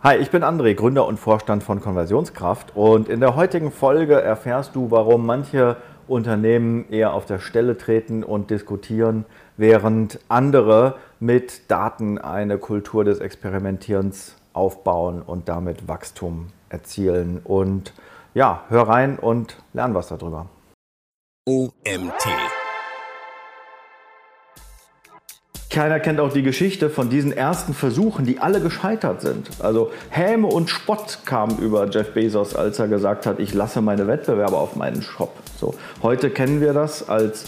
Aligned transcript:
Hi, 0.00 0.14
ich 0.14 0.30
bin 0.30 0.44
André, 0.44 0.74
Gründer 0.74 1.08
und 1.08 1.18
Vorstand 1.18 1.64
von 1.64 1.80
Konversionskraft 1.80 2.76
und 2.76 3.08
in 3.08 3.18
der 3.18 3.34
heutigen 3.34 3.72
Folge 3.72 4.14
erfährst 4.20 4.76
du, 4.76 4.92
warum 4.92 5.26
manche 5.26 5.76
Unternehmen 6.06 6.88
eher 6.88 7.14
auf 7.14 7.26
der 7.26 7.40
Stelle 7.40 7.76
treten 7.76 8.22
und 8.22 8.50
diskutieren, 8.50 9.24
während 9.56 10.20
andere 10.28 10.94
mit 11.18 11.68
Daten 11.68 12.18
eine 12.18 12.58
Kultur 12.58 13.04
des 13.04 13.18
Experimentierens 13.18 14.36
aufbauen 14.52 15.20
und 15.20 15.48
damit 15.48 15.88
Wachstum 15.88 16.46
erzielen. 16.68 17.40
Und 17.42 17.92
ja, 18.34 18.62
hör 18.68 18.82
rein 18.82 19.18
und 19.18 19.56
lern 19.72 19.94
was 19.94 20.06
darüber. 20.06 20.46
OMT 21.44 22.28
Keiner 25.78 26.00
kennt 26.00 26.18
auch 26.18 26.32
die 26.32 26.42
Geschichte 26.42 26.90
von 26.90 27.08
diesen 27.08 27.30
ersten 27.30 27.72
Versuchen, 27.72 28.26
die 28.26 28.40
alle 28.40 28.60
gescheitert 28.60 29.20
sind. 29.20 29.48
Also 29.60 29.92
Häme 30.10 30.48
und 30.48 30.68
Spott 30.68 31.20
kamen 31.24 31.56
über 31.58 31.88
Jeff 31.88 32.14
Bezos, 32.14 32.56
als 32.56 32.80
er 32.80 32.88
gesagt 32.88 33.26
hat, 33.26 33.38
ich 33.38 33.54
lasse 33.54 33.80
meine 33.80 34.08
Wettbewerber 34.08 34.58
auf 34.58 34.74
meinen 34.74 35.02
Shop. 35.02 35.32
So, 35.56 35.74
heute 36.02 36.30
kennen 36.30 36.60
wir 36.60 36.72
das 36.72 37.08
als 37.08 37.44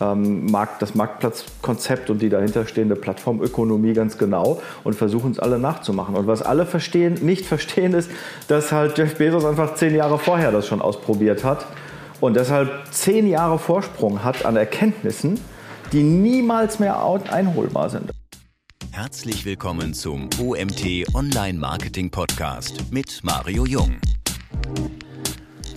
ähm, 0.00 0.46
Markt, 0.46 0.80
das 0.80 0.94
Marktplatzkonzept 0.94 2.08
und 2.08 2.22
die 2.22 2.28
dahinterstehende 2.28 2.94
Plattformökonomie 2.94 3.94
ganz 3.94 4.16
genau 4.16 4.62
und 4.84 4.94
versuchen 4.94 5.32
es 5.32 5.40
alle 5.40 5.58
nachzumachen. 5.58 6.14
Und 6.14 6.28
was 6.28 6.40
alle 6.40 6.66
verstehen, 6.66 7.14
nicht 7.20 7.46
verstehen, 7.46 7.94
ist, 7.94 8.12
dass 8.46 8.70
halt 8.70 8.96
Jeff 8.96 9.16
Bezos 9.16 9.44
einfach 9.44 9.74
zehn 9.74 9.96
Jahre 9.96 10.20
vorher 10.20 10.52
das 10.52 10.68
schon 10.68 10.80
ausprobiert 10.80 11.42
hat 11.42 11.66
und 12.20 12.36
deshalb 12.36 12.70
zehn 12.92 13.26
Jahre 13.26 13.58
Vorsprung 13.58 14.22
hat 14.22 14.46
an 14.46 14.54
Erkenntnissen 14.54 15.40
die 15.92 16.02
niemals 16.02 16.78
mehr 16.78 16.98
einholbar 17.30 17.90
sind. 17.90 18.10
Herzlich 18.92 19.44
willkommen 19.44 19.92
zum 19.92 20.30
OMT 20.40 21.14
Online 21.14 21.58
Marketing 21.58 22.10
Podcast 22.10 22.90
mit 22.90 23.20
Mario 23.22 23.66
Jung. 23.66 23.96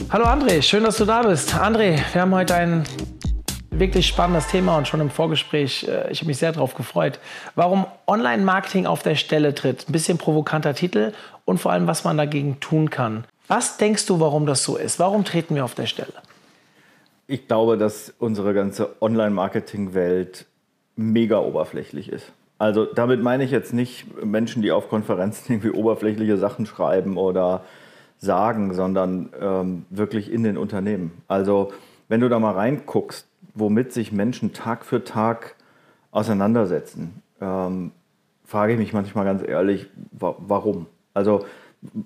Hallo 0.09 0.25
André, 0.25 0.61
schön, 0.61 0.83
dass 0.85 0.97
du 0.97 1.05
da 1.05 1.21
bist. 1.23 1.53
André, 1.53 1.99
wir 2.13 2.21
haben 2.21 2.33
heute 2.33 2.55
ein 2.55 2.83
wirklich 3.71 4.07
spannendes 4.07 4.47
Thema 4.47 4.77
und 4.77 4.87
schon 4.87 5.01
im 5.01 5.09
Vorgespräch, 5.09 5.85
äh, 5.85 6.09
ich 6.11 6.19
habe 6.19 6.27
mich 6.27 6.37
sehr 6.37 6.53
darauf 6.53 6.75
gefreut, 6.75 7.19
warum 7.55 7.85
Online-Marketing 8.07 8.85
auf 8.85 9.03
der 9.03 9.15
Stelle 9.15 9.53
tritt. 9.53 9.89
Ein 9.89 9.91
bisschen 9.91 10.17
provokanter 10.17 10.73
Titel 10.75 11.11
und 11.43 11.57
vor 11.57 11.73
allem, 11.73 11.87
was 11.87 12.05
man 12.05 12.17
dagegen 12.17 12.61
tun 12.61 12.89
kann. 12.89 13.25
Was 13.49 13.75
denkst 13.77 14.05
du, 14.05 14.21
warum 14.21 14.45
das 14.45 14.63
so 14.63 14.77
ist? 14.77 14.97
Warum 14.97 15.25
treten 15.25 15.55
wir 15.55 15.65
auf 15.65 15.75
der 15.75 15.87
Stelle? 15.87 16.13
Ich 17.27 17.47
glaube, 17.47 17.77
dass 17.77 18.13
unsere 18.19 18.53
ganze 18.53 19.01
Online-Marketing-Welt 19.01 20.45
mega 20.95 21.39
oberflächlich 21.39 22.11
ist. 22.11 22.31
Also 22.57 22.85
damit 22.85 23.21
meine 23.21 23.43
ich 23.43 23.51
jetzt 23.51 23.73
nicht 23.73 24.23
Menschen, 24.23 24.61
die 24.61 24.71
auf 24.71 24.89
Konferenzen 24.89 25.45
irgendwie 25.53 25.71
oberflächliche 25.71 26.37
Sachen 26.37 26.65
schreiben 26.65 27.17
oder 27.17 27.63
sagen, 28.17 28.73
sondern 28.73 29.29
ähm, 29.39 29.85
wirklich 29.89 30.31
in 30.31 30.43
den 30.43 30.57
Unternehmen. 30.57 31.11
Also 31.27 31.73
wenn 32.07 32.21
du 32.21 32.29
da 32.29 32.39
mal 32.39 32.53
reinguckst, 32.53 33.27
womit 33.53 33.91
sich 33.91 34.11
Menschen 34.11 34.53
Tag 34.53 34.85
für 34.85 35.03
Tag 35.03 35.55
auseinandersetzen, 36.11 37.21
ähm, 37.41 37.91
frage 38.45 38.73
ich 38.73 38.79
mich 38.79 38.93
manchmal 38.93 39.25
ganz 39.25 39.43
ehrlich, 39.45 39.87
wa 40.11 40.35
warum? 40.39 40.85
Also 41.13 41.45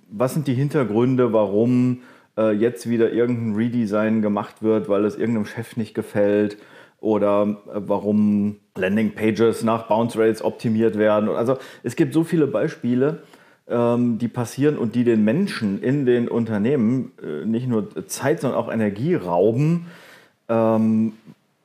was 0.10 0.34
sind 0.34 0.48
die 0.48 0.54
Hintergründe, 0.54 1.32
warum 1.32 2.00
äh, 2.40 2.52
jetzt 2.52 2.90
wieder 2.90 3.12
irgendein 3.12 3.56
Redesign 3.56 4.22
gemacht 4.22 4.64
wird, 4.64 4.88
weil 4.88 5.04
es 5.06 5.18
irgendeinem 5.18 5.46
Chef 5.46 5.76
nicht 5.76 5.94
gefällt 5.94 6.58
oder 7.02 7.58
äh, 7.68 7.82
warum 7.86 8.58
Landingpages 8.76 9.64
nach 9.64 9.88
Bounce 9.88 10.18
Rates 10.18 10.42
optimiert 10.42 10.98
werden. 10.98 11.30
Also 11.30 11.58
es 11.84 11.96
gibt 11.96 12.14
so 12.14 12.24
viele 12.24 12.48
Beispiele, 12.48 13.24
ähm, 13.68 14.18
die 14.18 14.30
passieren 14.30 14.78
und 14.78 14.96
die 14.96 15.04
den 15.04 15.24
Menschen 15.24 15.82
in 15.84 16.06
den 16.06 16.28
Unternehmen 16.28 17.12
äh, 17.22 17.46
nicht 17.46 17.68
nur 17.68 18.08
Zeit, 18.08 18.42
sondern 18.42 18.60
auch 18.60 18.72
Energie 18.72 19.16
rauben, 19.16 19.88
ähm, 20.48 21.14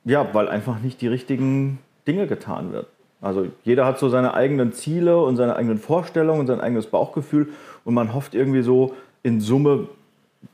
ja, 0.04 0.28
weil 0.34 0.48
einfach 0.48 0.80
nicht 0.80 1.00
die 1.00 1.08
richtigen 1.08 1.78
Dinge 2.06 2.26
getan 2.26 2.72
wird. 2.72 2.86
Also 3.22 3.46
jeder 3.62 3.86
hat 3.86 3.98
so 3.98 4.10
seine 4.10 4.34
eigenen 4.34 4.74
Ziele 4.74 5.18
und 5.18 5.36
seine 5.36 5.56
eigenen 5.56 5.78
Vorstellungen 5.78 6.40
und 6.40 6.46
sein 6.46 6.60
eigenes 6.60 6.88
Bauchgefühl 6.88 7.48
und 7.84 7.94
man 7.94 8.12
hofft 8.12 8.34
irgendwie 8.34 8.60
so 8.60 8.94
in 9.22 9.40
Summe 9.40 9.88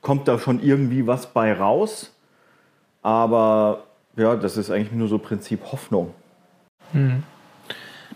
kommt 0.01 0.29
da 0.29 0.39
schon 0.39 0.63
irgendwie 0.63 1.07
was 1.07 1.27
bei 1.27 1.53
raus. 1.53 2.13
Aber 3.03 3.85
ja, 4.17 4.37
das 4.37 4.57
ist 4.57 4.71
eigentlich 4.71 4.93
nur 4.93 5.09
so 5.09 5.19
Prinzip 5.19 5.61
Hoffnung. 5.73 6.13
Hm. 6.93 7.23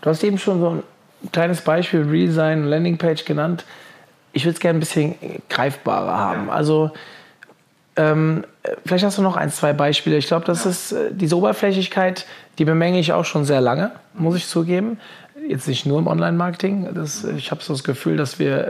Du 0.01 0.09
hast 0.09 0.23
eben 0.23 0.37
schon 0.37 0.59
so 0.59 0.69
ein 0.69 0.83
kleines 1.31 1.61
Beispiel 1.61 2.01
Redesign, 2.01 2.65
Landingpage 2.65 3.25
genannt. 3.25 3.65
Ich 4.33 4.45
würde 4.45 4.55
es 4.55 4.59
gerne 4.59 4.77
ein 4.77 4.81
bisschen 4.81 5.15
greifbarer 5.49 6.17
haben. 6.17 6.49
Also 6.49 6.91
ähm, 7.95 8.43
vielleicht 8.85 9.05
hast 9.05 9.17
du 9.17 9.21
noch 9.21 9.37
ein, 9.37 9.49
zwei 9.49 9.71
Beispiele. 9.71 10.17
Ich 10.17 10.27
glaube, 10.27 10.45
das 10.45 10.65
ist 10.65 10.91
äh, 10.91 11.11
diese 11.11 11.37
Oberflächlichkeit, 11.37 12.25
die 12.57 12.65
bemänge 12.65 12.99
ich 12.99 13.13
auch 13.13 13.25
schon 13.25 13.45
sehr 13.45 13.61
lange, 13.61 13.91
muss 14.13 14.35
ich 14.35 14.47
zugeben 14.47 14.99
jetzt 15.47 15.67
nicht 15.67 15.85
nur 15.85 15.99
im 15.99 16.07
Online-Marketing. 16.07 16.87
Ich 17.37 17.51
habe 17.51 17.61
so 17.63 17.73
das 17.73 17.83
Gefühl, 17.83 18.17
dass 18.17 18.39
wir 18.39 18.67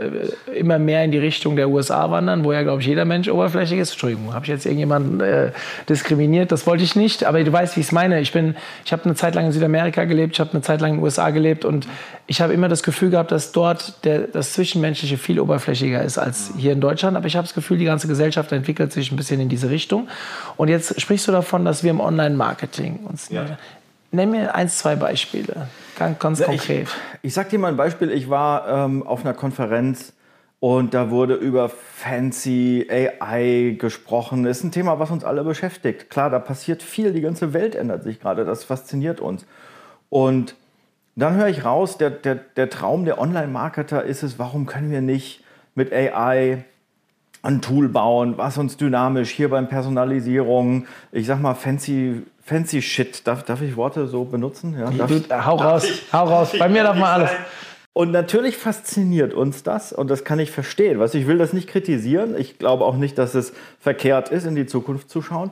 äh, 0.50 0.58
immer 0.58 0.78
mehr 0.78 1.04
in 1.04 1.10
die 1.10 1.18
Richtung 1.18 1.56
der 1.56 1.68
USA 1.68 2.10
wandern, 2.10 2.44
wo 2.44 2.52
ja, 2.52 2.62
glaube 2.62 2.80
ich, 2.80 2.86
jeder 2.86 3.04
Mensch 3.04 3.28
oberflächlich 3.28 3.80
ist. 3.80 3.92
Entschuldigung, 3.92 4.34
habe 4.34 4.44
ich 4.44 4.50
jetzt 4.50 4.66
irgendjemanden 4.66 5.20
äh, 5.20 5.52
diskriminiert? 5.88 6.52
Das 6.52 6.66
wollte 6.66 6.84
ich 6.84 6.96
nicht, 6.96 7.24
aber 7.24 7.42
du 7.42 7.52
weißt, 7.52 7.76
wie 7.76 7.80
ich 7.80 7.86
es 7.86 7.92
meine. 7.92 8.20
Ich, 8.20 8.34
ich 8.34 8.92
habe 8.92 9.04
eine 9.04 9.14
Zeit 9.14 9.34
lang 9.34 9.46
in 9.46 9.52
Südamerika 9.52 10.04
gelebt, 10.04 10.34
ich 10.34 10.40
habe 10.40 10.52
eine 10.52 10.62
Zeit 10.62 10.80
lang 10.80 10.90
in 10.90 10.96
den 10.96 11.04
USA 11.04 11.30
gelebt 11.30 11.64
und 11.64 11.86
ich 12.26 12.40
habe 12.40 12.52
immer 12.52 12.68
das 12.68 12.82
Gefühl 12.82 13.10
gehabt, 13.10 13.30
dass 13.30 13.52
dort 13.52 14.04
der, 14.04 14.20
das 14.20 14.52
Zwischenmenschliche 14.52 15.16
viel 15.16 15.38
oberflächlicher 15.38 16.02
ist 16.02 16.18
als 16.18 16.52
hier 16.56 16.72
in 16.72 16.80
Deutschland. 16.80 17.16
Aber 17.16 17.26
ich 17.26 17.36
habe 17.36 17.46
das 17.46 17.54
Gefühl, 17.54 17.78
die 17.78 17.84
ganze 17.84 18.08
Gesellschaft 18.08 18.50
entwickelt 18.52 18.92
sich 18.92 19.12
ein 19.12 19.16
bisschen 19.16 19.40
in 19.40 19.48
diese 19.48 19.70
Richtung. 19.70 20.08
Und 20.56 20.68
jetzt 20.68 21.00
sprichst 21.00 21.28
du 21.28 21.32
davon, 21.32 21.64
dass 21.64 21.84
wir 21.84 21.90
im 21.90 22.00
Online-Marketing 22.00 23.00
uns. 23.04 23.28
Ja. 23.30 23.58
Nenn 24.16 24.30
mir 24.30 24.54
eins, 24.54 24.78
zwei 24.78 24.96
Beispiele. 24.96 25.68
Ganz, 25.98 26.18
ganz 26.18 26.42
konkret. 26.42 26.88
Ich, 26.88 27.18
ich 27.22 27.34
sag 27.34 27.50
dir 27.50 27.58
mal 27.58 27.68
ein 27.68 27.76
Beispiel. 27.76 28.10
Ich 28.10 28.30
war 28.30 28.66
ähm, 28.66 29.06
auf 29.06 29.24
einer 29.24 29.34
Konferenz 29.34 30.14
und 30.58 30.94
da 30.94 31.10
wurde 31.10 31.34
über 31.34 31.68
fancy 31.68 32.88
AI 32.90 33.76
gesprochen. 33.78 34.42
Das 34.42 34.58
ist 34.58 34.64
ein 34.64 34.72
Thema, 34.72 34.98
was 34.98 35.10
uns 35.10 35.22
alle 35.22 35.44
beschäftigt. 35.44 36.08
Klar, 36.08 36.30
da 36.30 36.38
passiert 36.38 36.82
viel. 36.82 37.12
Die 37.12 37.20
ganze 37.20 37.52
Welt 37.52 37.74
ändert 37.74 38.04
sich 38.04 38.18
gerade. 38.18 38.46
Das 38.46 38.64
fasziniert 38.64 39.20
uns. 39.20 39.44
Und 40.08 40.56
dann 41.14 41.36
höre 41.36 41.48
ich 41.48 41.66
raus, 41.66 41.98
der, 41.98 42.08
der, 42.08 42.36
der 42.36 42.70
Traum 42.70 43.04
der 43.04 43.20
Online-Marketer 43.20 44.02
ist 44.02 44.22
es, 44.22 44.38
warum 44.38 44.64
können 44.64 44.90
wir 44.90 45.02
nicht 45.02 45.44
mit 45.74 45.92
AI 45.92 46.64
ein 47.46 47.62
Tool 47.62 47.88
bauen, 47.88 48.34
was 48.36 48.58
uns 48.58 48.76
dynamisch 48.76 49.30
hier 49.30 49.48
beim 49.48 49.68
Personalisierung, 49.68 50.86
ich 51.12 51.26
sag 51.26 51.40
mal 51.40 51.54
fancy 51.54 52.22
fancy 52.44 52.80
Shit. 52.82 53.26
Darf, 53.26 53.44
darf 53.44 53.62
ich 53.62 53.76
Worte 53.76 54.06
so 54.06 54.24
benutzen? 54.24 54.76
Ja, 54.78 54.90
du, 54.90 55.20
hau 55.30 55.56
raus, 55.56 55.84
ich, 55.84 56.12
hau 56.12 56.24
raus. 56.24 56.52
Bei 56.58 56.68
mir 56.68 56.82
darf 56.82 56.96
man 56.96 57.20
alles. 57.20 57.30
Und 57.92 58.12
natürlich 58.12 58.56
fasziniert 58.56 59.32
uns 59.32 59.62
das 59.62 59.92
und 59.92 60.10
das 60.10 60.24
kann 60.24 60.38
ich 60.38 60.50
verstehen. 60.50 60.98
Was 60.98 61.14
ich 61.14 61.26
will 61.26 61.38
das 61.38 61.52
nicht 61.52 61.68
kritisieren. 61.68 62.36
Ich 62.38 62.58
glaube 62.58 62.84
auch 62.84 62.96
nicht, 62.96 63.16
dass 63.16 63.34
es 63.34 63.52
verkehrt 63.80 64.28
ist, 64.28 64.44
in 64.44 64.54
die 64.54 64.66
Zukunft 64.66 65.08
zu 65.08 65.22
schauen. 65.22 65.50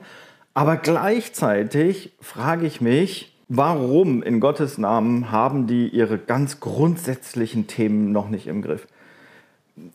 Aber 0.52 0.76
gleichzeitig 0.76 2.12
frage 2.20 2.66
ich 2.66 2.80
mich, 2.80 3.34
warum 3.48 4.22
in 4.22 4.40
Gottes 4.40 4.78
Namen 4.78 5.32
haben 5.32 5.66
die 5.66 5.88
ihre 5.88 6.18
ganz 6.18 6.60
grundsätzlichen 6.60 7.66
Themen 7.66 8.12
noch 8.12 8.28
nicht 8.28 8.46
im 8.46 8.62
Griff? 8.62 8.86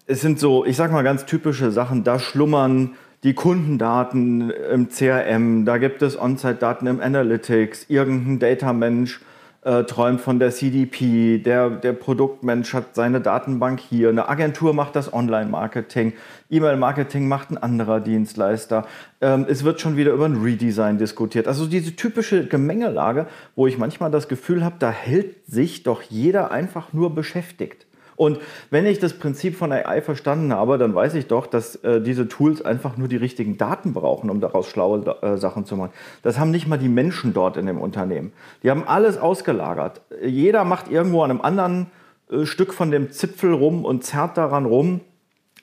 Es 0.05 0.21
sind 0.21 0.39
so, 0.39 0.65
ich 0.65 0.75
sag 0.75 0.91
mal 0.91 1.03
ganz 1.03 1.25
typische 1.25 1.71
Sachen, 1.71 2.03
da 2.03 2.19
schlummern 2.19 2.95
die 3.23 3.33
Kundendaten 3.33 4.49
im 4.49 4.89
CRM, 4.89 5.65
da 5.65 5.77
gibt 5.77 6.01
es 6.01 6.19
On-Site-Daten 6.19 6.87
im 6.87 7.01
Analytics, 7.01 7.85
irgendein 7.89 8.39
Data-Mensch 8.39 9.21
äh, 9.61 9.83
träumt 9.83 10.21
von 10.21 10.39
der 10.39 10.51
CDP, 10.51 11.37
der, 11.37 11.69
der 11.69 11.93
Produktmensch 11.93 12.73
hat 12.73 12.95
seine 12.95 13.19
Datenbank 13.19 13.79
hier, 13.79 14.09
eine 14.09 14.29
Agentur 14.29 14.73
macht 14.73 14.95
das 14.95 15.13
Online-Marketing, 15.13 16.13
E-Mail-Marketing 16.49 17.27
macht 17.27 17.51
ein 17.51 17.57
anderer 17.57 17.99
Dienstleister. 17.99 18.85
Ähm, 19.19 19.45
es 19.49 19.65
wird 19.65 19.81
schon 19.81 19.97
wieder 19.97 20.13
über 20.13 20.25
ein 20.25 20.41
Redesign 20.41 20.97
diskutiert. 20.97 21.47
Also 21.47 21.67
diese 21.67 21.95
typische 21.95 22.47
Gemengelage, 22.47 23.27
wo 23.55 23.67
ich 23.67 23.77
manchmal 23.77 24.11
das 24.11 24.29
Gefühl 24.29 24.63
habe, 24.63 24.75
da 24.79 24.91
hält 24.91 25.45
sich 25.45 25.83
doch 25.83 26.01
jeder 26.03 26.51
einfach 26.51 26.93
nur 26.93 27.13
beschäftigt. 27.13 27.85
Und 28.19 28.39
wenn 28.69 28.85
ich 28.85 28.99
das 28.99 29.13
Prinzip 29.13 29.55
von 29.55 29.71
AI 29.71 30.01
verstanden 30.01 30.51
habe, 30.51 30.77
dann 30.77 30.93
weiß 30.93 31.13
ich 31.13 31.27
doch, 31.27 31.47
dass 31.47 31.77
äh, 31.77 32.01
diese 32.01 32.27
Tools 32.27 32.61
einfach 32.61 32.97
nur 32.97 33.07
die 33.07 33.15
richtigen 33.15 33.57
Daten 33.57 33.93
brauchen, 33.93 34.29
um 34.29 34.41
daraus 34.41 34.67
schlaue 34.67 35.05
äh, 35.21 35.37
Sachen 35.37 35.63
zu 35.63 35.77
machen. 35.77 35.91
Das 36.21 36.37
haben 36.37 36.51
nicht 36.51 36.67
mal 36.67 36.77
die 36.77 36.89
Menschen 36.89 37.33
dort 37.33 37.55
in 37.55 37.65
dem 37.65 37.79
Unternehmen. 37.79 38.33
Die 38.61 38.71
haben 38.71 38.83
alles 38.85 39.17
ausgelagert. 39.17 40.01
Jeder 40.21 40.65
macht 40.65 40.91
irgendwo 40.91 41.23
an 41.23 41.31
einem 41.31 41.39
anderen 41.39 41.87
äh, 42.29 42.45
Stück 42.45 42.73
von 42.73 42.91
dem 42.91 43.09
Zipfel 43.09 43.53
rum 43.53 43.85
und 43.85 44.03
zerrt 44.03 44.37
daran 44.37 44.65
rum. 44.65 44.99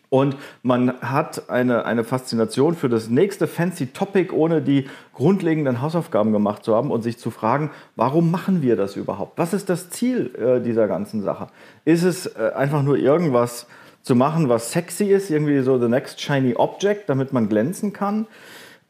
Und 0.09 0.37
man 0.63 1.01
hat 1.01 1.51
eine, 1.51 1.85
eine 1.85 2.05
Faszination 2.05 2.77
für 2.77 2.89
das 2.89 3.09
nächste 3.09 3.47
fancy 3.47 3.89
Topic, 3.89 4.33
ohne 4.33 4.63
die 4.63 4.89
grundlegenden 5.15 5.83
Hausaufgaben 5.83 6.33
gemacht 6.33 6.65
zu 6.65 6.75
haben 6.77 6.91
und 6.91 7.03
sich 7.03 7.19
zu 7.19 7.31
fragen, 7.31 7.71
warum 7.97 8.31
machen 8.31 8.63
wir 8.63 8.77
das 8.77 8.97
überhaupt? 8.97 9.37
Was 9.37 9.53
ist 9.53 9.69
das 9.69 9.91
Ziel 9.91 10.33
äh, 10.37 10.61
dieser 10.61 10.87
ganzen 10.87 11.23
Sache? 11.23 11.49
Ist 11.85 12.05
es 12.05 12.27
äh, 12.27 12.53
einfach 12.55 12.83
nur 12.83 12.97
irgendwas 12.97 13.67
zu 14.07 14.15
machen, 14.15 14.49
was 14.49 14.71
sexy 14.71 15.07
ist, 15.07 15.31
irgendwie 15.31 15.61
so 15.63 15.81
the 15.81 15.89
next 15.89 16.21
shiny 16.21 16.55
object, 16.55 17.09
damit 17.09 17.33
man 17.33 17.49
glänzen 17.49 17.93
kann. 17.93 18.29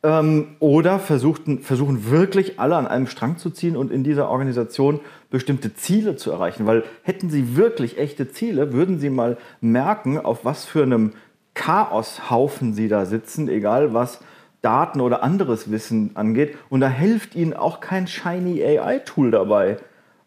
Ähm, 0.07 0.55
oder 0.61 1.01
versuchten, 1.01 1.59
versuchen 1.59 2.13
wirklich 2.13 2.61
alle 2.61 2.77
an 2.77 2.87
einem 2.87 3.09
Strang 3.09 3.39
zu 3.39 3.51
ziehen 3.51 3.77
und 3.77 3.91
in 3.91 4.05
dieser 4.05 4.29
Organisation 4.29 5.01
bestimmte 5.31 5.75
Ziele 5.75 6.15
zu 6.15 6.31
erreichen. 6.31 6.65
Weil 6.65 6.85
hätten 7.03 7.29
sie 7.29 7.57
wirklich 7.57 7.99
echte 7.99 8.31
Ziele, 8.31 8.73
würden 8.73 9.01
sie 9.01 9.11
mal 9.11 9.37
merken, 9.61 10.17
auf 10.17 10.45
was 10.45 10.65
für 10.65 10.85
einem 10.85 11.15
Chaoshaufen 11.55 12.73
sie 12.73 12.87
da 12.87 13.05
sitzen, 13.05 13.49
egal 13.49 13.95
was 13.95 14.21
Daten 14.63 15.01
oder 15.01 15.25
anderes 15.25 15.73
Wissen 15.73 16.13
angeht. 16.15 16.57
Und 16.69 16.83
da 16.83 16.89
hilft 16.89 17.35
ihnen 17.35 17.53
auch 17.53 17.81
kein 17.81 18.07
shiny 18.07 18.63
AI-Tool 18.63 19.33
dabei, 19.33 19.79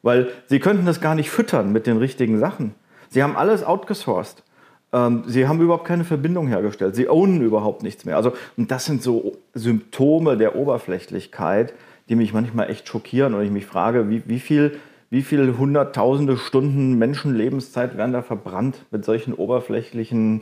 weil 0.01 0.27
sie 0.47 0.59
könnten 0.59 0.85
das 0.85 0.99
gar 0.99 1.15
nicht 1.15 1.29
füttern 1.29 1.71
mit 1.71 1.87
den 1.87 1.95
richtigen 1.95 2.37
Sachen. 2.37 2.75
Sie 3.07 3.23
haben 3.23 3.37
alles 3.37 3.63
outgesourced. 3.63 4.43
Ähm, 4.91 5.23
sie 5.27 5.47
haben 5.47 5.61
überhaupt 5.61 5.85
keine 5.85 6.03
Verbindung 6.03 6.47
hergestellt. 6.47 6.95
Sie 6.95 7.09
ownen 7.09 7.41
überhaupt 7.41 7.83
nichts 7.83 8.05
mehr. 8.05 8.17
Also, 8.17 8.33
und 8.57 8.71
das 8.71 8.85
sind 8.85 9.03
so 9.03 9.37
Symptome 9.53 10.37
der 10.37 10.55
Oberflächlichkeit, 10.55 11.73
die 12.09 12.15
mich 12.15 12.33
manchmal 12.33 12.69
echt 12.69 12.87
schockieren 12.87 13.33
und 13.33 13.43
ich 13.43 13.51
mich 13.51 13.65
frage, 13.65 14.09
wie, 14.09 14.23
wie 14.25 14.39
viel 14.39 14.79
wie 15.09 15.23
viele 15.23 15.57
hunderttausende 15.57 16.37
Stunden 16.37 16.97
Menschenlebenszeit 16.97 17.97
werden 17.97 18.13
da 18.13 18.21
verbrannt 18.21 18.85
mit 18.91 19.03
solchen 19.05 19.33
oberflächlichen 19.33 20.41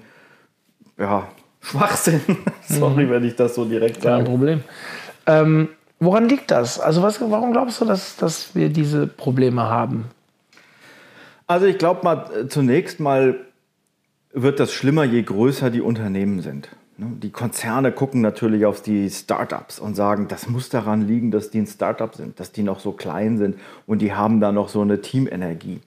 ja, 0.98 1.28
Schwachsinn. 1.62 2.22
Sorry, 2.68 3.06
mhm. 3.06 3.12
wenn 3.12 3.24
ich 3.24 3.36
das 3.36 3.56
so 3.56 3.66
direkt 3.66 4.02
sage. 4.02 4.18
Kein 4.18 4.26
Problem. 4.26 4.64
Ähm, 5.26 5.70
woran 6.00 6.28
liegt 6.28 6.52
das? 6.52 6.80
Also 6.80 7.02
was, 7.02 7.22
warum 7.22 7.54
glaubst 7.54 7.80
du, 7.80 7.86
dass, 7.86 8.18
dass 8.18 8.56
wir 8.56 8.70
diese 8.70 9.08
Probleme 9.08 9.64
haben? 9.64 10.06
Also 11.46 11.66
ich 11.66 11.78
glaube 11.78 12.02
mal, 12.04 12.48
zunächst 12.50 13.00
mal 13.00 13.36
wird 14.42 14.60
das 14.60 14.74
schlimmer, 14.74 15.04
je 15.04 15.22
größer 15.22 15.70
die 15.70 15.82
Unternehmen 15.82 16.42
sind. 16.42 16.70
Ne, 16.98 17.12
die 17.22 17.30
Konzerne 17.30 17.92
gucken 17.92 18.22
natürlich 18.22 18.66
auf 18.66 18.82
die 18.82 19.10
Startups 19.10 19.80
und 19.80 19.96
sagen, 19.96 20.28
das 20.28 20.50
muss 20.50 20.70
daran 20.70 21.08
liegen, 21.08 21.30
dass 21.30 21.52
die 21.52 21.60
ein 21.60 21.68
Startup 21.68 22.14
sind, 22.14 22.40
dass 22.40 22.52
die 22.52 22.64
noch 22.64 22.80
so 22.80 22.92
klein 22.92 23.38
sind 23.38 23.58
und 23.86 24.02
die 24.02 24.14
haben 24.14 24.40
da 24.42 24.52
noch 24.52 24.70
so 24.70 24.82
eine 24.82 25.02
Teamenergie. 25.02 25.80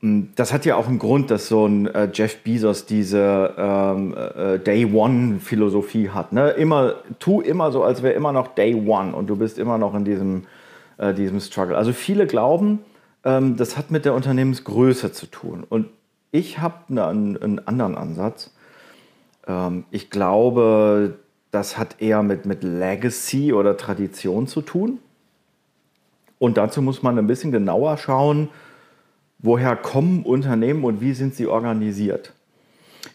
Das 0.00 0.52
hat 0.52 0.64
ja 0.64 0.76
auch 0.76 0.86
einen 0.86 1.00
Grund, 1.00 1.30
dass 1.32 1.48
so 1.48 1.66
ein 1.66 1.86
äh, 1.86 2.08
Jeff 2.12 2.44
Bezos 2.44 2.86
diese 2.86 3.54
ähm, 3.58 4.14
äh, 4.16 4.58
Day 4.60 4.86
One 4.86 5.40
Philosophie 5.40 6.10
hat. 6.10 6.32
Ne? 6.32 6.50
Immer, 6.50 6.94
tu 7.18 7.40
immer 7.40 7.72
so, 7.72 7.82
als 7.82 8.04
wäre 8.04 8.14
immer 8.14 8.32
noch 8.32 8.54
Day 8.54 8.74
One 8.74 9.12
und 9.14 9.26
du 9.26 9.34
bist 9.34 9.58
immer 9.58 9.76
noch 9.76 9.96
in 9.96 10.04
diesem, 10.04 10.44
äh, 10.98 11.12
diesem 11.14 11.40
Struggle. 11.40 11.76
Also 11.76 11.92
viele 11.92 12.28
glauben, 12.28 12.78
ähm, 13.24 13.56
das 13.56 13.76
hat 13.76 13.90
mit 13.90 14.04
der 14.04 14.14
Unternehmensgröße 14.14 15.10
zu 15.10 15.26
tun. 15.26 15.64
Und 15.68 15.86
ich 16.30 16.58
habe 16.58 16.76
einen, 16.88 17.36
einen, 17.36 17.66
anderen 17.66 17.94
Ansatz. 17.94 18.50
Ähm, 19.46 19.84
ich 19.90 20.10
glaube, 20.10 21.18
das 21.50 21.78
hat 21.78 22.00
eher 22.00 22.22
mit, 22.22 22.46
mit 22.46 22.62
Legacy 22.62 23.52
oder 23.52 23.76
Tradition 23.76 24.46
zu 24.46 24.60
tun. 24.60 24.98
Und 26.38 26.56
dazu 26.56 26.82
muss 26.82 27.02
man 27.02 27.18
ein 27.18 27.26
bisschen 27.26 27.50
genauer 27.50 27.96
schauen, 27.96 28.48
woher 29.38 29.76
kommen 29.76 30.22
Unternehmen 30.24 30.84
und 30.84 31.00
wie 31.00 31.12
sind 31.12 31.34
sie 31.34 31.46
organisiert. 31.46 32.32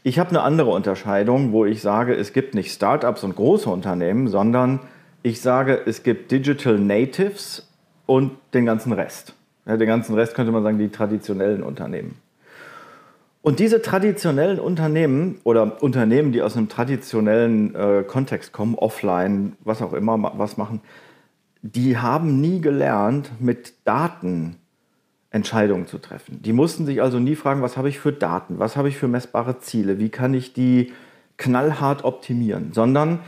Ich 0.04 0.20
habe 0.20 0.32
eine 0.32 0.42
andere 0.42 0.72
Unterscheidung, 0.72 1.52
wo 1.52 1.66
ich 1.66 1.82
sage, 1.82 2.14
es 2.16 2.34
gibt 2.34 2.56
nicht 2.56 2.72
Startups 2.72 3.24
und 3.24 3.36
große 3.36 3.70
Unternehmen, 3.70 4.28
sondern 4.28 4.80
ich 5.22 5.42
sage, 5.42 5.82
es 5.86 6.04
gibt 6.04 6.32
Digital 6.32 6.78
Natives 6.78 7.70
und 8.06 8.32
den 8.54 8.66
ganzen 8.66 8.92
Rest. 8.92 9.34
Ja, 9.66 9.78
den 9.78 9.88
ganzen 9.88 10.16
Rest 10.16 10.36
könnte 10.36 10.52
man 10.52 10.64
sagen, 10.64 10.78
die 10.78 10.90
traditionellen 10.90 11.64
Unternehmen. 11.64 12.16
Und 13.44 13.60
diese 13.60 13.82
traditionellen 13.82 14.58
Unternehmen 14.58 15.38
oder 15.44 15.84
Unternehmen, 15.84 16.32
die 16.32 16.42
aus 16.42 16.56
einem 16.56 16.70
traditionellen 16.70 17.76
äh, 17.76 18.04
Kontext 18.08 18.54
kommen, 18.54 18.76
offline, 18.76 19.58
was 19.60 19.82
auch 19.82 19.92
immer, 19.92 20.32
was 20.38 20.56
machen, 20.56 20.80
die 21.62 21.98
haben 21.98 22.40
nie 22.40 22.62
gelernt, 22.62 23.32
mit 23.42 23.74
Daten 23.84 24.56
Entscheidungen 25.30 25.88
zu 25.88 25.98
treffen. 25.98 26.42
Die 26.42 26.54
mussten 26.54 26.86
sich 26.86 27.02
also 27.02 27.20
nie 27.20 27.36
fragen, 27.36 27.62
was 27.62 27.76
habe 27.76 27.90
ich 27.90 28.00
für 28.00 28.14
Daten, 28.14 28.60
was 28.60 28.78
habe 28.78 28.88
ich 28.88 28.98
für 28.98 29.10
messbare 29.10 29.60
Ziele, 29.60 30.00
wie 30.00 30.10
kann 30.10 30.34
ich 30.34 30.54
die 30.54 30.94
knallhart 31.36 32.06
optimieren, 32.06 32.72
sondern 32.72 33.20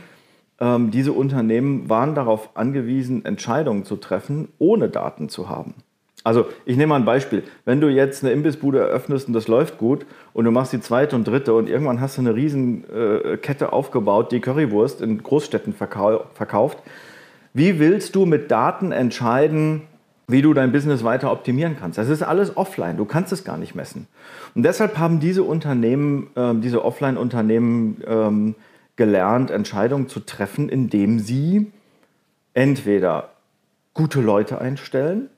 ähm, 0.60 0.92
diese 0.92 1.12
Unternehmen 1.12 1.90
waren 1.90 2.14
darauf 2.14 2.56
angewiesen, 2.56 3.26
Entscheidungen 3.26 3.84
zu 3.84 3.96
treffen, 3.96 4.48
ohne 4.58 4.88
Daten 4.88 5.28
zu 5.28 5.50
haben. 5.50 5.74
Also 6.26 6.46
ich 6.64 6.76
nehme 6.76 6.88
mal 6.88 6.96
ein 6.96 7.04
Beispiel. 7.04 7.44
Wenn 7.64 7.80
du 7.80 7.86
jetzt 7.86 8.24
eine 8.24 8.32
Imbissbude 8.32 8.80
eröffnest 8.80 9.28
und 9.28 9.32
das 9.32 9.46
läuft 9.46 9.78
gut 9.78 10.06
und 10.32 10.44
du 10.44 10.50
machst 10.50 10.72
die 10.72 10.80
zweite 10.80 11.14
und 11.14 11.28
dritte 11.28 11.54
und 11.54 11.68
irgendwann 11.68 12.00
hast 12.00 12.16
du 12.16 12.20
eine 12.20 12.34
riesen 12.34 12.82
äh, 12.90 13.36
Kette 13.36 13.72
aufgebaut, 13.72 14.32
die 14.32 14.40
Currywurst 14.40 15.02
in 15.02 15.22
Großstädten 15.22 15.72
verkau 15.72 16.24
verkauft, 16.34 16.78
wie 17.54 17.78
willst 17.78 18.16
du 18.16 18.26
mit 18.26 18.50
Daten 18.50 18.90
entscheiden, 18.90 19.82
wie 20.26 20.42
du 20.42 20.52
dein 20.52 20.72
Business 20.72 21.04
weiter 21.04 21.30
optimieren 21.30 21.76
kannst. 21.78 21.96
Das 21.96 22.08
ist 22.08 22.24
alles 22.24 22.56
offline, 22.56 22.96
du 22.96 23.04
kannst 23.04 23.32
es 23.32 23.44
gar 23.44 23.56
nicht 23.56 23.76
messen. 23.76 24.08
Und 24.56 24.64
deshalb 24.64 24.98
haben 24.98 25.20
diese 25.20 25.44
Unternehmen, 25.44 26.26
äh, 26.34 26.54
diese 26.56 26.84
Offline-Unternehmen 26.84 28.02
ähm, 28.04 28.56
gelernt, 28.96 29.52
Entscheidungen 29.52 30.08
zu 30.08 30.18
treffen, 30.18 30.70
indem 30.70 31.20
sie 31.20 31.70
entweder 32.52 33.28
gute 33.94 34.20
Leute 34.20 34.60
einstellen, 34.60 35.30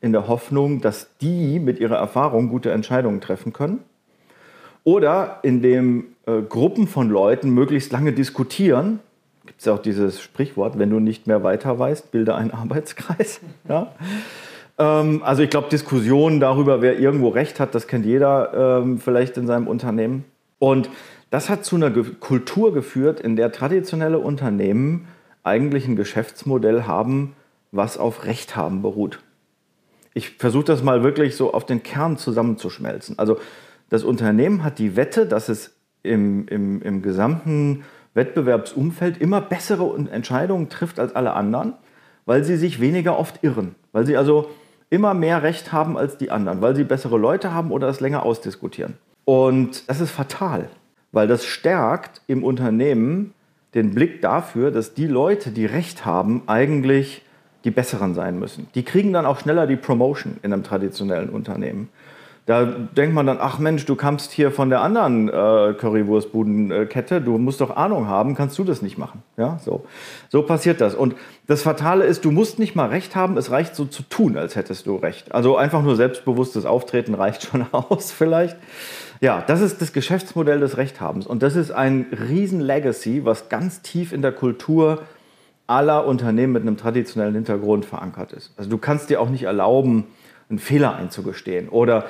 in 0.00 0.12
der 0.12 0.28
Hoffnung, 0.28 0.80
dass 0.80 1.08
die 1.20 1.58
mit 1.58 1.80
ihrer 1.80 1.96
Erfahrung 1.96 2.48
gute 2.48 2.70
Entscheidungen 2.70 3.20
treffen 3.20 3.52
können, 3.52 3.80
oder 4.84 5.40
indem 5.42 6.06
äh, 6.26 6.40
Gruppen 6.40 6.86
von 6.86 7.10
Leuten 7.10 7.50
möglichst 7.50 7.92
lange 7.92 8.12
diskutieren, 8.12 9.00
gibt 9.44 9.60
es 9.60 9.66
ja 9.66 9.74
auch 9.74 9.82
dieses 9.82 10.20
Sprichwort, 10.20 10.78
wenn 10.78 10.90
du 10.90 11.00
nicht 11.00 11.26
mehr 11.26 11.42
weiter 11.42 11.78
weißt, 11.78 12.10
bilde 12.10 12.34
einen 12.34 12.52
Arbeitskreis. 12.52 13.40
Ja? 13.68 13.92
Ähm, 14.78 15.22
also 15.24 15.42
ich 15.42 15.50
glaube, 15.50 15.68
Diskussionen 15.68 16.40
darüber, 16.40 16.80
wer 16.80 16.98
irgendwo 16.98 17.28
recht 17.28 17.60
hat, 17.60 17.74
das 17.74 17.86
kennt 17.86 18.06
jeder 18.06 18.80
ähm, 18.80 18.98
vielleicht 18.98 19.36
in 19.36 19.46
seinem 19.46 19.66
Unternehmen. 19.66 20.24
Und 20.58 20.88
das 21.30 21.50
hat 21.50 21.64
zu 21.64 21.76
einer 21.76 21.90
Ge 21.90 22.04
Kultur 22.20 22.72
geführt, 22.72 23.20
in 23.20 23.36
der 23.36 23.52
traditionelle 23.52 24.18
Unternehmen 24.18 25.08
eigentlich 25.42 25.86
ein 25.86 25.96
Geschäftsmodell 25.96 26.84
haben, 26.84 27.34
was 27.72 27.98
auf 27.98 28.24
Recht 28.24 28.56
haben 28.56 28.80
beruht. 28.82 29.20
Ich 30.18 30.30
versuche 30.30 30.64
das 30.64 30.82
mal 30.82 31.04
wirklich 31.04 31.36
so 31.36 31.54
auf 31.54 31.64
den 31.64 31.84
Kern 31.84 32.16
zusammenzuschmelzen. 32.16 33.20
Also 33.20 33.38
das 33.88 34.02
Unternehmen 34.02 34.64
hat 34.64 34.80
die 34.80 34.96
Wette, 34.96 35.26
dass 35.26 35.48
es 35.48 35.76
im, 36.02 36.48
im, 36.48 36.82
im 36.82 37.02
gesamten 37.02 37.84
Wettbewerbsumfeld 38.14 39.18
immer 39.18 39.40
bessere 39.40 39.96
Entscheidungen 40.10 40.70
trifft 40.70 40.98
als 40.98 41.14
alle 41.14 41.34
anderen, 41.34 41.74
weil 42.26 42.42
sie 42.42 42.56
sich 42.56 42.80
weniger 42.80 43.16
oft 43.16 43.44
irren, 43.44 43.76
weil 43.92 44.06
sie 44.06 44.16
also 44.16 44.50
immer 44.90 45.14
mehr 45.14 45.44
Recht 45.44 45.70
haben 45.70 45.96
als 45.96 46.18
die 46.18 46.32
anderen, 46.32 46.60
weil 46.62 46.74
sie 46.74 46.82
bessere 46.82 47.16
Leute 47.16 47.54
haben 47.54 47.70
oder 47.70 47.88
es 47.88 48.00
länger 48.00 48.24
ausdiskutieren. 48.24 48.94
Und 49.24 49.88
das 49.88 50.00
ist 50.00 50.10
fatal, 50.10 50.68
weil 51.12 51.28
das 51.28 51.44
stärkt 51.44 52.22
im 52.26 52.42
Unternehmen 52.42 53.34
den 53.72 53.94
Blick 53.94 54.20
dafür, 54.20 54.72
dass 54.72 54.94
die 54.94 55.06
Leute, 55.06 55.52
die 55.52 55.66
Recht 55.66 56.04
haben, 56.04 56.42
eigentlich 56.48 57.22
die 57.68 57.74
besseren 57.74 58.14
sein 58.14 58.38
müssen. 58.38 58.66
Die 58.74 58.82
kriegen 58.82 59.12
dann 59.12 59.26
auch 59.26 59.40
schneller 59.40 59.66
die 59.66 59.76
Promotion 59.76 60.38
in 60.42 60.54
einem 60.54 60.62
traditionellen 60.62 61.28
Unternehmen. 61.28 61.90
Da 62.46 62.64
denkt 62.64 63.14
man 63.14 63.26
dann, 63.26 63.36
ach 63.38 63.58
Mensch, 63.58 63.84
du 63.84 63.94
kamst 63.94 64.32
hier 64.32 64.50
von 64.50 64.70
der 64.70 64.80
anderen 64.80 65.28
äh, 65.28 65.74
Currywurstbudenkette, 65.74 67.20
du 67.20 67.36
musst 67.36 67.60
doch 67.60 67.76
Ahnung 67.76 68.08
haben, 68.08 68.34
kannst 68.34 68.58
du 68.58 68.64
das 68.64 68.80
nicht 68.80 68.96
machen? 68.96 69.22
Ja, 69.36 69.58
so. 69.62 69.84
so 70.30 70.40
passiert 70.40 70.80
das. 70.80 70.94
Und 70.94 71.14
das 71.46 71.60
Fatale 71.60 72.06
ist, 72.06 72.24
du 72.24 72.30
musst 72.30 72.58
nicht 72.58 72.74
mal 72.74 72.88
Recht 72.88 73.14
haben, 73.14 73.36
es 73.36 73.50
reicht 73.50 73.76
so 73.76 73.84
zu 73.84 74.02
tun, 74.02 74.38
als 74.38 74.56
hättest 74.56 74.86
du 74.86 74.96
Recht. 74.96 75.34
Also 75.34 75.58
einfach 75.58 75.82
nur 75.82 75.94
selbstbewusstes 75.94 76.64
Auftreten 76.64 77.12
reicht 77.12 77.42
schon 77.42 77.66
aus 77.72 78.12
vielleicht. 78.12 78.56
Ja, 79.20 79.44
das 79.46 79.60
ist 79.60 79.82
das 79.82 79.92
Geschäftsmodell 79.92 80.60
des 80.60 80.78
Rechthabens. 80.78 81.26
Und 81.26 81.42
das 81.42 81.54
ist 81.54 81.70
ein 81.70 82.06
riesen 82.30 82.60
Legacy, 82.62 83.26
was 83.26 83.50
ganz 83.50 83.82
tief 83.82 84.14
in 84.14 84.22
der 84.22 84.32
Kultur 84.32 85.02
aller 85.68 86.06
Unternehmen 86.06 86.54
mit 86.54 86.62
einem 86.62 86.76
traditionellen 86.76 87.34
Hintergrund 87.34 87.84
verankert 87.84 88.32
ist. 88.32 88.52
Also 88.56 88.68
du 88.68 88.78
kannst 88.78 89.10
dir 89.10 89.20
auch 89.20 89.28
nicht 89.28 89.44
erlauben, 89.44 90.06
einen 90.48 90.58
Fehler 90.58 90.96
einzugestehen 90.96 91.68
oder 91.68 92.06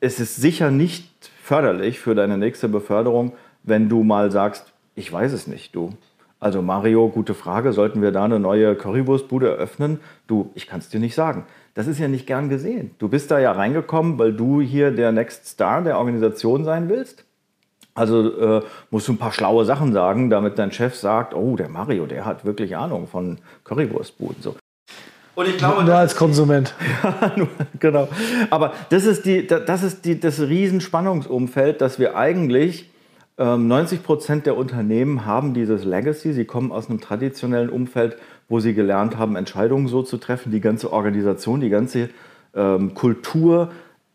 es 0.00 0.20
ist 0.20 0.36
sicher 0.36 0.70
nicht 0.70 1.30
förderlich 1.42 1.98
für 1.98 2.14
deine 2.14 2.38
nächste 2.38 2.68
Beförderung, 2.68 3.32
wenn 3.62 3.88
du 3.88 4.02
mal 4.02 4.30
sagst, 4.30 4.72
ich 4.94 5.12
weiß 5.12 5.32
es 5.32 5.46
nicht, 5.46 5.74
du. 5.74 5.90
Also 6.38 6.62
Mario, 6.62 7.08
gute 7.08 7.34
Frage, 7.34 7.72
sollten 7.72 8.00
wir 8.00 8.12
da 8.12 8.24
eine 8.24 8.40
neue 8.40 8.74
Currywurstbude 8.74 9.48
eröffnen? 9.48 10.00
Du, 10.26 10.50
ich 10.54 10.66
kann 10.66 10.80
es 10.80 10.88
dir 10.88 11.00
nicht 11.00 11.14
sagen. 11.14 11.44
Das 11.74 11.86
ist 11.86 11.98
ja 11.98 12.08
nicht 12.08 12.26
gern 12.26 12.48
gesehen. 12.48 12.92
Du 12.98 13.08
bist 13.08 13.30
da 13.30 13.38
ja 13.38 13.52
reingekommen, 13.52 14.18
weil 14.18 14.32
du 14.32 14.60
hier 14.62 14.90
der 14.90 15.12
Next 15.12 15.46
Star 15.46 15.82
der 15.82 15.98
Organisation 15.98 16.64
sein 16.64 16.88
willst. 16.88 17.24
Also 17.94 18.58
äh, 18.58 18.62
musst 18.90 19.08
du 19.08 19.12
ein 19.12 19.18
paar 19.18 19.32
schlaue 19.32 19.64
Sachen 19.64 19.92
sagen, 19.92 20.30
damit 20.30 20.58
dein 20.58 20.72
Chef 20.72 20.94
sagt, 20.94 21.34
oh, 21.34 21.56
der 21.56 21.68
Mario, 21.68 22.06
der 22.06 22.24
hat 22.24 22.44
wirklich 22.44 22.76
Ahnung 22.76 23.06
von 23.06 23.38
Currywurstbuden. 23.64 24.42
So. 24.42 24.56
Und 25.34 25.48
ich 25.48 25.58
glaube, 25.58 25.84
Nur 25.84 25.94
als 25.94 26.16
Konsument. 26.16 26.74
genau. 27.80 28.08
Aber 28.50 28.74
das 28.90 29.04
ist, 29.04 29.24
die, 29.24 29.46
das, 29.46 29.82
ist 29.82 30.04
die, 30.04 30.20
das 30.20 30.40
Riesenspannungsumfeld, 30.40 31.80
dass 31.80 31.98
wir 31.98 32.16
eigentlich 32.16 32.90
90 33.38 33.98
ähm, 33.98 34.04
Prozent 34.04 34.46
der 34.46 34.56
Unternehmen 34.56 35.24
haben 35.24 35.54
dieses 35.54 35.84
Legacy. 35.84 36.34
Sie 36.34 36.44
kommen 36.44 36.72
aus 36.72 36.90
einem 36.90 37.00
traditionellen 37.00 37.70
Umfeld, 37.70 38.18
wo 38.48 38.60
sie 38.60 38.74
gelernt 38.74 39.16
haben, 39.16 39.34
Entscheidungen 39.34 39.88
so 39.88 40.02
zu 40.02 40.18
treffen. 40.18 40.52
Die 40.52 40.60
ganze 40.60 40.92
Organisation, 40.92 41.60
die 41.60 41.70
ganze 41.70 42.10
ähm, 42.54 42.94
Kultur 42.94 43.70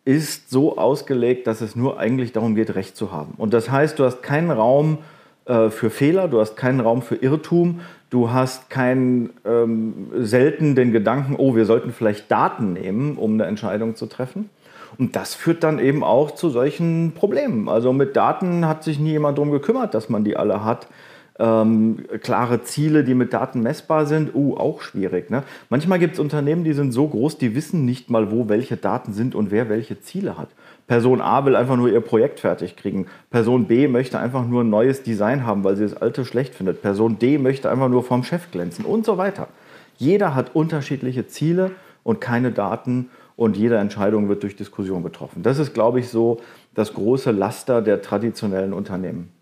ist 0.05 0.51
so 0.51 0.77
ausgelegt, 0.77 1.47
dass 1.47 1.61
es 1.61 1.75
nur 1.75 1.99
eigentlich 1.99 2.31
darum 2.31 2.55
geht, 2.55 2.75
Recht 2.75 2.95
zu 2.95 3.11
haben. 3.11 3.33
Und 3.37 3.53
das 3.53 3.69
heißt, 3.71 3.97
du 3.99 4.05
hast 4.05 4.21
keinen 4.21 4.51
Raum 4.51 4.99
äh, 5.45 5.69
für 5.69 5.89
Fehler, 5.89 6.27
du 6.27 6.39
hast 6.39 6.55
keinen 6.55 6.79
Raum 6.79 7.01
für 7.01 7.15
Irrtum, 7.15 7.81
du 8.11 8.31
hast 8.31 8.69
keinen 8.69 9.31
ähm, 9.45 10.07
selten 10.15 10.75
den 10.75 10.91
Gedanken, 10.91 11.35
oh, 11.37 11.55
wir 11.55 11.65
sollten 11.65 11.91
vielleicht 11.91 12.31
Daten 12.31 12.73
nehmen, 12.73 13.17
um 13.17 13.33
eine 13.33 13.45
Entscheidung 13.45 13.95
zu 13.95 14.05
treffen. 14.05 14.49
Und 14.97 15.15
das 15.15 15.33
führt 15.33 15.63
dann 15.63 15.79
eben 15.79 16.03
auch 16.03 16.31
zu 16.31 16.49
solchen 16.49 17.11
Problemen. 17.13 17.67
Also 17.67 17.91
mit 17.91 18.15
Daten 18.15 18.65
hat 18.67 18.83
sich 18.83 18.99
nie 18.99 19.11
jemand 19.11 19.37
darum 19.37 19.51
gekümmert, 19.51 19.93
dass 19.93 20.07
man 20.07 20.23
die 20.23 20.37
alle 20.37 20.63
hat. 20.63 20.87
Ähm, 21.37 22.05
klare 22.21 22.63
Ziele, 22.63 23.03
die 23.03 23.13
mit 23.13 23.33
Daten 23.33 23.61
messbar 23.61 24.05
sind, 24.05 24.33
uh, 24.33 24.55
auch 24.55 24.81
schwierig. 24.81 25.29
Ne? 25.29 25.43
Manchmal 25.69 25.99
gibt 25.99 26.13
es 26.13 26.19
Unternehmen, 26.19 26.63
die 26.63 26.71
sind 26.71 26.93
so 26.93 27.07
groß, 27.07 27.37
die 27.37 27.55
wissen 27.55 27.83
nicht 27.83 28.09
mal, 28.09 28.31
wo 28.31 28.47
welche 28.47 28.77
Daten 28.77 29.11
sind 29.11 29.35
und 29.35 29.51
wer 29.51 29.67
welche 29.67 29.99
Ziele 29.99 30.37
hat. 30.37 30.47
Person 30.87 31.19
A 31.19 31.43
will 31.45 31.57
einfach 31.57 31.75
nur 31.75 31.89
ihr 31.89 31.99
Projekt 31.99 32.39
fertig 32.39 32.77
kriegen. 32.77 33.07
Person 33.31 33.65
B 33.65 33.89
möchte 33.89 34.17
einfach 34.17 34.47
nur 34.47 34.63
ein 34.63 34.69
neues 34.69 35.03
Design 35.03 35.45
haben, 35.45 35.65
weil 35.65 35.75
sie 35.75 35.83
das 35.83 35.97
alte 35.97 36.23
schlecht 36.23 36.55
findet. 36.55 36.81
Person 36.81 37.19
D 37.19 37.37
möchte 37.37 37.69
einfach 37.69 37.89
nur 37.89 38.03
vom 38.03 38.23
Chef 38.23 38.51
glänzen 38.51 38.85
und 38.85 39.05
so 39.05 39.17
weiter. 39.17 39.49
Jeder 39.97 40.35
hat 40.35 40.55
unterschiedliche 40.55 41.27
Ziele 41.27 41.71
und 42.03 42.21
keine 42.21 42.51
Daten 42.51 43.09
und 43.35 43.57
jede 43.57 43.77
Entscheidung 43.77 44.29
wird 44.29 44.43
durch 44.43 44.55
Diskussion 44.55 45.03
getroffen. 45.03 45.43
Das 45.43 45.59
ist, 45.59 45.73
glaube 45.73 45.99
ich, 45.99 46.07
so 46.07 46.39
das 46.73 46.93
große 46.93 47.31
Laster 47.31 47.81
der 47.81 48.01
traditionellen 48.01 48.71
Unternehmen. 48.71 49.34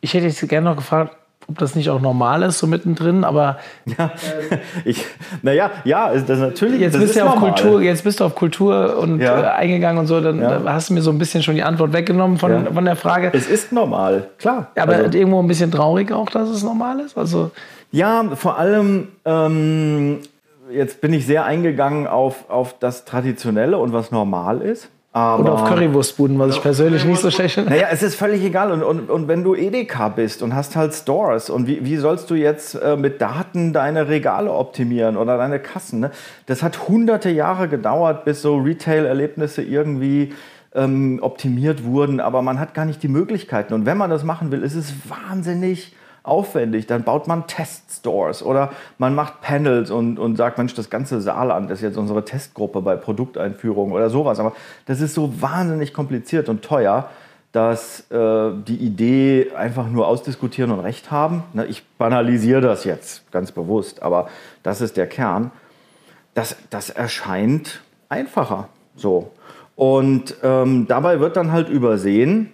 Ich 0.00 0.14
hätte 0.14 0.26
jetzt 0.26 0.46
gerne 0.48 0.70
noch 0.70 0.76
gefragt, 0.76 1.14
ob 1.48 1.58
das 1.58 1.74
nicht 1.74 1.88
auch 1.88 2.00
normal 2.00 2.42
ist, 2.42 2.58
so 2.58 2.66
mittendrin, 2.66 3.24
aber. 3.24 3.58
Ja, 3.86 4.10
ich, 4.84 5.04
naja, 5.42 5.70
ja, 5.84 6.12
das 6.12 6.22
ist 6.28 6.38
natürlich. 6.40 6.80
Jetzt, 6.80 6.94
das 6.94 7.00
bist 7.02 7.16
ist 7.16 7.20
du 7.22 7.26
auf 7.26 7.34
normal. 7.36 7.54
Kultur, 7.54 7.80
jetzt 7.80 8.04
bist 8.04 8.20
du 8.20 8.24
auf 8.24 8.34
Kultur 8.34 8.98
und 8.98 9.20
Ja. 9.20 9.40
äh, 9.40 9.44
eingegangen 9.56 9.98
und 9.98 10.06
so, 10.06 10.20
dann 10.20 10.40
Ja. 10.40 10.58
äh, 10.58 10.60
hast 10.66 10.90
du 10.90 10.94
mir 10.94 11.00
so 11.00 11.10
ein 11.10 11.18
bisschen 11.18 11.42
schon 11.42 11.54
die 11.54 11.62
Antwort 11.62 11.92
weggenommen 11.94 12.36
von, 12.38 12.52
Ja. 12.66 12.72
von 12.72 12.84
der 12.84 12.96
Frage. 12.96 13.30
Es 13.32 13.48
ist 13.48 13.72
normal, 13.72 14.28
klar. 14.38 14.68
aber 14.76 14.94
Also- 14.96 15.16
irgendwo 15.18 15.40
ein 15.40 15.48
bisschen 15.48 15.70
traurig 15.70 16.12
auch, 16.12 16.28
dass 16.28 16.48
es 16.50 16.62
normal 16.62 17.00
ist. 17.00 17.16
Also, 17.16 17.50
Ja, 17.90 18.22
vor 18.34 18.58
allem, 18.58 19.08
ähm, 19.24 20.18
jetzt 20.70 21.00
bin 21.00 21.14
ich 21.14 21.24
sehr 21.24 21.46
eingegangen 21.46 22.06
auf, 22.06 22.50
auf 22.50 22.78
das 22.78 23.06
Traditionelle 23.06 23.78
und 23.78 23.94
was 23.94 24.10
normal 24.10 24.60
ist. 24.60 24.90
Aber 25.12 25.42
oder 25.42 25.52
auf 25.54 25.64
Currywurstbuden, 25.64 26.38
was 26.38 26.56
ich 26.56 26.62
persönlich 26.62 27.04
nicht 27.04 27.20
so 27.20 27.30
schlecht 27.30 27.54
finde. 27.54 27.70
Naja, 27.70 27.88
es 27.90 28.02
ist 28.02 28.14
völlig 28.14 28.44
egal. 28.44 28.70
Und, 28.70 28.82
und, 28.82 29.10
und 29.10 29.26
wenn 29.26 29.42
du 29.42 29.54
Edeka 29.54 30.08
bist 30.10 30.42
und 30.42 30.54
hast 30.54 30.76
halt 30.76 30.92
Stores 30.92 31.48
und 31.48 31.66
wie, 31.66 31.84
wie 31.84 31.96
sollst 31.96 32.28
du 32.30 32.34
jetzt 32.34 32.74
äh, 32.74 32.96
mit 32.96 33.20
Daten 33.20 33.72
deine 33.72 34.08
Regale 34.08 34.52
optimieren 34.52 35.16
oder 35.16 35.38
deine 35.38 35.60
Kassen? 35.60 36.00
Ne? 36.00 36.10
Das 36.46 36.62
hat 36.62 36.88
hunderte 36.88 37.30
Jahre 37.30 37.68
gedauert, 37.68 38.26
bis 38.26 38.42
so 38.42 38.58
Retail-Erlebnisse 38.58 39.62
irgendwie 39.62 40.34
ähm, 40.74 41.18
optimiert 41.22 41.84
wurden, 41.84 42.20
aber 42.20 42.42
man 42.42 42.60
hat 42.60 42.74
gar 42.74 42.84
nicht 42.84 43.02
die 43.02 43.08
Möglichkeiten. 43.08 43.72
Und 43.72 43.86
wenn 43.86 43.96
man 43.96 44.10
das 44.10 44.24
machen 44.24 44.50
will, 44.50 44.62
ist 44.62 44.74
es 44.74 44.92
wahnsinnig 45.08 45.94
aufwendig. 46.28 46.86
Dann 46.86 47.02
baut 47.02 47.26
man 47.26 47.46
Teststores 47.46 48.42
oder 48.42 48.70
man 48.98 49.14
macht 49.14 49.40
Panels 49.40 49.90
und, 49.90 50.18
und 50.18 50.36
sagt, 50.36 50.58
Mensch, 50.58 50.74
das 50.74 50.90
ganze 50.90 51.20
Saarland 51.20 51.70
ist 51.70 51.80
jetzt 51.80 51.96
unsere 51.96 52.24
Testgruppe 52.24 52.80
bei 52.82 52.96
Produkteinführung 52.96 53.92
oder 53.92 54.10
sowas. 54.10 54.38
Aber 54.38 54.52
das 54.86 55.00
ist 55.00 55.14
so 55.14 55.40
wahnsinnig 55.40 55.92
kompliziert 55.92 56.48
und 56.48 56.62
teuer, 56.62 57.08
dass 57.52 58.10
äh, 58.10 58.50
die 58.66 58.76
Idee 58.76 59.52
einfach 59.56 59.88
nur 59.88 60.06
ausdiskutieren 60.06 60.70
und 60.70 60.80
Recht 60.80 61.10
haben. 61.10 61.44
Ne, 61.54 61.66
ich 61.66 61.84
banalisiere 61.98 62.60
das 62.60 62.84
jetzt 62.84 63.30
ganz 63.32 63.52
bewusst, 63.52 64.02
aber 64.02 64.28
das 64.62 64.80
ist 64.80 64.96
der 64.96 65.06
Kern. 65.06 65.50
Das, 66.34 66.56
das 66.70 66.90
erscheint 66.90 67.80
einfacher 68.08 68.68
so. 68.94 69.32
Und 69.76 70.34
ähm, 70.42 70.86
dabei 70.88 71.20
wird 71.20 71.36
dann 71.36 71.52
halt 71.52 71.68
übersehen, 71.68 72.52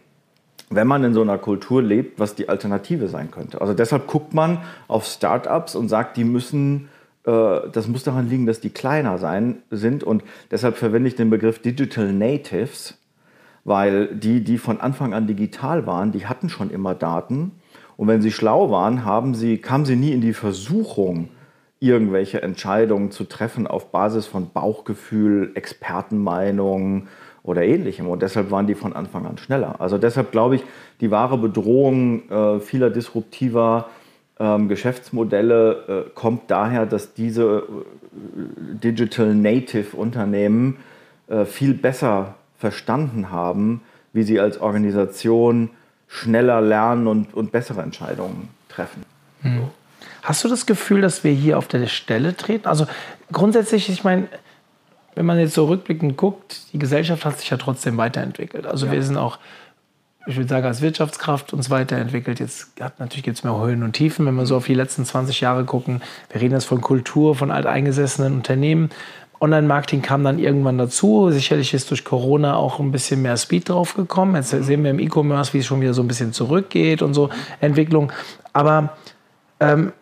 wenn 0.71 0.87
man 0.87 1.05
in 1.05 1.15
so 1.15 1.23
einer 1.23 1.39
Kultur 1.39 1.83
lebt, 1.83 2.19
was 2.19 2.35
die 2.35 2.49
Alternative 2.49 3.09
sein 3.09 3.31
könnte. 3.31 3.61
Also 3.61 3.75
deshalb 3.75 4.07
guckt 4.07 4.35
man 4.35 4.59
auf 4.89 5.07
Startups 5.07 5.75
und 5.75 5.89
sagt, 5.89 6.17
die 6.17 6.25
müssen, 6.25 6.89
äh, 7.27 7.61
das 7.73 7.89
muss 7.89 8.05
daran 8.05 8.29
liegen, 8.29 8.47
dass 8.47 8.61
die 8.61 8.71
kleiner 8.71 9.19
sein 9.19 9.63
sind. 9.71 10.05
Und 10.05 10.25
deshalb 10.51 10.77
verwende 10.77 11.09
ich 11.09 11.17
den 11.17 11.31
Begriff 11.31 11.61
Digital 11.61 12.13
Natives, 12.13 12.99
weil 13.65 14.09
die, 14.15 14.43
die 14.43 14.59
von 14.59 14.81
Anfang 14.81 15.15
an 15.15 15.27
digital 15.27 15.87
waren, 15.87 16.13
die 16.13 16.27
hatten 16.27 16.49
schon 16.49 16.71
immer 16.71 16.95
Daten. 16.95 17.53
Und 17.97 18.09
wenn 18.09 18.23
sie 18.23 18.33
schlau 18.33 18.71
waren, 18.71 19.05
haben 19.05 19.35
sie, 19.35 19.59
kamen 19.59 19.85
sie 19.85 19.97
nie 19.97 20.13
in 20.13 20.21
die 20.21 20.35
Versuchung, 20.35 21.29
irgendwelche 21.81 22.43
Entscheidungen 22.43 23.11
zu 23.11 23.25
treffen 23.25 23.67
auf 23.67 23.91
Basis 23.91 24.27
von 24.27 24.51
Bauchgefühl, 24.53 25.53
Expertenmeinung 25.55 27.09
oder 27.45 27.63
ähnlichem. 27.63 28.09
Und 28.09 28.23
deshalb 28.23 28.51
waren 28.51 28.67
die 28.67 28.75
von 28.75 28.95
Anfang 28.95 29.27
an 29.27 29.39
schneller. 29.39 29.81
Also 29.81 29.99
deshalb 29.99 30.33
glaube 30.33 30.57
ich, 30.57 30.65
die 31.01 31.13
wahre 31.13 31.39
Bedrohung 31.39 32.29
äh, 32.31 32.59
vieler 32.59 32.91
disruptiver 32.91 33.89
ähm, 34.41 34.69
Geschäftsmodelle 34.69 36.07
äh, 36.07 36.11
kommt 36.15 36.51
daher, 36.51 36.87
dass 36.87 37.15
diese 37.15 37.43
äh, 37.43 38.81
Digital 38.83 39.35
Native 39.35 39.97
Unternehmen 39.97 40.79
äh, 41.29 41.45
viel 41.45 41.75
besser 41.75 42.35
verstanden 42.59 43.31
haben, 43.31 43.83
wie 44.13 44.25
sie 44.25 44.41
als 44.41 44.61
Organisation 44.61 45.71
schneller 46.09 46.61
lernen 46.61 47.07
und, 47.07 47.35
und 47.35 47.53
bessere 47.53 47.83
Entscheidungen 47.83 48.49
treffen. 48.69 49.05
Hast 50.23 50.43
du 50.45 50.49
das 50.49 50.65
Gefühl, 50.65 51.01
dass 51.01 51.25
wir 51.25 51.33
hier 51.33 51.59
auf 51.59 51.69
der 51.69 51.87
Stelle 51.87 52.37
treten? 52.37 52.67
Also 52.67 52.87
grundsätzlich, 53.31 53.89
ich 53.91 54.05
meine, 54.05 54.29
wenn 55.15 55.27
man 55.27 55.39
jetzt 55.39 55.55
so 55.55 55.67
rückblickend 55.67 56.17
guckt, 56.17 56.73
die 56.73 56.79
Gesellschaft 56.79 57.25
hat 57.25 57.39
sich 57.39 57.51
ja 57.51 57.57
trotzdem 57.57 57.97
weiterentwickelt. 57.97 58.67
Also 58.67 58.91
wir 58.91 59.03
sind 59.03 59.17
auch, 59.17 59.39
ich 60.27 60.37
würde 60.37 60.49
sagen, 60.49 60.67
als 60.67 60.81
Wirtschaftskraft 60.81 61.53
uns 61.53 61.71
weiterentwickelt. 61.71 62.41
Jetzt 62.41 62.73
hat, 62.81 62.99
natürlich 62.99 63.25
gibt 63.25 63.39
es 63.39 63.45
mehr 63.45 63.59
Höhen 63.59 63.83
und 63.83 63.93
Tiefen, 63.93 64.27
wenn 64.27 64.35
wir 64.35 64.47
so 64.47 64.57
auf 64.57 64.67
die 64.67 64.75
letzten 64.75 65.05
20 65.05 65.41
Jahre 65.41 65.65
gucken. 65.65 66.03
Wir 66.31 66.41
reden 66.41 66.55
jetzt 66.55 66.65
von 66.65 66.81
Kultur, 66.81 67.35
von 67.35 67.51
alteingesessenen 67.51 68.35
Unternehmen. 68.35 68.91
Online-Marketing 69.41 70.01
kam 70.01 70.25
dann 70.25 70.39
irgendwann 70.39 70.79
dazu. 70.79 71.31
Sicherlich 71.31 71.75
ist 71.75 71.91
durch 71.91 72.05
Corona 72.05 72.57
auch 72.57 72.81
ein 72.81 72.93
bisschen 72.93 73.21
mehr 73.23 73.37
Speed 73.37 73.69
drauf 73.69 73.95
gekommen. 73.95 74.35
Jetzt 74.37 74.51
sehen 74.51 74.83
wir 74.83 74.91
im 74.91 74.99
E-Commerce, 74.99 75.53
wie 75.53 75.59
es 75.59 75.67
schon 75.67 75.81
wieder 75.81 75.95
so 75.95 76.03
ein 76.03 76.09
bisschen 76.09 76.33
zurückgeht 76.33 77.03
und 77.03 77.15
so 77.15 77.29
Entwicklung. 77.61 78.11
Aber 78.53 78.97
ähm, 79.61 79.93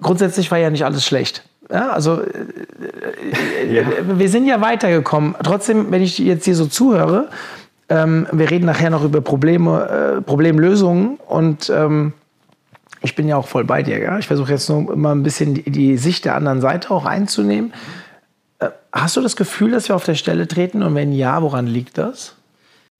grundsätzlich 0.00 0.50
war 0.50 0.58
ja 0.58 0.70
nicht 0.70 0.84
alles 0.84 1.04
schlecht. 1.04 1.44
Ja, 1.70 1.90
also 1.90 2.20
äh, 2.20 3.78
äh, 3.78 3.84
wir 4.06 4.28
sind 4.28 4.46
ja 4.46 4.60
weitergekommen. 4.60 5.34
Trotzdem, 5.42 5.90
wenn 5.90 6.02
ich 6.02 6.18
jetzt 6.18 6.44
hier 6.44 6.56
so 6.56 6.66
zuhöre, 6.66 7.28
ähm, 7.88 8.26
wir 8.32 8.50
reden 8.50 8.66
nachher 8.66 8.90
noch 8.90 9.04
über 9.04 9.20
Probleme, 9.20 10.16
äh, 10.18 10.22
Problemlösungen 10.22 11.18
und 11.26 11.70
ähm, 11.70 12.12
ich 13.02 13.14
bin 13.14 13.28
ja 13.28 13.36
auch 13.36 13.46
voll 13.46 13.64
bei 13.64 13.82
dir. 13.82 13.98
Ja? 13.98 14.18
Ich 14.18 14.26
versuche 14.26 14.52
jetzt 14.52 14.68
nur 14.68 14.92
immer 14.92 15.14
ein 15.14 15.22
bisschen 15.22 15.54
die, 15.54 15.70
die 15.70 15.96
Sicht 15.98 16.24
der 16.24 16.34
anderen 16.36 16.60
Seite 16.60 16.90
auch 16.90 17.04
einzunehmen. 17.04 17.74
Äh, 18.58 18.70
hast 18.92 19.16
du 19.16 19.20
das 19.20 19.36
Gefühl, 19.36 19.70
dass 19.72 19.88
wir 19.88 19.96
auf 19.96 20.04
der 20.04 20.14
Stelle 20.14 20.48
treten 20.48 20.82
und 20.82 20.94
wenn 20.94 21.12
ja, 21.12 21.42
woran 21.42 21.66
liegt 21.66 21.98
das? 21.98 22.36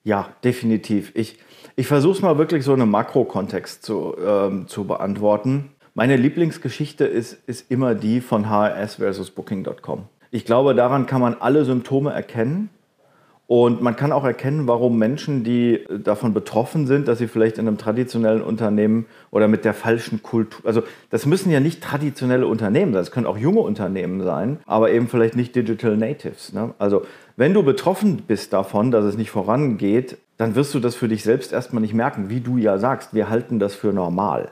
Ja, 0.02 0.28
definitiv. 0.44 1.12
Ich, 1.14 1.38
ich 1.76 1.86
versuche 1.86 2.16
es 2.16 2.22
mal 2.22 2.36
wirklich 2.36 2.64
so 2.64 2.74
in 2.74 2.82
einem 2.82 2.90
Makrokontext 2.90 3.82
zu, 3.82 4.14
ähm, 4.24 4.68
zu 4.68 4.84
beantworten. 4.84 5.70
Meine 5.96 6.16
Lieblingsgeschichte 6.16 7.04
ist, 7.04 7.34
ist 7.46 7.70
immer 7.70 7.94
die 7.94 8.20
von 8.20 8.50
HRS 8.50 8.96
versus 8.96 9.30
Booking.com. 9.30 10.08
Ich 10.32 10.44
glaube, 10.44 10.74
daran 10.74 11.06
kann 11.06 11.20
man 11.20 11.34
alle 11.34 11.64
Symptome 11.64 12.12
erkennen. 12.12 12.68
Und 13.46 13.82
man 13.82 13.94
kann 13.94 14.10
auch 14.10 14.24
erkennen, 14.24 14.66
warum 14.66 14.98
Menschen, 14.98 15.44
die 15.44 15.84
davon 16.02 16.32
betroffen 16.32 16.86
sind, 16.86 17.08
dass 17.08 17.18
sie 17.18 17.28
vielleicht 17.28 17.58
in 17.58 17.68
einem 17.68 17.76
traditionellen 17.76 18.40
Unternehmen 18.40 19.04
oder 19.30 19.48
mit 19.48 19.66
der 19.66 19.74
falschen 19.74 20.22
Kultur, 20.22 20.62
also 20.66 20.82
das 21.10 21.26
müssen 21.26 21.50
ja 21.50 21.60
nicht 21.60 21.82
traditionelle 21.82 22.46
Unternehmen 22.46 22.94
sein, 22.94 23.02
das 23.02 23.10
können 23.10 23.26
auch 23.26 23.36
junge 23.36 23.60
Unternehmen 23.60 24.22
sein, 24.22 24.60
aber 24.64 24.92
eben 24.92 25.08
vielleicht 25.08 25.36
nicht 25.36 25.54
Digital 25.54 25.96
Natives. 25.98 26.54
Ne? 26.54 26.72
Also 26.78 27.02
wenn 27.36 27.52
du 27.52 27.62
betroffen 27.62 28.22
bist 28.26 28.54
davon, 28.54 28.90
dass 28.90 29.04
es 29.04 29.18
nicht 29.18 29.30
vorangeht, 29.30 30.16
dann 30.38 30.54
wirst 30.54 30.72
du 30.74 30.80
das 30.80 30.94
für 30.96 31.06
dich 31.08 31.22
selbst 31.22 31.52
erstmal 31.52 31.82
nicht 31.82 31.94
merken, 31.94 32.30
wie 32.30 32.40
du 32.40 32.56
ja 32.56 32.78
sagst, 32.78 33.12
wir 33.14 33.28
halten 33.28 33.58
das 33.58 33.74
für 33.74 33.92
normal. 33.92 34.48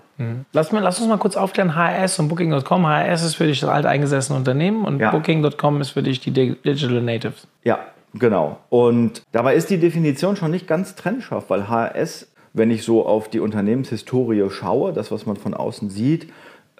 Lass, 0.52 0.70
mal, 0.70 0.78
lass 0.80 1.00
uns 1.00 1.08
mal 1.08 1.16
kurz 1.18 1.36
aufklären, 1.36 1.74
HRS 1.74 2.20
und 2.20 2.28
Booking.com. 2.28 2.86
HRS 2.86 3.24
ist 3.24 3.34
für 3.34 3.46
dich 3.46 3.58
das 3.58 3.70
alteingesessene 3.70 4.38
Unternehmen 4.38 4.84
und 4.84 5.00
Ja. 5.00 5.10
Booking.com 5.10 5.80
ist 5.80 5.90
für 5.90 6.02
dich 6.04 6.20
die 6.20 6.30
Di- 6.30 6.54
Digital 6.64 7.02
Natives. 7.02 7.48
Ja, 7.64 7.80
genau. 8.14 8.58
Und 8.68 9.22
dabei 9.32 9.54
ist 9.54 9.70
die 9.70 9.78
Definition 9.78 10.36
schon 10.36 10.50
nicht 10.50 10.66
ganz 10.66 10.94
trennscharf, 10.94 11.50
weil 11.50 11.68
HRS, 11.68 12.28
wenn 12.52 12.70
ich 12.70 12.84
so 12.84 13.06
auf 13.06 13.28
die 13.28 13.40
Unternehmenshistorie 13.40 14.48
schaue, 14.50 14.92
das, 14.92 15.10
was 15.10 15.26
man 15.26 15.36
von 15.36 15.54
außen 15.54 15.90
sieht, 15.90 16.28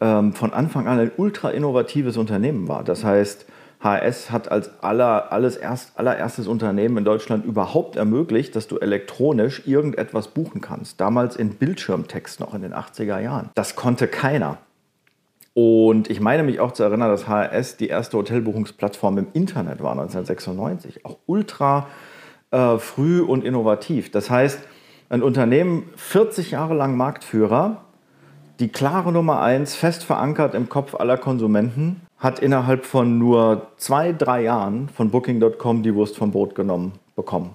ähm, 0.00 0.32
von 0.32 0.52
Anfang 0.52 0.88
an 0.88 0.98
ein 0.98 1.12
ultra 1.16 1.50
innovatives 1.50 2.16
Unternehmen 2.16 2.68
war. 2.68 2.84
Das 2.84 3.04
heißt, 3.04 3.46
HS 3.82 4.30
hat 4.30 4.50
als 4.50 4.82
aller, 4.82 5.32
alles 5.32 5.56
erst, 5.56 5.98
allererstes 5.98 6.46
Unternehmen 6.46 6.98
in 6.98 7.04
Deutschland 7.04 7.44
überhaupt 7.44 7.96
ermöglicht, 7.96 8.54
dass 8.54 8.68
du 8.68 8.78
elektronisch 8.78 9.62
irgendetwas 9.66 10.28
buchen 10.28 10.60
kannst. 10.60 11.00
Damals 11.00 11.36
in 11.36 11.54
Bildschirmtext 11.54 12.40
noch 12.40 12.54
in 12.54 12.62
den 12.62 12.74
80er 12.74 13.18
Jahren. 13.18 13.50
Das 13.54 13.74
konnte 13.74 14.06
keiner. 14.06 14.58
Und 15.54 16.08
ich 16.08 16.20
meine 16.20 16.42
mich 16.42 16.60
auch 16.60 16.72
zu 16.72 16.82
erinnern, 16.82 17.10
dass 17.10 17.28
HRS 17.28 17.76
die 17.76 17.88
erste 17.88 18.16
Hotelbuchungsplattform 18.16 19.18
im 19.18 19.26
Internet 19.34 19.82
war 19.82 19.92
1996. 19.92 21.04
Auch 21.04 21.18
ultra 21.26 21.88
äh, 22.50 22.78
früh 22.78 23.20
und 23.20 23.44
innovativ. 23.44 24.10
Das 24.10 24.30
heißt, 24.30 24.60
ein 25.10 25.22
Unternehmen 25.22 25.90
40 25.96 26.52
Jahre 26.52 26.74
lang 26.74 26.96
Marktführer, 26.96 27.82
die 28.60 28.68
klare 28.68 29.12
Nummer 29.12 29.42
eins, 29.42 29.74
fest 29.74 30.04
verankert 30.04 30.54
im 30.54 30.70
Kopf 30.70 30.94
aller 30.94 31.18
Konsumenten, 31.18 32.00
hat 32.16 32.38
innerhalb 32.38 32.86
von 32.86 33.18
nur 33.18 33.68
zwei, 33.76 34.12
drei 34.12 34.42
Jahren 34.42 34.88
von 34.88 35.10
Booking.com 35.10 35.82
die 35.82 35.94
Wurst 35.94 36.16
vom 36.16 36.30
Brot 36.30 36.54
genommen 36.54 36.92
bekommen. 37.14 37.50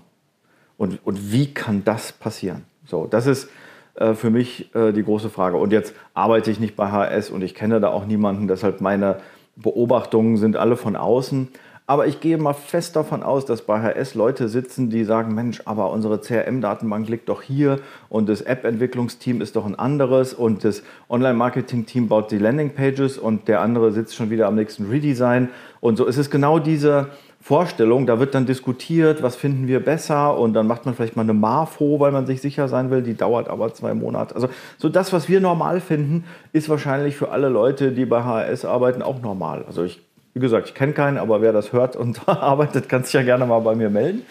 Und, 0.78 1.00
und 1.04 1.32
wie 1.32 1.54
kann 1.54 1.84
das 1.84 2.12
passieren? 2.12 2.66
So, 2.86 3.08
das 3.08 3.26
ist 3.26 3.50
äh, 3.98 4.14
für 4.14 4.30
mich 4.30 4.74
äh, 4.76 4.92
die 4.92 5.04
große 5.04 5.30
Frage. 5.30 5.58
Und 5.58 5.72
jetzt 5.72 5.94
arbeite 6.14 6.52
ich 6.52 6.60
nicht 6.60 6.76
bei 6.76 6.92
HS 6.92 7.30
und 7.30 7.42
ich 7.42 7.56
kenne 7.56 7.80
da 7.80 7.90
auch 7.90 8.06
niemanden, 8.06 8.48
deshalb 8.48 8.82
meine 8.82 9.18
Beobachtungen 9.56 10.38
sind 10.38 10.56
alle 10.56 10.78
von 10.78 10.96
außen. 10.96 11.50
Aber 11.90 12.06
ich 12.06 12.20
gehe 12.20 12.38
mal 12.38 12.54
fest 12.54 12.98
davon 12.98 13.24
aus, 13.24 13.46
dass 13.46 13.62
bei 13.62 13.82
HS 13.82 14.14
Leute 14.14 14.50
sitzen, 14.50 14.90
die 14.90 15.06
sagen, 15.06 15.34
Mensch, 15.34 15.62
aber 15.64 15.90
unsere 15.92 16.20
CRM-Datenbank 16.20 17.08
liegt 17.08 17.30
doch 17.30 17.42
hier 17.42 17.80
und 18.10 18.28
das 18.28 18.42
App-Entwicklungsteam 18.42 19.40
ist 19.40 19.56
doch 19.56 19.66
ein 19.66 19.80
anderes 19.80 20.34
und 20.34 20.66
das 20.66 20.84
Online-Marketing-Team 21.10 22.10
baut 22.10 22.30
die 22.30 22.40
Landing-Pages 22.40 23.18
und 23.18 23.48
der 23.48 23.62
andere 23.62 23.94
sitzt 23.94 24.16
schon 24.16 24.30
wieder 24.30 24.48
am 24.48 24.56
nächsten 24.56 24.90
Redesign. 24.90 25.48
Und 25.80 25.96
so 25.96 26.06
ist 26.06 26.18
es 26.18 26.30
genau 26.30 26.60
diese, 26.60 27.08
Vorstellung, 27.48 28.06
da 28.06 28.20
wird 28.20 28.36
dann 28.36 28.46
diskutiert, 28.46 29.24
was 29.24 29.38
finden 29.38 29.70
wir 29.70 29.80
besser 29.80 30.38
und 30.38 30.52
dann 30.52 30.68
macht 30.68 30.86
man 30.86 30.96
vielleicht 30.96 31.16
mal 31.16 31.22
eine 31.22 31.34
Marfo, 31.34 31.98
weil 31.98 32.12
man 32.12 32.26
sich 32.26 32.42
sicher 32.42 32.68
sein 32.68 32.92
will, 32.92 33.02
die 33.02 33.14
dauert 33.14 33.48
aber 33.48 33.74
zwei 33.74 33.94
Monate. 33.94 34.36
Also 34.36 34.50
so 34.78 34.90
das, 34.90 35.14
was 35.14 35.30
wir 35.30 35.40
normal 35.40 35.80
finden, 35.80 36.26
ist 36.52 36.68
wahrscheinlich 36.68 37.16
für 37.16 37.32
alle 37.32 37.48
Leute, 37.48 37.94
die 37.94 38.06
bei 38.06 38.22
HRS 38.22 38.66
arbeiten, 38.66 39.02
auch 39.02 39.22
normal. 39.22 39.64
Also 39.66 39.86
ich, 39.86 40.02
wie 40.34 40.42
gesagt, 40.42 40.68
ich 40.68 40.76
kenne 40.76 40.92
keinen, 40.92 41.18
aber 41.18 41.42
wer 41.42 41.54
das 41.54 41.72
hört 41.72 41.96
und 41.96 42.20
arbeitet, 42.28 42.90
kann 42.90 43.06
sich 43.06 43.14
ja 43.14 43.24
gerne 43.24 43.46
mal 43.46 43.60
bei 43.60 43.76
mir 43.76 43.90
melden. 43.90 44.24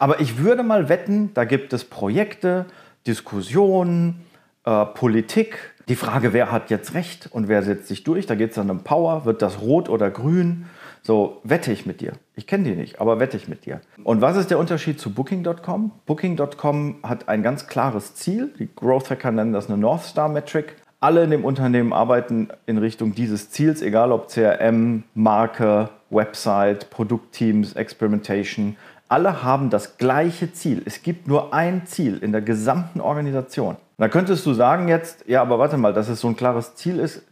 Aber 0.00 0.18
ich 0.18 0.38
würde 0.38 0.64
mal 0.64 0.88
wetten, 0.88 1.30
da 1.32 1.44
gibt 1.44 1.72
es 1.72 1.84
Projekte, 1.84 2.64
Diskussionen, 3.06 4.24
äh, 4.64 4.84
Politik, 4.84 5.58
die 5.86 5.94
Frage, 5.94 6.32
wer 6.32 6.50
hat 6.50 6.70
jetzt 6.70 6.94
Recht 6.94 7.28
und 7.30 7.46
wer 7.46 7.62
setzt 7.62 7.86
sich 7.86 8.02
durch, 8.02 8.26
da 8.26 8.34
geht 8.34 8.48
es 8.50 8.56
dann 8.56 8.68
um 8.68 8.82
Power, 8.82 9.26
wird 9.26 9.42
das 9.42 9.60
rot 9.60 9.88
oder 9.88 10.10
grün? 10.10 10.66
So, 11.06 11.42
wette 11.44 11.70
ich 11.70 11.84
mit 11.84 12.00
dir. 12.00 12.12
Ich 12.34 12.46
kenne 12.46 12.64
die 12.64 12.74
nicht, 12.74 12.98
aber 12.98 13.20
wette 13.20 13.36
ich 13.36 13.46
mit 13.46 13.66
dir. 13.66 13.82
Und 14.04 14.22
was 14.22 14.38
ist 14.38 14.50
der 14.50 14.58
Unterschied 14.58 14.98
zu 14.98 15.12
Booking.com? 15.12 15.90
Booking.com 16.06 16.96
hat 17.02 17.28
ein 17.28 17.42
ganz 17.42 17.66
klares 17.66 18.14
Ziel. 18.14 18.54
Die 18.58 18.74
Growth 18.74 19.10
Hacker 19.10 19.30
nennen 19.30 19.52
das 19.52 19.68
eine 19.68 19.76
North 19.76 20.04
Star 20.04 20.30
Metric. 20.30 20.76
Alle 21.00 21.24
in 21.24 21.30
dem 21.30 21.44
Unternehmen 21.44 21.92
arbeiten 21.92 22.48
in 22.64 22.78
Richtung 22.78 23.14
dieses 23.14 23.50
Ziels, 23.50 23.82
egal 23.82 24.12
ob 24.12 24.28
CRM, 24.28 25.02
Marke, 25.12 25.90
Website, 26.08 26.88
Produktteams, 26.88 27.74
Experimentation. 27.74 28.76
Alle 29.06 29.42
haben 29.42 29.68
das 29.68 29.98
gleiche 29.98 30.54
Ziel. 30.54 30.80
Es 30.86 31.02
gibt 31.02 31.28
nur 31.28 31.52
ein 31.52 31.84
Ziel 31.84 32.16
in 32.16 32.32
der 32.32 32.40
gesamten 32.40 33.02
Organisation. 33.02 33.76
Da 33.96 34.08
könntest 34.08 34.44
du 34.44 34.54
sagen 34.54 34.88
jetzt, 34.88 35.24
ja, 35.28 35.40
aber 35.40 35.58
warte 35.58 35.76
mal, 35.76 35.92
dass 35.92 36.08
es 36.08 36.20
so 36.20 36.28
ein 36.28 36.36
klares 36.36 36.74
Ziel 36.74 36.98
ist, 36.98 37.22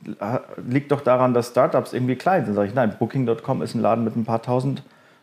liegt 0.68 0.92
doch 0.92 1.00
daran, 1.00 1.34
dass 1.34 1.48
Startups 1.48 1.92
irgendwie 1.92 2.16
klein 2.16 2.44
sind. 2.44 2.54
Sag 2.54 2.66
ich, 2.68 2.74
nein, 2.74 2.94
Booking.com 2.98 3.62
ist 3.62 3.74
ein 3.74 3.80
Laden 3.80 4.04
mit 4.04 4.16
ein 4.16 4.24
paar 4.24 4.42
tausend 4.42 4.82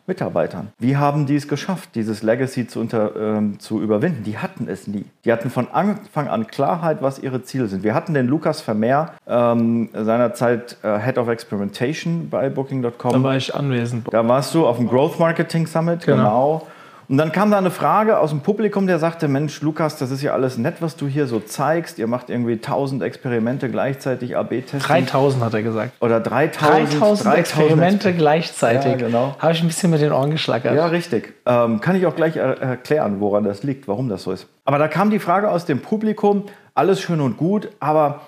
Mitarbeitern. 0.10 0.70
Wie 0.80 0.98
haben 0.98 1.28
die 1.28 1.36
es 1.36 1.48
geschafft, 1.48 1.92
dieses 1.96 2.24
Legacy 2.24 2.68
zu, 2.68 2.82
unter, 2.82 3.16
ähm, 3.16 3.60
zu 3.60 3.80
überwinden? 3.80 4.24
Die 4.24 4.38
hatten 4.38 4.68
es 4.68 4.88
nie. 4.88 5.06
Die 5.24 5.32
hatten 5.32 5.50
von 5.50 5.70
Anfang 5.72 6.28
an 6.28 6.48
Klarheit, 6.48 7.02
was 7.02 7.20
ihre 7.20 7.44
Ziele 7.44 7.68
sind. 7.68 7.84
Wir 7.84 7.94
hatten 7.94 8.14
den 8.14 8.28
Lukas 8.28 8.60
Vermeer, 8.60 9.14
ähm, 9.28 9.90
seinerzeit 9.94 10.78
äh, 10.84 11.00
Head 11.00 11.18
of 11.20 11.30
Experimentation 11.30 12.30
bei 12.30 12.50
Booking.com. 12.50 13.14
Da 13.14 13.24
war 13.24 13.38
ich 13.38 13.56
anwesend. 13.56 14.08
Da 14.12 14.28
warst 14.28 14.54
du 14.54 14.68
auf 14.68 14.78
dem 14.78 14.90
Growth 14.90 15.20
Marketing 15.20 15.68
Summit, 15.68 16.06
genau. 16.06 16.18
genau. 16.18 16.68
Und 17.10 17.18
dann 17.18 17.32
kam 17.32 17.50
da 17.50 17.58
eine 17.58 17.72
Frage 17.72 18.20
aus 18.20 18.30
dem 18.30 18.42
Publikum, 18.42 18.86
der 18.86 19.00
sagte, 19.00 19.28
Mensch, 19.28 19.64
Lukas, 19.64 19.98
das 19.98 20.12
ist 20.12 20.22
ja 20.22 20.34
alles 20.34 20.60
nett, 20.60 20.76
was 20.80 20.96
du 20.96 21.08
hier 21.08 21.26
so 21.26 21.40
zeigst. 21.40 21.98
Ihr 21.98 22.06
macht 22.06 22.30
irgendwie 22.30 22.54
1000 22.54 23.02
Experimente 23.02 23.68
gleichzeitig, 23.68 24.38
AB-Tests. 24.38 24.88
3000 24.88 25.44
hat 25.44 25.56
er 25.56 25.64
gesagt. 25.64 25.94
Oder 26.02 26.20
3000, 26.20 26.62
3000, 26.62 27.00
3000 27.00 27.36
Experimente 27.36 28.14
gleichzeitig. 28.14 28.92
Ja, 28.92 29.08
genau. 29.08 29.36
Habe 29.40 29.54
ich 29.54 29.62
ein 29.62 29.68
bisschen 29.68 29.90
mit 29.90 30.02
den 30.02 30.12
Ohren 30.12 30.30
geschlackert. 30.30 30.76
Ja, 30.76 30.86
richtig. 30.86 31.34
Ähm, 31.48 31.82
kann 31.82 31.96
ich 31.96 32.06
auch 32.06 32.16
gleich 32.16 32.36
er 32.38 32.62
erklären, 32.62 33.20
woran 33.20 33.44
das 33.44 33.64
liegt, 33.64 33.88
warum 33.88 34.08
das 34.08 34.22
so 34.22 34.32
ist. 34.32 34.46
Aber 34.66 34.78
da 34.78 34.88
kam 34.88 35.10
die 35.10 35.18
Frage 35.18 35.50
aus 35.50 35.66
dem 35.66 35.82
Publikum, 35.82 36.44
alles 36.76 37.02
schön 37.02 37.22
und 37.22 37.38
gut, 37.38 37.70
aber 37.80 38.22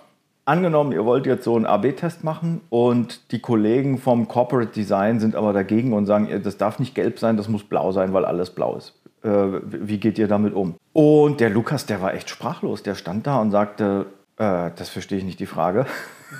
Angenommen, 0.51 0.91
ihr 0.91 1.05
wollt 1.05 1.25
jetzt 1.27 1.45
so 1.45 1.55
einen 1.55 1.65
AB-Test 1.65 2.25
machen 2.25 2.59
und 2.69 3.31
die 3.31 3.39
Kollegen 3.39 3.97
vom 3.97 4.27
Corporate 4.27 4.73
Design 4.73 5.21
sind 5.21 5.33
aber 5.33 5.53
dagegen 5.53 5.93
und 5.93 6.07
sagen, 6.07 6.27
das 6.43 6.57
darf 6.57 6.77
nicht 6.77 6.93
gelb 6.93 7.19
sein, 7.19 7.37
das 7.37 7.47
muss 7.47 7.63
blau 7.63 7.93
sein, 7.93 8.11
weil 8.11 8.25
alles 8.25 8.49
blau 8.49 8.75
ist. 8.75 8.93
Äh, 9.23 9.29
wie 9.63 9.97
geht 9.97 10.19
ihr 10.19 10.27
damit 10.27 10.53
um? 10.53 10.75
Und 10.91 11.39
der 11.39 11.49
Lukas, 11.49 11.85
der 11.85 12.01
war 12.01 12.13
echt 12.13 12.29
sprachlos. 12.29 12.83
Der 12.83 12.95
stand 12.95 13.27
da 13.27 13.39
und 13.39 13.51
sagte, 13.51 14.07
äh, 14.35 14.71
das 14.75 14.89
verstehe 14.89 15.19
ich 15.19 15.23
nicht 15.23 15.39
die 15.39 15.45
Frage. 15.45 15.85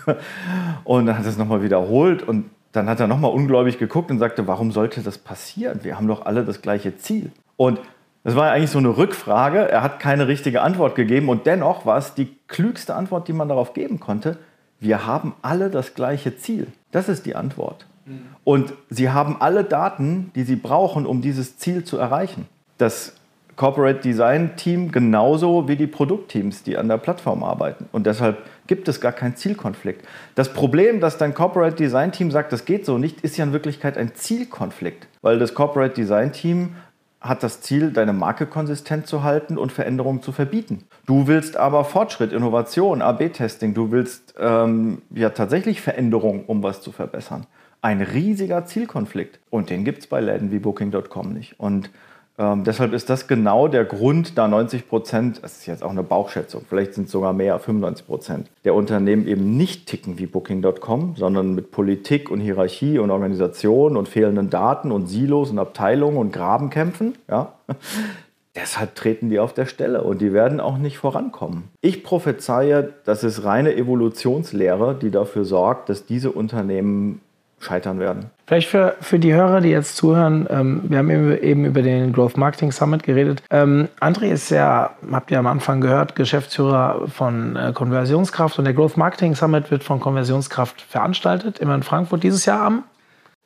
und 0.84 1.06
dann 1.06 1.18
hat 1.18 1.24
er 1.24 1.30
es 1.30 1.38
nochmal 1.38 1.64
wiederholt 1.64 2.22
und 2.22 2.50
dann 2.74 2.90
hat 2.90 3.00
er 3.00 3.08
nochmal 3.08 3.32
ungläubig 3.32 3.78
geguckt 3.78 4.12
und 4.12 4.20
sagte, 4.20 4.46
warum 4.46 4.74
sollte 4.74 5.02
das 5.02 5.20
passieren? 5.20 5.86
Wir 5.86 5.96
haben 5.96 6.10
doch 6.10 6.26
alle 6.26 6.44
das 6.44 6.62
gleiche 6.62 6.98
Ziel. 6.98 7.32
Und 7.56 7.80
das 8.24 8.36
war 8.36 8.52
eigentlich 8.52 8.70
so 8.70 8.78
eine 8.78 8.98
Rückfrage. 8.98 9.70
Er 9.70 9.82
hat 9.82 10.00
keine 10.00 10.28
richtige 10.28 10.62
Antwort 10.62 10.96
gegeben 10.96 11.30
und 11.30 11.46
dennoch 11.46 11.86
war 11.86 11.98
es 11.98 12.14
die 12.14 12.36
klügste 12.48 12.96
Antwort, 12.96 13.28
die 13.28 13.34
man 13.34 13.50
darauf 13.50 13.74
geben 13.74 14.00
konnte. 14.00 14.38
Wir 14.80 15.06
haben 15.06 15.34
alle 15.42 15.70
das 15.70 15.94
gleiche 15.96 16.38
Ziel. 16.38 16.68
Das 16.92 17.10
ist 17.10 17.26
die 17.26 17.36
Antwort. 17.36 17.86
Und 18.44 18.74
sie 18.90 19.10
haben 19.10 19.38
alle 19.40 19.64
Daten, 19.64 20.32
die 20.36 20.44
sie 20.44 20.56
brauchen, 20.56 21.06
um 21.06 21.22
dieses 21.22 21.58
Ziel 21.58 21.84
zu 21.84 21.98
erreichen. 21.98 22.48
Das 22.78 23.14
Corporate 23.56 24.00
Design 24.00 24.56
Team 24.56 24.92
genauso 24.92 25.68
wie 25.68 25.76
die 25.76 25.88
Produktteams, 25.88 26.64
die 26.64 26.78
an 26.78 26.88
der 26.88 26.98
Plattform 26.98 27.44
arbeiten. 27.44 27.88
Und 27.92 28.08
deshalb 28.08 28.38
gibt 28.66 28.88
es 28.88 29.02
gar 29.02 29.12
keinen 29.12 29.36
Zielkonflikt. 29.36 30.06
Das 30.36 30.52
Problem, 30.54 31.00
dass 31.00 31.18
dein 31.18 31.34
Corporate 31.34 31.76
Design 31.76 32.12
Team 32.12 32.32
sagt, 32.32 32.52
das 32.54 32.66
geht 32.66 32.86
so 32.86 32.98
nicht, 32.98 33.22
ist 33.22 33.38
ja 33.38 33.44
in 33.44 33.54
Wirklichkeit 33.54 33.98
ein 33.98 34.16
Zielkonflikt, 34.16 35.08
weil 35.22 35.38
das 35.38 35.54
Corporate 35.54 35.94
Design 35.94 36.32
Team 36.32 36.76
hat 37.22 37.44
das 37.44 37.62
Ziel, 37.62 37.92
deine 37.92 38.14
Marke 38.14 38.48
konsistent 38.48 39.06
zu 39.06 39.22
halten 39.24 39.60
und 39.60 39.72
Veränderungen 39.72 40.24
zu 40.24 40.32
verbieten. 40.32 40.86
Du 41.06 41.28
willst 41.28 41.56
aber 41.56 41.86
Fortschritt, 41.86 42.34
Innovation, 42.34 43.04
AB-Testing, 43.04 43.76
du 43.76 43.92
willst 43.92 44.34
ähm, 44.40 45.04
ja 45.12 45.30
tatsächlich 45.30 45.82
Veränderungen, 45.82 46.44
um 46.48 46.64
was 46.64 46.82
zu 46.82 46.92
verbessern. 46.92 47.46
Ein 47.84 48.02
riesiger 48.02 48.66
Zielkonflikt. 48.66 49.40
Und 49.52 49.70
den 49.70 49.86
gibt 49.86 50.00
es 50.00 50.08
bei 50.08 50.20
Läden 50.20 50.52
wie 50.52 50.60
Booking.com 50.60 51.32
nicht. 51.32 51.60
Und 51.60 51.92
ähm, 52.38 52.64
deshalb 52.64 52.94
ist 52.94 53.10
das 53.10 53.28
genau 53.28 53.68
der 53.68 53.86
Grund, 53.86 54.38
da 54.38 54.48
90 54.48 54.88
Prozent, 54.88 55.40
das 55.44 55.58
ist 55.58 55.66
jetzt 55.66 55.84
auch 55.84 55.92
eine 55.92 56.04
Bauchschätzung, 56.04 56.64
vielleicht 56.68 56.94
sind 56.94 57.06
es 57.06 57.12
sogar 57.12 57.34
mehr, 57.34 57.60
95 57.60 58.08
Prozent 58.08 58.52
der 58.64 58.74
Unternehmen 58.76 59.28
eben 59.28 59.58
nicht 59.58 59.88
ticken 59.88 60.18
wie 60.18 60.26
Booking.com, 60.26 61.16
sondern 61.18 61.56
mit 61.56 61.72
Politik 61.72 62.32
und 62.32 62.40
Hierarchie 62.40 63.00
und 63.00 63.12
Organisation 63.12 63.98
und 63.98 64.08
fehlenden 64.08 64.50
Daten 64.50 64.92
und 64.92 65.08
Silos 65.08 65.52
und 65.52 65.60
Abteilungen 65.60 66.18
und 66.18 66.32
Grabenkämpfen. 66.32 67.16
Ja? 67.30 67.54
Deshalb 68.56 68.96
treten 68.96 69.30
die 69.30 69.40
auf 69.40 69.54
der 69.54 69.66
Stelle 69.66 70.04
und 70.04 70.20
die 70.20 70.34
werden 70.34 70.60
auch 70.60 70.78
nicht 70.78 70.98
vorankommen. 70.98 71.64
Ich 71.80 72.04
prophezeie, 72.04 72.94
das 73.06 73.24
ist 73.24 73.46
reine 73.46 73.76
Evolutionslehre, 73.76 74.98
die 75.02 75.10
dafür 75.10 75.46
sorgt, 75.46 75.88
dass 75.88 76.06
diese 76.06 76.32
Unternehmen 76.32 77.22
scheitern 77.62 78.00
werden. 78.00 78.32
Vielleicht 78.46 78.68
für, 78.68 78.96
für 79.00 79.20
die 79.20 79.34
Hörer, 79.34 79.62
die 79.62 79.70
jetzt 79.70 79.96
zuhören, 79.96 80.48
ähm, 80.50 80.82
wir 80.84 80.98
haben 80.98 81.10
eben 81.10 81.66
über 81.66 81.82
den 81.82 82.12
Growth 82.12 82.38
Marketing 82.38 82.72
Summit 82.72 83.04
geredet. 83.04 83.44
Ähm, 83.50 83.88
André 84.00 84.32
ist 84.32 84.50
ja, 84.50 84.92
habt 85.12 85.32
ihr 85.32 85.40
am 85.40 85.48
Anfang 85.48 85.80
gehört, 85.80 86.16
Geschäftsführer 86.16 87.08
von 87.08 87.56
äh, 87.56 87.72
Konversionskraft 87.74 88.60
und 88.60 88.66
der 88.66 88.74
Growth 88.74 88.98
Marketing 88.98 89.36
Summit 89.36 89.72
wird 89.72 89.84
von 89.84 90.00
Konversionskraft 90.00 90.82
veranstaltet, 90.82 91.60
immer 91.60 91.76
in 91.76 91.84
Frankfurt 91.84 92.24
dieses 92.24 92.46
Jahr 92.46 92.62
am? 92.62 92.84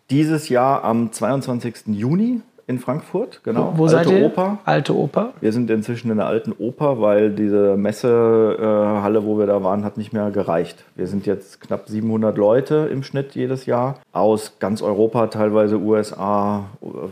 Dieses 0.09 0.49
Jahr 0.49 0.83
am 0.83 1.11
22. 1.11 1.87
Juni 1.87 2.41
in 2.67 2.79
Frankfurt, 2.79 3.41
genau. 3.43 3.73
Wo, 3.75 3.79
wo 3.79 3.83
Alte 3.83 4.09
seid 4.09 4.19
ihr? 4.19 4.25
Oper. 4.25 4.59
Alte 4.65 4.95
Oper. 4.95 5.33
Wir 5.39 5.51
sind 5.51 5.69
inzwischen 5.69 6.09
in 6.09 6.17
der 6.17 6.25
alten 6.25 6.51
Oper, 6.57 6.99
weil 6.99 7.31
diese 7.31 7.77
Messehalle, 7.77 9.25
wo 9.25 9.37
wir 9.37 9.45
da 9.45 9.63
waren, 9.63 9.83
hat 9.83 9.97
nicht 9.97 10.13
mehr 10.13 10.31
gereicht. 10.31 10.83
Wir 10.95 11.07
sind 11.07 11.25
jetzt 11.25 11.61
knapp 11.61 11.87
700 11.87 12.37
Leute 12.37 12.89
im 12.91 13.03
Schnitt 13.03 13.35
jedes 13.35 13.65
Jahr 13.65 13.99
aus 14.11 14.57
ganz 14.59 14.81
Europa, 14.81 15.27
teilweise 15.27 15.77
USA, 15.77 16.65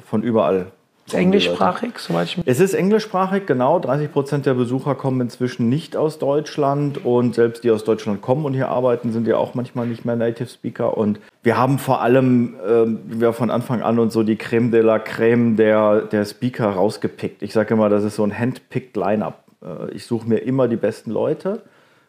von 0.06 0.24
überall 0.24 0.68
Ist 1.06 1.16
englischsprachig, 1.16 2.00
soweit 2.00 2.28
ich 2.28 2.38
mich. 2.38 2.48
Es 2.48 2.62
ist 2.62 2.74
englischsprachig, 2.74 3.46
genau. 3.46 3.80
30 3.80 4.12
Prozent 4.12 4.46
der 4.46 4.54
Besucher 4.54 4.96
kommen 4.96 5.20
inzwischen 5.20 5.68
nicht 5.68 5.98
aus 5.98 6.18
Deutschland 6.18 7.04
und 7.06 7.36
selbst 7.36 7.64
die 7.66 7.72
aus 7.72 7.84
Deutschland 7.84 8.22
kommen 8.22 8.46
und 8.46 8.54
hier 8.54 8.70
arbeiten, 8.70 9.12
sind 9.12 9.28
ja 9.28 9.36
auch 9.36 9.54
manchmal 9.54 9.86
nicht 9.86 10.06
mehr 10.06 10.16
Native 10.16 10.48
Speaker. 10.48 10.98
Und 10.98 11.20
wir 11.44 11.58
haben 11.58 11.78
vor 11.78 12.02
allem 12.02 12.56
äh, 12.66 13.20
wir 13.20 13.34
von 13.34 13.52
Anfang 13.52 13.82
an 13.82 14.00
und 14.00 14.14
so 14.14 14.24
die 14.24 14.38
Creme 14.38 14.72
de 14.72 14.82
la 14.82 14.98
Creme 15.00 15.58
der, 15.58 16.02
der 16.02 16.24
Speaker 16.24 16.70
rausgepickt. 16.70 17.44
Ich 17.44 17.52
sage 17.52 17.74
immer, 17.74 17.90
das 17.90 18.06
ist 18.06 18.16
so 18.16 18.24
ein 18.24 18.38
handpicked 18.38 18.96
Line-up. 18.96 19.44
Äh, 19.62 19.92
ich 19.92 20.06
suche 20.06 20.28
mir 20.28 20.38
immer 20.38 20.70
die 20.70 20.78
besten 20.78 21.12
Leute 21.12 21.64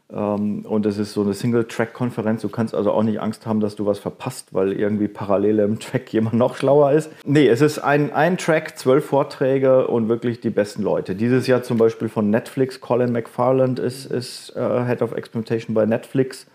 und 0.08 0.84
es 0.86 0.98
ist 0.98 1.12
so 1.14 1.22
eine 1.22 1.32
Single-Track-Konferenz. 1.32 2.42
Du 2.42 2.48
kannst 2.48 2.74
also 2.74 2.92
auch 2.92 3.02
nicht 3.02 3.20
Angst 3.20 3.46
haben, 3.46 3.60
dass 3.60 3.74
du 3.74 3.86
was 3.86 3.98
verpasst, 3.98 4.52
weil 4.52 4.72
irgendwie 4.72 5.08
parallel 5.08 5.60
im 5.60 5.80
Track 5.80 6.12
jemand 6.12 6.34
noch 6.34 6.56
schlauer 6.56 6.92
ist. 6.92 7.10
Nee, 7.24 7.48
es 7.48 7.62
ist 7.62 7.78
ein, 7.78 8.12
ein 8.12 8.36
Track, 8.36 8.78
zwölf 8.78 9.06
Vorträge 9.06 9.86
und 9.86 10.08
wirklich 10.08 10.40
die 10.40 10.50
besten 10.50 10.82
Leute. 10.82 11.14
Dieses 11.14 11.46
Jahr 11.46 11.62
zum 11.62 11.78
Beispiel 11.78 12.08
von 12.08 12.30
Netflix, 12.30 12.80
Colin 12.80 13.12
McFarland 13.12 13.78
ist, 13.78 14.04
ist 14.06 14.54
uh, 14.56 14.84
Head 14.84 15.00
of 15.00 15.12
Experimentation 15.12 15.74
bei 15.74 15.86
Netflix 15.86 16.46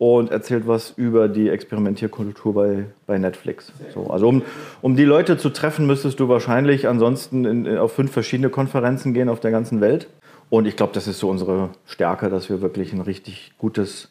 und 0.00 0.30
erzählt 0.30 0.66
was 0.66 0.94
über 0.96 1.28
die 1.28 1.50
Experimentierkultur 1.50 2.54
bei, 2.54 2.84
bei 3.06 3.18
Netflix. 3.18 3.70
So, 3.92 4.08
also 4.08 4.28
um, 4.28 4.42
um 4.80 4.96
die 4.96 5.04
Leute 5.04 5.36
zu 5.36 5.50
treffen, 5.50 5.86
müsstest 5.86 6.20
du 6.20 6.28
wahrscheinlich 6.28 6.88
ansonsten 6.88 7.44
in, 7.44 7.66
in, 7.66 7.76
auf 7.76 7.92
fünf 7.92 8.10
verschiedene 8.10 8.48
Konferenzen 8.48 9.12
gehen 9.12 9.28
auf 9.28 9.40
der 9.40 9.50
ganzen 9.50 9.82
Welt. 9.82 10.08
Und 10.50 10.66
ich 10.66 10.76
glaube, 10.76 10.92
das 10.92 11.06
ist 11.06 11.20
so 11.20 11.30
unsere 11.30 11.70
Stärke, 11.86 12.28
dass 12.28 12.50
wir 12.50 12.60
wirklich 12.60 12.92
ein 12.92 13.00
richtig 13.00 13.52
gutes 13.56 14.08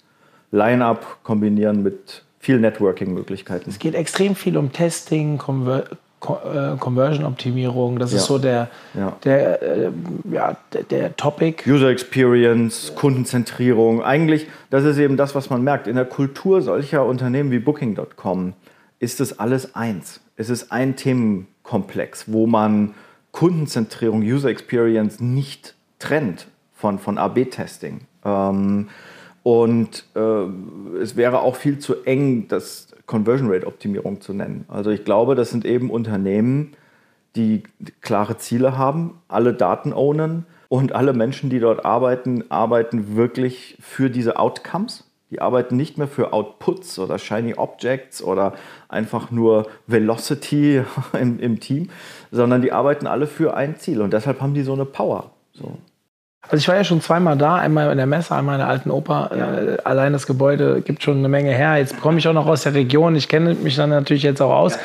Line-up 0.51 1.19
kombinieren 1.23 1.83
mit 1.83 2.23
viel 2.39 2.59
Networking-Möglichkeiten. 2.59 3.69
Es 3.69 3.77
geht 3.77 3.93
extrem 3.93 4.35
viel 4.35 4.57
um 4.57 4.71
Testing, 4.71 5.37
Conver 5.37 5.83
äh, 6.21 6.77
Conversion-Optimierung. 6.77 7.99
Das 7.99 8.11
ja. 8.11 8.17
ist 8.17 8.25
so 8.25 8.37
der, 8.37 8.69
ja. 8.93 9.17
Der, 9.23 9.61
äh, 9.61 9.91
ja, 10.31 10.57
der, 10.73 10.83
der, 10.83 11.15
Topic. 11.15 11.69
User 11.69 11.89
Experience, 11.89 12.93
Kundenzentrierung. 12.95 14.03
Eigentlich, 14.03 14.47
das 14.69 14.83
ist 14.83 14.97
eben 14.97 15.15
das, 15.17 15.35
was 15.35 15.49
man 15.49 15.63
merkt. 15.63 15.87
In 15.87 15.95
der 15.95 16.05
Kultur 16.05 16.61
solcher 16.61 17.05
Unternehmen 17.05 17.51
wie 17.51 17.59
Booking.com 17.59 18.53
ist 18.99 19.21
es 19.21 19.39
alles 19.39 19.75
eins. 19.75 20.19
Es 20.35 20.49
ist 20.49 20.71
ein 20.71 20.95
Themenkomplex, 20.95 22.25
wo 22.27 22.47
man 22.47 22.95
Kundenzentrierung, 23.31 24.21
User 24.21 24.49
Experience 24.49 25.21
nicht 25.21 25.75
trennt 25.99 26.47
von, 26.73 26.97
von 26.97 27.17
AB-Testing. 27.17 28.01
Ähm, 28.25 28.89
und 29.43 30.05
äh, 30.15 30.99
es 31.01 31.15
wäre 31.15 31.41
auch 31.41 31.55
viel 31.55 31.79
zu 31.79 32.03
eng, 32.03 32.47
das 32.47 32.87
Conversion 33.05 33.51
Rate 33.51 33.67
Optimierung 33.67 34.21
zu 34.21 34.33
nennen. 34.33 34.65
Also 34.67 34.91
ich 34.91 35.05
glaube, 35.05 35.35
das 35.35 35.49
sind 35.49 35.65
eben 35.65 35.89
Unternehmen, 35.89 36.73
die 37.35 37.63
klare 38.01 38.37
Ziele 38.37 38.77
haben, 38.77 39.19
alle 39.27 39.53
Daten 39.53 39.93
ownen 39.93 40.45
und 40.67 40.93
alle 40.93 41.13
Menschen, 41.13 41.49
die 41.49 41.59
dort 41.59 41.85
arbeiten, 41.85 42.43
arbeiten 42.49 43.15
wirklich 43.15 43.77
für 43.79 44.09
diese 44.09 44.37
Outcomes. 44.37 45.05
Die 45.31 45.41
arbeiten 45.41 45.77
nicht 45.77 45.97
mehr 45.97 46.07
für 46.07 46.33
Outputs 46.33 46.97
oder 46.97 47.19
Shiny 47.19 47.53
Objects 47.55 48.23
oder 48.23 48.53
einfach 48.87 49.29
nur 49.29 49.67
Velocity 49.85 50.83
im, 51.19 51.39
im 51.39 51.59
Team, 51.59 51.89
sondern 52.31 52.61
die 52.61 52.71
arbeiten 52.71 53.05
alle 53.05 53.27
für 53.27 53.55
ein 53.55 53.77
Ziel 53.77 54.01
und 54.01 54.13
deshalb 54.13 54.41
haben 54.41 54.53
die 54.53 54.63
so 54.63 54.73
eine 54.73 54.85
Power. 54.85 55.31
So. 55.53 55.77
Also 56.43 56.57
ich 56.57 56.67
war 56.67 56.75
ja 56.75 56.83
schon 56.83 57.01
zweimal 57.01 57.37
da, 57.37 57.55
einmal 57.55 57.91
in 57.91 57.97
der 57.97 58.07
Messe, 58.07 58.33
einmal 58.33 58.55
in 58.55 58.59
der 58.59 58.69
alten 58.69 58.91
Oper. 58.91 59.31
Ja. 59.35 59.53
Äh, 59.53 59.77
allein 59.83 60.13
das 60.13 60.25
Gebäude 60.25 60.81
gibt 60.81 61.03
schon 61.03 61.17
eine 61.17 61.29
Menge 61.29 61.51
her. 61.51 61.77
Jetzt 61.77 61.99
komme 62.01 62.17
ich 62.17 62.27
auch 62.27 62.33
noch 62.33 62.47
aus 62.47 62.63
der 62.63 62.73
Region. 62.73 63.15
Ich 63.15 63.27
kenne 63.27 63.53
mich 63.55 63.75
dann 63.75 63.89
natürlich 63.89 64.23
jetzt 64.23 64.41
auch 64.41 64.51
aus. 64.51 64.77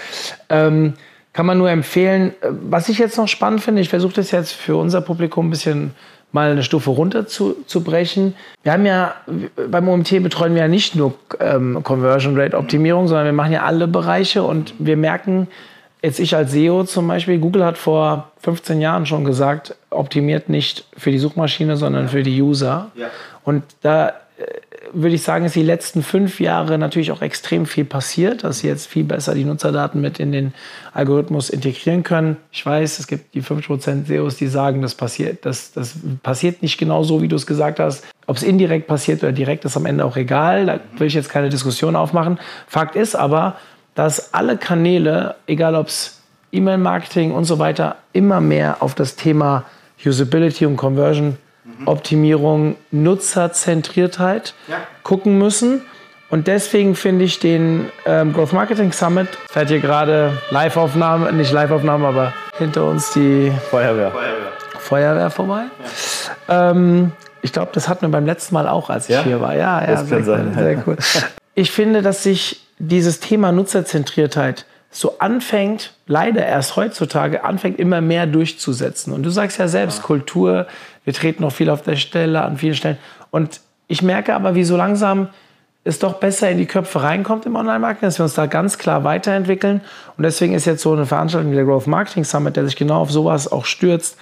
Ja. 0.50 0.66
Ähm, 0.66 0.94
kann 1.32 1.46
man 1.46 1.58
nur 1.58 1.70
empfehlen. 1.70 2.32
Was 2.68 2.88
ich 2.88 2.98
jetzt 2.98 3.18
noch 3.18 3.28
spannend 3.28 3.60
finde, 3.60 3.82
ich 3.82 3.88
versuche 3.88 4.14
das 4.14 4.30
jetzt 4.30 4.52
für 4.52 4.76
unser 4.76 5.00
Publikum 5.00 5.48
ein 5.48 5.50
bisschen 5.50 5.94
mal 6.34 6.50
eine 6.50 6.64
Stufe 6.64 6.90
runter 6.90 7.26
zu, 7.26 7.56
zu 7.66 7.82
brechen. 7.82 8.34
Wir 8.62 8.72
haben 8.72 8.84
ja, 8.84 9.14
beim 9.70 9.88
OMT 9.88 10.22
betreuen 10.22 10.54
wir 10.54 10.62
ja 10.62 10.68
nicht 10.68 10.96
nur 10.96 11.14
ähm, 11.38 11.80
Conversion 11.84 12.38
Rate 12.38 12.56
Optimierung, 12.56 13.06
sondern 13.06 13.26
wir 13.26 13.32
machen 13.32 13.52
ja 13.52 13.62
alle 13.62 13.86
Bereiche 13.86 14.42
und 14.42 14.74
wir 14.78 14.96
merken, 14.96 15.46
jetzt 16.04 16.20
ich 16.20 16.36
als 16.36 16.52
SEO 16.52 16.84
zum 16.84 17.08
Beispiel, 17.08 17.38
Google 17.38 17.64
hat 17.64 17.78
vor 17.78 18.30
15 18.42 18.80
Jahren 18.80 19.06
schon 19.06 19.24
gesagt, 19.24 19.74
optimiert 19.88 20.50
nicht 20.50 20.84
für 20.96 21.10
die 21.10 21.18
Suchmaschine, 21.18 21.76
sondern 21.76 22.08
für 22.08 22.22
die 22.22 22.42
User. 22.42 22.90
Ja. 22.94 23.06
Und 23.42 23.64
da 23.80 24.08
äh, 24.08 24.12
würde 24.92 25.14
ich 25.14 25.22
sagen, 25.22 25.46
ist 25.46 25.56
die 25.56 25.62
letzten 25.62 26.02
fünf 26.02 26.40
Jahre 26.40 26.76
natürlich 26.76 27.10
auch 27.10 27.22
extrem 27.22 27.64
viel 27.64 27.86
passiert, 27.86 28.44
dass 28.44 28.58
sie 28.58 28.68
jetzt 28.68 28.86
viel 28.86 29.04
besser 29.04 29.34
die 29.34 29.44
Nutzerdaten 29.44 29.98
mit 29.98 30.20
in 30.20 30.30
den 30.30 30.52
Algorithmus 30.92 31.48
integrieren 31.48 32.02
können. 32.02 32.36
Ich 32.52 32.64
weiß, 32.64 32.98
es 32.98 33.06
gibt 33.06 33.34
die 33.34 33.42
5% 33.42 34.06
SEOs, 34.06 34.36
die 34.36 34.46
sagen, 34.48 34.82
das 34.82 34.94
passiert, 34.94 35.46
das, 35.46 35.72
das 35.72 35.94
passiert 36.22 36.60
nicht 36.60 36.76
genau 36.76 37.02
so, 37.02 37.22
wie 37.22 37.28
du 37.28 37.36
es 37.36 37.46
gesagt 37.46 37.80
hast. 37.80 38.04
Ob 38.26 38.36
es 38.36 38.42
indirekt 38.42 38.86
passiert 38.88 39.22
oder 39.22 39.32
direkt, 39.32 39.64
ist 39.64 39.76
am 39.76 39.86
Ende 39.86 40.04
auch 40.04 40.16
egal. 40.16 40.66
Da 40.66 40.80
will 40.98 41.06
ich 41.06 41.14
jetzt 41.14 41.30
keine 41.30 41.48
Diskussion 41.48 41.96
aufmachen. 41.96 42.38
Fakt 42.66 42.94
ist 42.94 43.14
aber, 43.14 43.56
dass 43.94 44.34
alle 44.34 44.56
Kanäle, 44.56 45.36
egal 45.46 45.74
ob 45.74 45.88
es 45.88 46.20
E-Mail-Marketing 46.52 47.32
und 47.32 47.44
so 47.44 47.58
weiter, 47.58 47.96
immer 48.12 48.40
mehr 48.40 48.76
auf 48.80 48.94
das 48.94 49.16
Thema 49.16 49.64
Usability 50.04 50.66
und 50.66 50.76
Conversion, 50.76 51.36
mhm. 51.64 51.88
Optimierung, 51.88 52.76
Nutzerzentriertheit 52.90 54.54
ja. 54.68 54.76
gucken 55.02 55.38
müssen. 55.38 55.82
Und 56.30 56.46
deswegen 56.46 56.96
finde 56.96 57.24
ich 57.24 57.38
den 57.38 57.90
ähm, 58.06 58.32
Growth 58.32 58.52
Marketing 58.52 58.92
Summit, 58.92 59.28
fährt 59.48 59.68
hier 59.68 59.80
gerade 59.80 60.32
Live-Aufnahme, 60.50 61.32
nicht 61.32 61.52
Live-Aufnahme, 61.52 62.08
aber 62.08 62.32
hinter 62.58 62.84
uns 62.84 63.12
die 63.12 63.52
Feuerwehr, 63.70 64.10
Feuerwehr. 64.10 64.52
Feuerwehr 64.78 65.30
vorbei. 65.30 65.64
Ja. 66.48 66.70
Ähm, 66.70 67.12
ich 67.42 67.52
glaube, 67.52 67.70
das 67.72 67.88
hatten 67.88 68.02
wir 68.02 68.08
beim 68.08 68.26
letzten 68.26 68.54
Mal 68.54 68.66
auch, 68.68 68.90
als 68.90 69.08
ich 69.08 69.14
ja? 69.14 69.22
hier 69.22 69.40
war. 69.40 69.54
Ja, 69.54 69.80
ja, 69.82 69.86
das 69.86 70.08
sehr, 70.08 70.18
kann 70.18 70.26
sein. 70.26 70.54
sehr 70.54 70.82
cool. 70.86 70.96
Ich 71.56 71.70
finde, 71.70 72.02
dass 72.02 72.24
sich 72.24 72.63
dieses 72.78 73.20
Thema 73.20 73.52
Nutzerzentriertheit 73.52 74.66
so 74.90 75.18
anfängt, 75.18 75.94
leider 76.06 76.46
erst 76.46 76.76
heutzutage, 76.76 77.42
anfängt 77.42 77.78
immer 77.80 78.00
mehr 78.00 78.26
durchzusetzen. 78.26 79.12
Und 79.12 79.24
du 79.24 79.30
sagst 79.30 79.58
ja 79.58 79.66
selbst, 79.66 79.98
ja. 79.98 80.04
Kultur, 80.04 80.66
wir 81.04 81.12
treten 81.12 81.42
noch 81.42 81.52
viel 81.52 81.68
auf 81.68 81.82
der 81.82 81.96
Stelle, 81.96 82.42
an 82.42 82.58
vielen 82.58 82.76
Stellen. 82.76 82.98
Und 83.30 83.60
ich 83.88 84.02
merke 84.02 84.34
aber, 84.34 84.54
wie 84.54 84.64
so 84.64 84.76
langsam 84.76 85.28
es 85.82 85.98
doch 85.98 86.14
besser 86.14 86.50
in 86.50 86.58
die 86.58 86.66
Köpfe 86.66 87.02
reinkommt 87.02 87.44
im 87.44 87.56
Online-Marketing, 87.56 88.06
dass 88.06 88.18
wir 88.18 88.24
uns 88.24 88.34
da 88.34 88.46
ganz 88.46 88.78
klar 88.78 89.04
weiterentwickeln. 89.04 89.82
Und 90.16 90.22
deswegen 90.22 90.54
ist 90.54 90.64
jetzt 90.64 90.82
so 90.82 90.92
eine 90.92 91.06
Veranstaltung 91.06 91.50
wie 91.50 91.56
der 91.56 91.64
Growth 91.64 91.86
Marketing 91.86 92.24
Summit, 92.24 92.56
der 92.56 92.64
sich 92.64 92.76
genau 92.76 93.00
auf 93.00 93.10
sowas 93.10 93.50
auch 93.50 93.66
stürzt, 93.66 94.16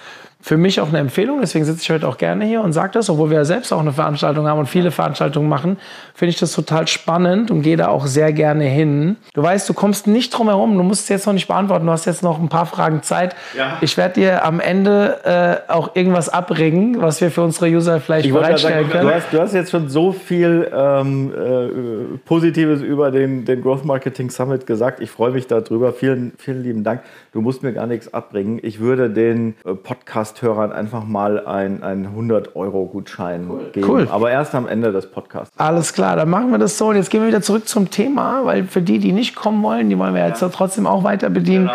für 0.45 0.57
mich 0.57 0.81
auch 0.81 0.89
eine 0.89 0.97
Empfehlung, 0.97 1.39
deswegen 1.39 1.63
sitze 1.63 1.83
ich 1.83 1.89
heute 1.89 2.05
auch 2.05 2.17
gerne 2.17 2.43
hier 2.43 2.59
und 2.59 2.73
sage 2.73 2.91
das, 2.91 3.09
obwohl 3.09 3.29
wir 3.29 3.37
ja 3.37 3.45
selbst 3.45 3.71
auch 3.71 3.79
eine 3.79 3.93
Veranstaltung 3.93 4.45
haben 4.45 4.59
und 4.59 4.65
viele 4.65 4.91
Veranstaltungen 4.91 5.47
machen, 5.47 5.77
finde 6.13 6.31
ich 6.31 6.37
das 6.37 6.51
total 6.51 6.85
spannend 6.89 7.49
und 7.49 7.61
gehe 7.61 7.77
da 7.77 7.87
auch 7.87 8.07
sehr 8.07 8.33
gerne 8.33 8.65
hin. 8.65 9.15
Du 9.33 9.41
weißt, 9.41 9.69
du 9.69 9.73
kommst 9.73 10.05
nicht 10.05 10.31
drum 10.31 10.49
herum, 10.49 10.75
du 10.75 10.83
musst 10.83 11.03
es 11.03 11.07
jetzt 11.07 11.27
noch 11.27 11.33
nicht 11.33 11.47
beantworten, 11.47 11.85
du 11.85 11.93
hast 11.93 12.03
jetzt 12.03 12.23
noch 12.23 12.41
ein 12.41 12.49
paar 12.49 12.65
Fragen 12.65 13.03
Zeit. 13.03 13.37
Ja. 13.57 13.77
Ich 13.79 13.95
werde 13.95 14.15
dir 14.15 14.43
am 14.43 14.59
Ende 14.59 15.61
äh, 15.69 15.71
auch 15.71 15.95
irgendwas 15.95 16.27
abbringen, 16.27 17.01
was 17.01 17.21
wir 17.21 17.31
für 17.31 17.41
unsere 17.41 17.67
User 17.67 18.01
vielleicht 18.01 18.25
ich 18.25 18.33
bereitstellen 18.33 18.89
sagen, 18.89 18.91
können. 18.91 19.07
Du 19.07 19.15
hast, 19.15 19.31
du 19.31 19.39
hast, 19.39 19.53
jetzt 19.53 19.71
schon 19.71 19.87
so 19.87 20.11
viel 20.11 20.69
ähm, 20.75 21.31
äh, 21.33 22.17
Positives 22.25 22.81
über 22.81 23.11
den, 23.11 23.45
den 23.45 23.61
Growth 23.61 23.85
Marketing 23.85 24.29
Summit 24.29 24.67
gesagt. 24.67 24.99
Ich 24.99 25.09
freue 25.09 25.31
mich 25.31 25.47
darüber. 25.47 25.93
Vielen, 25.93 26.33
vielen 26.37 26.63
lieben 26.63 26.83
Dank. 26.83 27.01
Du 27.31 27.39
musst 27.39 27.63
mir 27.63 27.71
gar 27.71 27.87
nichts 27.87 28.13
abbringen. 28.13 28.59
Ich 28.61 28.81
würde 28.81 29.09
den 29.09 29.55
äh, 29.63 29.73
Podcast 29.73 30.32
Podcast-Hörern 30.33 30.71
einfach 30.71 31.03
mal 31.05 31.45
einen 31.45 32.07
100-Euro-Gutschein 32.07 33.47
cool. 33.49 33.69
geben. 33.71 33.89
Cool. 33.89 34.07
Aber 34.09 34.31
erst 34.31 34.55
am 34.55 34.67
Ende 34.67 34.91
des 34.91 35.07
Podcasts. 35.07 35.57
Alles 35.57 35.93
klar, 35.93 36.15
dann 36.15 36.29
machen 36.29 36.51
wir 36.51 36.57
das 36.57 36.77
so. 36.77 36.87
Und 36.87 36.95
jetzt 36.95 37.09
gehen 37.09 37.21
wir 37.21 37.27
wieder 37.27 37.41
zurück 37.41 37.67
zum 37.67 37.89
Thema, 37.89 38.45
weil 38.45 38.65
für 38.65 38.81
die, 38.81 38.99
die 38.99 39.11
nicht 39.11 39.35
kommen 39.35 39.61
wollen, 39.63 39.89
die 39.89 39.97
wollen 39.97 40.13
wir 40.13 40.21
ja. 40.21 40.27
jetzt 40.29 40.43
trotzdem 40.53 40.87
auch 40.87 41.03
weiter 41.03 41.29
bedienen. 41.29 41.69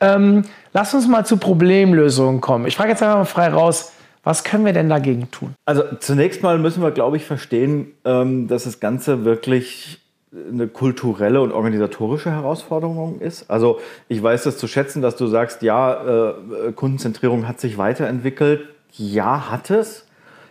Genau. 0.00 0.14
Ähm, 0.14 0.42
lass 0.72 0.94
uns 0.94 1.08
mal 1.08 1.24
zu 1.24 1.36
Problemlösungen 1.36 2.40
kommen. 2.40 2.66
Ich 2.66 2.76
frage 2.76 2.90
jetzt 2.90 3.02
einfach 3.02 3.18
mal 3.18 3.24
frei 3.24 3.48
raus. 3.48 3.92
Was 4.24 4.44
können 4.44 4.64
wir 4.64 4.72
denn 4.72 4.88
dagegen 4.88 5.28
tun? 5.32 5.54
Also 5.64 5.82
zunächst 5.98 6.44
mal 6.44 6.56
müssen 6.56 6.80
wir, 6.80 6.92
glaube 6.92 7.16
ich, 7.16 7.24
verstehen, 7.24 7.92
ähm, 8.04 8.46
dass 8.46 8.64
das 8.64 8.78
Ganze 8.78 9.24
wirklich 9.24 10.00
eine 10.32 10.66
kulturelle 10.66 11.42
und 11.42 11.52
organisatorische 11.52 12.30
Herausforderung 12.30 13.20
ist. 13.20 13.50
Also 13.50 13.80
ich 14.08 14.22
weiß 14.22 14.44
das 14.44 14.56
zu 14.56 14.66
schätzen, 14.66 15.02
dass 15.02 15.16
du 15.16 15.26
sagst, 15.26 15.62
ja, 15.62 16.30
äh, 16.30 16.72
Kundenzentrierung 16.72 17.46
hat 17.46 17.60
sich 17.60 17.76
weiterentwickelt. 17.76 18.68
Ja, 18.92 19.50
hat 19.50 19.70
es. 19.70 20.06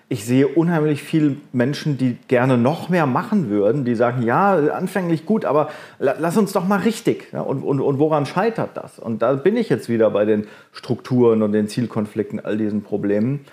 Ich 0.08 0.26
sehe 0.26 0.48
unheimlich 0.48 1.02
viele 1.02 1.38
Menschen, 1.54 1.98
die 1.98 2.18
gerne 2.28 2.58
noch 2.58 2.90
mehr 2.90 3.06
machen 3.06 3.50
würden, 3.50 3.86
die 3.86 3.96
sagen, 3.96 4.24
ja, 4.24 4.56
anfänglich 4.72 5.26
gut, 5.26 5.46
aber 5.46 5.70
lass 6.00 6.38
uns 6.38 6.52
doch 6.52 6.68
mal 6.68 6.80
richtig. 6.80 7.32
Ja, 7.32 7.42
und, 7.42 7.64
und, 7.64 7.80
und 7.80 7.98
woran 7.98 8.26
scheitert 8.26 8.72
das? 8.76 9.00
Und 9.00 9.22
da 9.22 9.34
bin 9.34 9.56
ich 9.56 9.70
jetzt 9.70 9.88
wieder 9.88 10.10
bei 10.10 10.26
den 10.26 10.48
Strukturen 10.74 11.42
und 11.42 11.54
den 11.54 11.70
Zielkonflikten, 11.70 12.42
all 12.44 12.58
diesen 12.58 12.84
Problemen. 12.84 13.46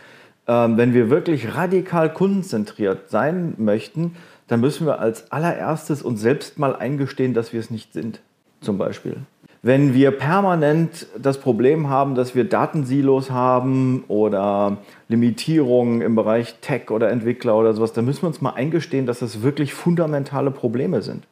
Ähm, 0.49 0.77
wenn 0.77 0.95
wir 0.95 1.11
wirklich 1.11 1.55
radikal 1.55 2.13
kundenzentriert 2.13 3.09
sein 3.09 3.55
möchten, 3.57 4.17
dann 4.49 4.61
müssen 4.61 4.87
wir 4.87 4.99
als 4.99 5.31
allererstes 5.31 6.03
uns 6.03 6.21
selbst 6.21 6.59
mal 6.59 6.75
eingestehen, 6.75 7.35
dass 7.35 7.53
wir 7.53 7.61
es 7.61 7.71
nicht 7.71 7.93
sind. 7.93 8.21
Zum 8.61 8.77
Beispiel. 8.77 9.19
wenn 9.63 9.95
wir 9.95 10.11
permanent 10.13 11.07
das 11.17 11.39
Problem 11.39 11.89
haben, 11.89 12.15
dass 12.15 12.35
wir 12.35 12.45
Datensilos 12.45 13.31
haben 13.31 14.05
oder 14.09 14.79
Limitierungen 15.09 16.01
im 16.01 16.15
Bereich 16.15 16.57
Tech 16.61 16.91
oder 16.91 17.11
Entwickler 17.11 17.57
oder 17.57 17.73
sowas, 17.75 17.93
dann 17.93 18.05
müssen 18.05 18.23
wir 18.23 18.29
uns 18.29 18.41
mal 18.41 18.55
eingestehen, 18.55 19.07
dass 19.07 19.19
das 19.21 19.43
wirklich 19.43 19.75
fundamentale 19.75 20.51
Probleme 20.51 21.03
sind. 21.03 21.27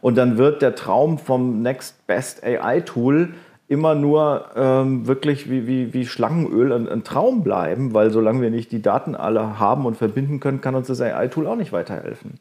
Und 0.00 0.16
dann 0.16 0.38
wird 0.38 0.62
der 0.62 0.74
Traum 0.74 1.18
vom 1.18 1.62
Next 1.62 2.06
Best 2.06 2.44
AI 2.44 2.80
Tool 2.80 3.34
immer 3.68 3.94
nur 3.94 4.46
ähm, 4.54 5.06
wirklich 5.06 5.50
wie, 5.50 5.66
wie, 5.66 5.92
wie 5.92 6.06
Schlangenöl 6.06 6.72
ein, 6.72 6.88
ein, 6.88 7.04
Traum 7.04 7.42
bleiben, 7.42 7.94
weil 7.94 8.10
solange 8.10 8.40
wir 8.40 8.50
nicht 8.50 8.70
die 8.70 8.82
Daten 8.82 9.14
alle 9.14 9.58
haben 9.58 9.86
und 9.86 9.96
verbinden 9.96 10.40
können, 10.40 10.60
kann 10.60 10.74
uns 10.74 10.86
das 10.86 11.00
AI-Tool 11.00 11.46
auch 11.46 11.56
nicht 11.56 11.72
weiterhelfen. 11.72 12.38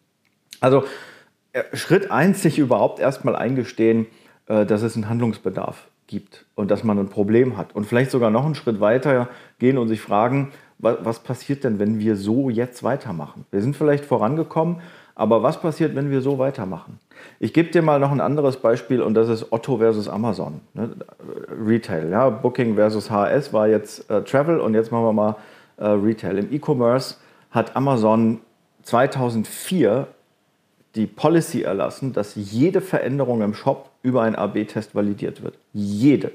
Also 0.61 0.83
äh, 1.53 1.63
Schritt 1.73 2.11
eins, 2.11 2.41
sich 2.41 2.59
überhaupt 2.59 2.99
erstmal 2.99 3.35
eingestehen, 3.35 4.07
äh, 4.47 4.65
dass 4.65 4.81
es 4.81 4.95
einen 4.95 5.09
Handlungsbedarf 5.09 5.87
gibt 6.07 6.45
und 6.55 6.69
dass 6.69 6.83
man 6.83 6.99
ein 6.99 7.09
Problem 7.09 7.57
hat. 7.57 7.75
Und 7.75 7.85
vielleicht 7.85 8.11
sogar 8.11 8.29
noch 8.29 8.45
einen 8.45 8.55
Schritt 8.55 8.79
weiter 8.79 9.29
gehen 9.59 9.77
und 9.77 9.87
sich 9.87 10.01
fragen, 10.01 10.51
was 10.77 11.19
passiert 11.19 11.63
denn, 11.63 11.79
wenn 11.79 11.99
wir 11.99 12.17
so 12.17 12.49
jetzt 12.49 12.83
weitermachen? 12.83 13.45
Wir 13.49 13.61
sind 13.61 13.77
vielleicht 13.77 14.03
vorangekommen, 14.03 14.81
aber 15.15 15.41
was 15.41 15.61
passiert, 15.61 15.95
wenn 15.95 16.11
wir 16.11 16.21
so 16.21 16.37
weitermachen? 16.37 16.99
Ich 17.39 17.53
gebe 17.53 17.71
dir 17.71 17.81
mal 17.81 17.99
noch 17.99 18.11
ein 18.11 18.19
anderes 18.19 18.57
Beispiel 18.57 19.01
und 19.01 19.13
das 19.13 19.29
ist 19.29 19.51
Otto 19.53 19.77
versus 19.77 20.09
Amazon. 20.09 20.59
Ne? 20.73 20.91
Retail, 21.65 22.09
ja, 22.09 22.29
Booking 22.29 22.75
versus 22.75 23.09
HS 23.09 23.53
war 23.53 23.69
jetzt 23.69 24.09
äh, 24.11 24.21
Travel 24.23 24.59
und 24.59 24.73
jetzt 24.73 24.91
machen 24.91 25.05
wir 25.05 25.13
mal 25.13 25.35
äh, 25.77 25.85
Retail. 25.85 26.37
Im 26.37 26.53
E-Commerce 26.53 27.15
hat 27.51 27.75
Amazon 27.77 28.41
2004 28.83 30.07
die 30.95 31.07
Policy 31.07 31.61
erlassen, 31.61 32.13
dass 32.13 32.35
jede 32.35 32.81
Veränderung 32.81 33.41
im 33.41 33.53
Shop 33.53 33.89
über 34.01 34.21
einen 34.21 34.35
AB-Test 34.35 34.95
validiert 34.95 35.43
wird. 35.43 35.57
Jede. 35.73 36.31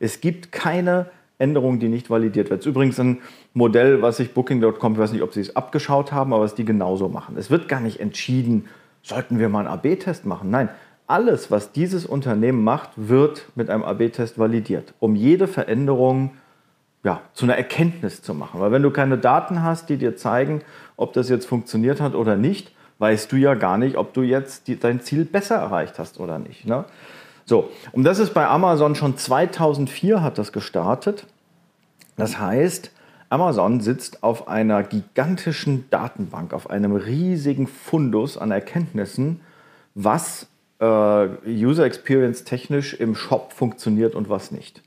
Es 0.00 0.20
gibt 0.20 0.52
keine 0.52 1.10
Änderung, 1.38 1.78
die 1.78 1.88
nicht 1.88 2.10
validiert 2.10 2.50
wird. 2.50 2.60
Das 2.60 2.66
ist 2.66 2.70
übrigens 2.70 2.98
ein 2.98 3.18
Modell, 3.54 4.02
was 4.02 4.16
sich 4.16 4.34
Booking.com, 4.34 4.92
ich 4.94 4.98
weiß 4.98 5.12
nicht, 5.12 5.22
ob 5.22 5.32
sie 5.32 5.40
es 5.40 5.56
abgeschaut 5.56 6.12
haben, 6.12 6.32
aber 6.32 6.42
was 6.42 6.54
die 6.54 6.64
genauso 6.64 7.08
machen. 7.08 7.36
Es 7.36 7.50
wird 7.50 7.68
gar 7.68 7.80
nicht 7.80 8.00
entschieden, 8.00 8.66
sollten 9.02 9.38
wir 9.38 9.48
mal 9.48 9.66
einen 9.66 9.68
AB-Test 9.68 10.26
machen. 10.26 10.50
Nein, 10.50 10.68
alles, 11.06 11.50
was 11.50 11.72
dieses 11.72 12.06
Unternehmen 12.06 12.64
macht, 12.64 12.90
wird 12.96 13.46
mit 13.54 13.70
einem 13.70 13.82
AB-Test 13.82 14.38
validiert, 14.38 14.94
um 14.98 15.14
jede 15.14 15.46
Veränderung 15.46 16.32
ja, 17.04 17.22
zu 17.32 17.46
einer 17.46 17.56
Erkenntnis 17.56 18.20
zu 18.22 18.34
machen. 18.34 18.60
Weil 18.60 18.72
wenn 18.72 18.82
du 18.82 18.90
keine 18.90 19.16
Daten 19.16 19.62
hast, 19.62 19.88
die 19.88 19.96
dir 19.96 20.16
zeigen, 20.16 20.62
ob 20.96 21.12
das 21.12 21.28
jetzt 21.28 21.46
funktioniert 21.46 22.00
hat 22.00 22.14
oder 22.14 22.36
nicht, 22.36 22.72
weißt 22.98 23.30
du 23.32 23.36
ja 23.36 23.54
gar 23.54 23.78
nicht, 23.78 23.96
ob 23.96 24.12
du 24.12 24.22
jetzt 24.22 24.68
die, 24.68 24.78
dein 24.78 25.00
Ziel 25.00 25.24
besser 25.24 25.56
erreicht 25.56 25.98
hast 25.98 26.20
oder 26.20 26.38
nicht. 26.38 26.66
Ne? 26.66 26.84
So, 27.44 27.70
und 27.92 28.04
das 28.04 28.18
ist 28.18 28.34
bei 28.34 28.46
Amazon 28.46 28.94
schon 28.94 29.16
2004 29.16 30.22
hat 30.22 30.38
das 30.38 30.52
gestartet. 30.52 31.26
Das 32.16 32.38
heißt, 32.38 32.90
Amazon 33.30 33.80
sitzt 33.80 34.22
auf 34.22 34.48
einer 34.48 34.82
gigantischen 34.82 35.88
Datenbank, 35.90 36.52
auf 36.52 36.70
einem 36.70 36.96
riesigen 36.96 37.66
Fundus 37.66 38.36
an 38.36 38.50
Erkenntnissen, 38.50 39.40
was 39.94 40.48
äh, 40.80 40.84
User 41.46 41.84
Experience 41.84 42.44
technisch 42.44 42.94
im 42.94 43.14
Shop 43.14 43.52
funktioniert 43.52 44.14
und 44.14 44.28
was 44.28 44.50
nicht. 44.50 44.82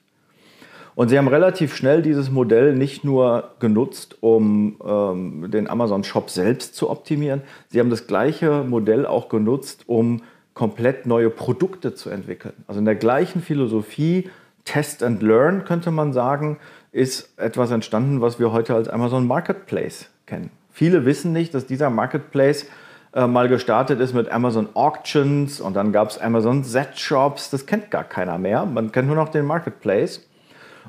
Und 1.01 1.07
sie 1.07 1.17
haben 1.17 1.27
relativ 1.27 1.75
schnell 1.75 2.03
dieses 2.03 2.29
Modell 2.29 2.75
nicht 2.75 3.03
nur 3.03 3.55
genutzt, 3.57 4.17
um 4.21 4.75
ähm, 4.85 5.49
den 5.49 5.67
Amazon 5.67 6.03
Shop 6.03 6.29
selbst 6.29 6.75
zu 6.75 6.91
optimieren, 6.91 7.41
sie 7.69 7.79
haben 7.79 7.89
das 7.89 8.05
gleiche 8.05 8.63
Modell 8.63 9.07
auch 9.07 9.27
genutzt, 9.27 9.85
um 9.87 10.21
komplett 10.53 11.07
neue 11.07 11.31
Produkte 11.31 11.95
zu 11.95 12.11
entwickeln. 12.11 12.53
Also 12.67 12.77
in 12.77 12.85
der 12.85 12.93
gleichen 12.93 13.41
Philosophie, 13.41 14.29
Test 14.63 15.01
and 15.01 15.23
Learn 15.23 15.65
könnte 15.65 15.89
man 15.89 16.13
sagen, 16.13 16.59
ist 16.91 17.33
etwas 17.35 17.71
entstanden, 17.71 18.21
was 18.21 18.37
wir 18.37 18.51
heute 18.51 18.75
als 18.75 18.87
Amazon 18.87 19.25
Marketplace 19.25 20.07
kennen. 20.27 20.51
Viele 20.69 21.03
wissen 21.03 21.33
nicht, 21.33 21.55
dass 21.55 21.65
dieser 21.65 21.89
Marketplace 21.89 22.67
äh, 23.15 23.25
mal 23.25 23.47
gestartet 23.47 23.99
ist 24.01 24.13
mit 24.13 24.29
Amazon 24.29 24.69
Auctions 24.75 25.61
und 25.61 25.75
dann 25.75 25.93
gab 25.93 26.11
es 26.11 26.19
Amazon 26.19 26.63
Z-Shops. 26.63 27.49
Das 27.49 27.65
kennt 27.65 27.89
gar 27.89 28.03
keiner 28.03 28.37
mehr. 28.37 28.67
Man 28.67 28.91
kennt 28.91 29.07
nur 29.07 29.15
noch 29.15 29.29
den 29.29 29.47
Marketplace. 29.47 30.27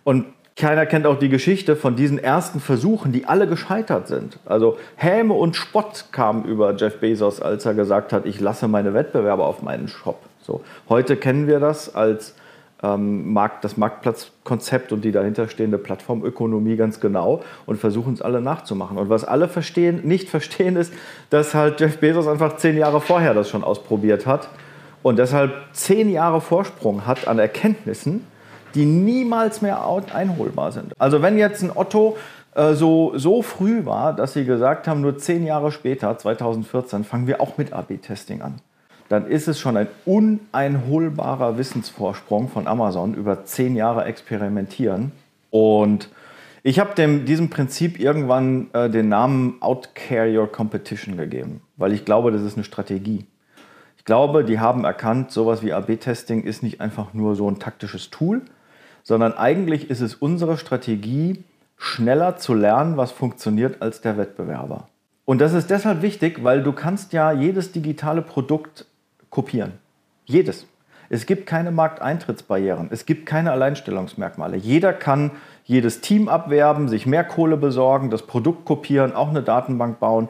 Und 0.05 0.27
keiner 0.57 0.85
kennt 0.85 1.07
auch 1.07 1.19
die 1.19 1.31
Geschichte 1.31 1.77
von 1.77 1.97
diesen 1.97 2.19
ersten 2.19 2.61
Versuchen, 2.61 3.11
die 3.13 3.25
alle 3.25 3.47
gescheitert 3.47 4.07
sind. 4.07 4.39
Also 4.45 4.77
Häme 4.97 5.35
und 5.35 5.57
Spott 5.57 6.07
kamen 6.13 6.45
über 6.45 6.75
Jeff 6.77 7.01
Bezos, 7.01 7.41
als 7.41 7.65
er 7.65 7.75
gesagt 7.75 8.13
hat, 8.13 8.27
ich 8.27 8.39
lasse 8.39 8.69
meine 8.69 8.93
Wettbewerber 8.93 9.47
auf 9.47 9.63
meinen 9.63 9.89
Shop. 9.89 10.21
So, 10.43 10.63
heute 10.89 11.17
kennen 11.17 11.47
wir 11.47 11.59
das 11.59 11.95
als 11.95 12.35
ähm, 12.83 13.33
Markt, 13.33 13.65
das 13.65 13.77
Marktplatzkonzept 13.79 14.93
und 14.93 15.05
die 15.05 15.13
dahinterstehende 15.13 15.79
Plattformökonomie 15.79 16.77
ganz 16.77 17.01
genau 17.01 17.43
und 17.65 17.79
versuchen 17.79 18.13
es 18.13 18.21
alle 18.21 18.43
nachzumachen. 18.43 18.99
Und 18.99 19.09
was 19.09 19.25
alle 19.25 19.49
verstehen, 19.49 20.01
nicht 20.05 20.29
verstehen, 20.29 20.77
ist, 20.77 20.93
dass 21.31 21.55
halt 21.55 21.81
Jeff 21.81 21.99
Bezos 21.99 22.27
einfach 22.27 22.57
zehn 22.57 22.77
Jahre 22.77 23.01
vorher 23.01 23.33
das 23.33 23.49
schon 23.49 23.65
ausprobiert 23.65 24.27
hat 24.27 24.49
und 25.03 25.19
deshalb 25.19 25.53
zehn 25.73 26.11
Jahre 26.11 26.41
Vorsprung 26.41 27.07
hat 27.07 27.27
an 27.27 27.39
Erkenntnissen 27.39 28.27
die 28.75 28.85
niemals 28.85 29.63
mehr 29.63 29.83
einholbar 30.13 30.73
sind. 30.73 30.93
Also 30.99 31.23
wenn 31.23 31.39
jetzt 31.39 31.63
ein 31.63 31.71
Otto 31.75 32.17
äh, 32.55 32.75
so, 32.75 33.13
so 33.17 33.43
früh 33.43 33.85
war, 33.85 34.15
dass 34.15 34.35
sie 34.35 34.45
gesagt 34.45 34.89
haben, 34.89 35.01
nur 35.01 35.19
zehn 35.19 35.47
Jahre 35.47 35.73
später, 35.73 36.17
2014, 36.17 37.05
fangen 37.05 37.27
wir 37.27 37.41
auch 37.41 37.59
mit 37.59 37.73
AB-Testing 37.73 38.43
an, 38.43 38.61
dann 39.09 39.27
ist 39.27 39.49
es 39.49 39.59
schon 39.59 39.77
ein 39.77 39.89
uneinholbarer 40.05 41.59
Wissensvorsprung 41.59 42.49
von 42.49 42.67
Amazon 42.67 43.15
über 43.15 43.45
zehn 43.45 43.77
Jahre 43.77 44.05
experimentieren. 44.05 45.13
Und 45.51 46.09
ich 46.63 46.79
habe 46.79 47.21
diesem 47.25 47.51
Prinzip 47.51 47.99
irgendwann 47.99 48.71
äh, 48.73 48.89
den 48.89 49.09
Namen 49.09 49.61
Outcare 49.61 50.39
Your 50.39 50.51
Competition 50.51 51.17
gegeben, 51.17 51.61
weil 51.77 51.93
ich 51.93 52.05
glaube, 52.05 52.31
das 52.31 52.43
ist 52.43 52.57
eine 52.57 52.65
Strategie. 52.65 53.27
Ich 53.99 54.05
glaube, 54.05 54.45
die 54.45 54.61
haben 54.61 54.85
erkannt, 54.85 55.31
sowas 55.31 55.63
wie 55.63 55.73
AB-Testing 55.73 56.43
ist 56.43 56.63
nicht 56.63 56.81
einfach 56.81 57.15
nur 57.15 57.37
so 57.37 57.49
ein 57.51 57.59
taktisches 57.59 58.11
Tool, 58.11 58.43
sondern 59.03 59.35
eigentlich 59.35 59.91
ist 59.91 60.01
es 60.01 60.15
unsere 60.15 60.59
Strategie, 60.59 61.45
schneller 61.77 62.37
zu 62.37 62.55
lernen, 62.55 62.97
was 62.97 63.11
funktioniert 63.11 63.83
als 63.83 64.01
der 64.01 64.17
Wettbewerber. 64.17 64.89
Und 65.25 65.41
das 65.41 65.53
ist 65.53 65.71
deshalb 65.71 66.03
wichtig, 66.03 66.45
weil 66.45 66.63
du 66.63 66.73
kannst 66.73 67.13
ja 67.13 67.33
jedes 67.33 67.73
digitale 67.73 68.23
Produkt 68.23 68.87
kopieren. 69.31 69.73
Jedes. 70.25 70.67
Es 71.09 71.27
gibt 71.27 71.47
keine 71.47 71.71
Markteintrittsbarrieren. 71.73 72.89
Es 72.91 73.05
gibt 73.05 73.27
keine 73.27 73.53
Alleinstellungsmerkmale. 73.53 74.57
Jeder 74.57 74.93
kann 74.93 75.33
jedes 75.65 76.01
Team 76.01 76.29
abwerben, 76.29 76.89
sich 76.89 77.07
mehr 77.07 77.25
Kohle 77.25 77.57
besorgen, 77.57 78.11
das 78.11 78.23
Produkt 78.23 78.65
kopieren, 78.65 79.15
auch 79.15 79.29
eine 79.29 79.43
Datenbank 79.43 80.01
bauen. 80.01 80.29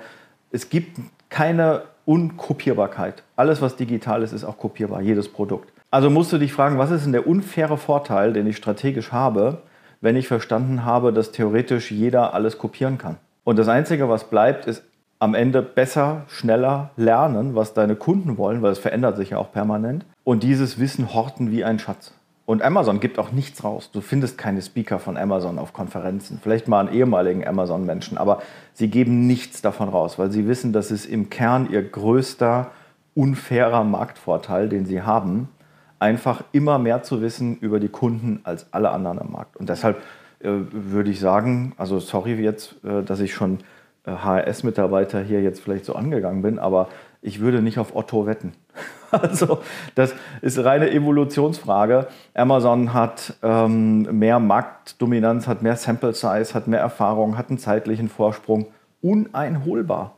Es 0.50 0.70
gibt 0.70 0.98
keine 1.28 1.82
Unkopierbarkeit. 2.04 3.22
Alles, 3.36 3.62
was 3.62 3.76
digital 3.76 4.22
ist, 4.22 4.32
ist 4.32 4.44
auch 4.44 4.58
kopierbar, 4.58 5.00
jedes 5.02 5.28
Produkt. 5.28 5.72
Also 5.92 6.08
musst 6.08 6.32
du 6.32 6.38
dich 6.38 6.54
fragen, 6.54 6.78
was 6.78 6.90
ist 6.90 7.04
denn 7.04 7.12
der 7.12 7.26
unfaire 7.26 7.76
Vorteil, 7.76 8.32
den 8.32 8.46
ich 8.46 8.56
strategisch 8.56 9.12
habe, 9.12 9.58
wenn 10.00 10.16
ich 10.16 10.26
verstanden 10.26 10.86
habe, 10.86 11.12
dass 11.12 11.32
theoretisch 11.32 11.90
jeder 11.90 12.32
alles 12.32 12.56
kopieren 12.56 12.96
kann. 12.96 13.16
Und 13.44 13.58
das 13.58 13.68
Einzige, 13.68 14.08
was 14.08 14.24
bleibt, 14.24 14.66
ist 14.66 14.82
am 15.18 15.34
Ende 15.34 15.60
besser, 15.60 16.22
schneller 16.28 16.92
lernen, 16.96 17.54
was 17.54 17.74
deine 17.74 17.94
Kunden 17.94 18.38
wollen, 18.38 18.62
weil 18.62 18.72
es 18.72 18.78
verändert 18.78 19.18
sich 19.18 19.30
ja 19.30 19.38
auch 19.38 19.52
permanent. 19.52 20.06
Und 20.24 20.42
dieses 20.42 20.80
Wissen 20.80 21.12
horten 21.12 21.50
wie 21.50 21.62
ein 21.62 21.78
Schatz. 21.78 22.14
Und 22.46 22.62
Amazon 22.62 22.98
gibt 22.98 23.18
auch 23.18 23.30
nichts 23.30 23.62
raus. 23.62 23.90
Du 23.92 24.00
findest 24.00 24.38
keine 24.38 24.62
Speaker 24.62 24.98
von 24.98 25.18
Amazon 25.18 25.58
auf 25.58 25.74
Konferenzen. 25.74 26.40
Vielleicht 26.42 26.68
mal 26.68 26.86
einen 26.86 26.96
ehemaligen 26.96 27.46
Amazon-Menschen, 27.46 28.16
aber 28.16 28.40
sie 28.72 28.88
geben 28.88 29.26
nichts 29.26 29.60
davon 29.60 29.90
raus, 29.90 30.18
weil 30.18 30.32
sie 30.32 30.48
wissen, 30.48 30.72
dass 30.72 30.90
es 30.90 31.04
im 31.04 31.28
Kern 31.28 31.68
ihr 31.70 31.82
größter, 31.82 32.70
unfairer 33.14 33.84
Marktvorteil, 33.84 34.70
den 34.70 34.86
sie 34.86 35.02
haben, 35.02 35.48
einfach 36.02 36.42
immer 36.50 36.78
mehr 36.78 37.04
zu 37.04 37.22
wissen 37.22 37.56
über 37.58 37.78
die 37.78 37.88
Kunden 37.88 38.40
als 38.42 38.66
alle 38.72 38.90
anderen 38.90 39.20
am 39.20 39.30
Markt. 39.30 39.56
Und 39.56 39.68
deshalb 39.68 39.98
äh, 40.40 40.48
würde 40.50 41.10
ich 41.10 41.20
sagen, 41.20 41.74
also 41.78 42.00
sorry 42.00 42.34
jetzt, 42.34 42.84
äh, 42.84 43.04
dass 43.04 43.20
ich 43.20 43.32
schon 43.32 43.60
äh, 44.04 44.10
HRS-Mitarbeiter 44.10 45.22
hier 45.22 45.40
jetzt 45.42 45.60
vielleicht 45.60 45.84
so 45.84 45.94
angegangen 45.94 46.42
bin, 46.42 46.58
aber 46.58 46.88
ich 47.22 47.38
würde 47.38 47.62
nicht 47.62 47.78
auf 47.78 47.94
Otto 47.94 48.26
wetten. 48.26 48.52
Also 49.12 49.58
das 49.94 50.14
ist 50.40 50.64
reine 50.64 50.90
Evolutionsfrage. 50.90 52.06
Amazon 52.32 52.94
hat 52.94 53.34
ähm, 53.42 54.04
mehr 54.18 54.38
Marktdominanz, 54.38 55.46
hat 55.46 55.60
mehr 55.60 55.76
Sample 55.76 56.14
Size, 56.14 56.54
hat 56.54 56.66
mehr 56.66 56.80
Erfahrung, 56.80 57.36
hat 57.36 57.50
einen 57.50 57.58
zeitlichen 57.58 58.08
Vorsprung. 58.08 58.68
Uneinholbar. 59.02 60.14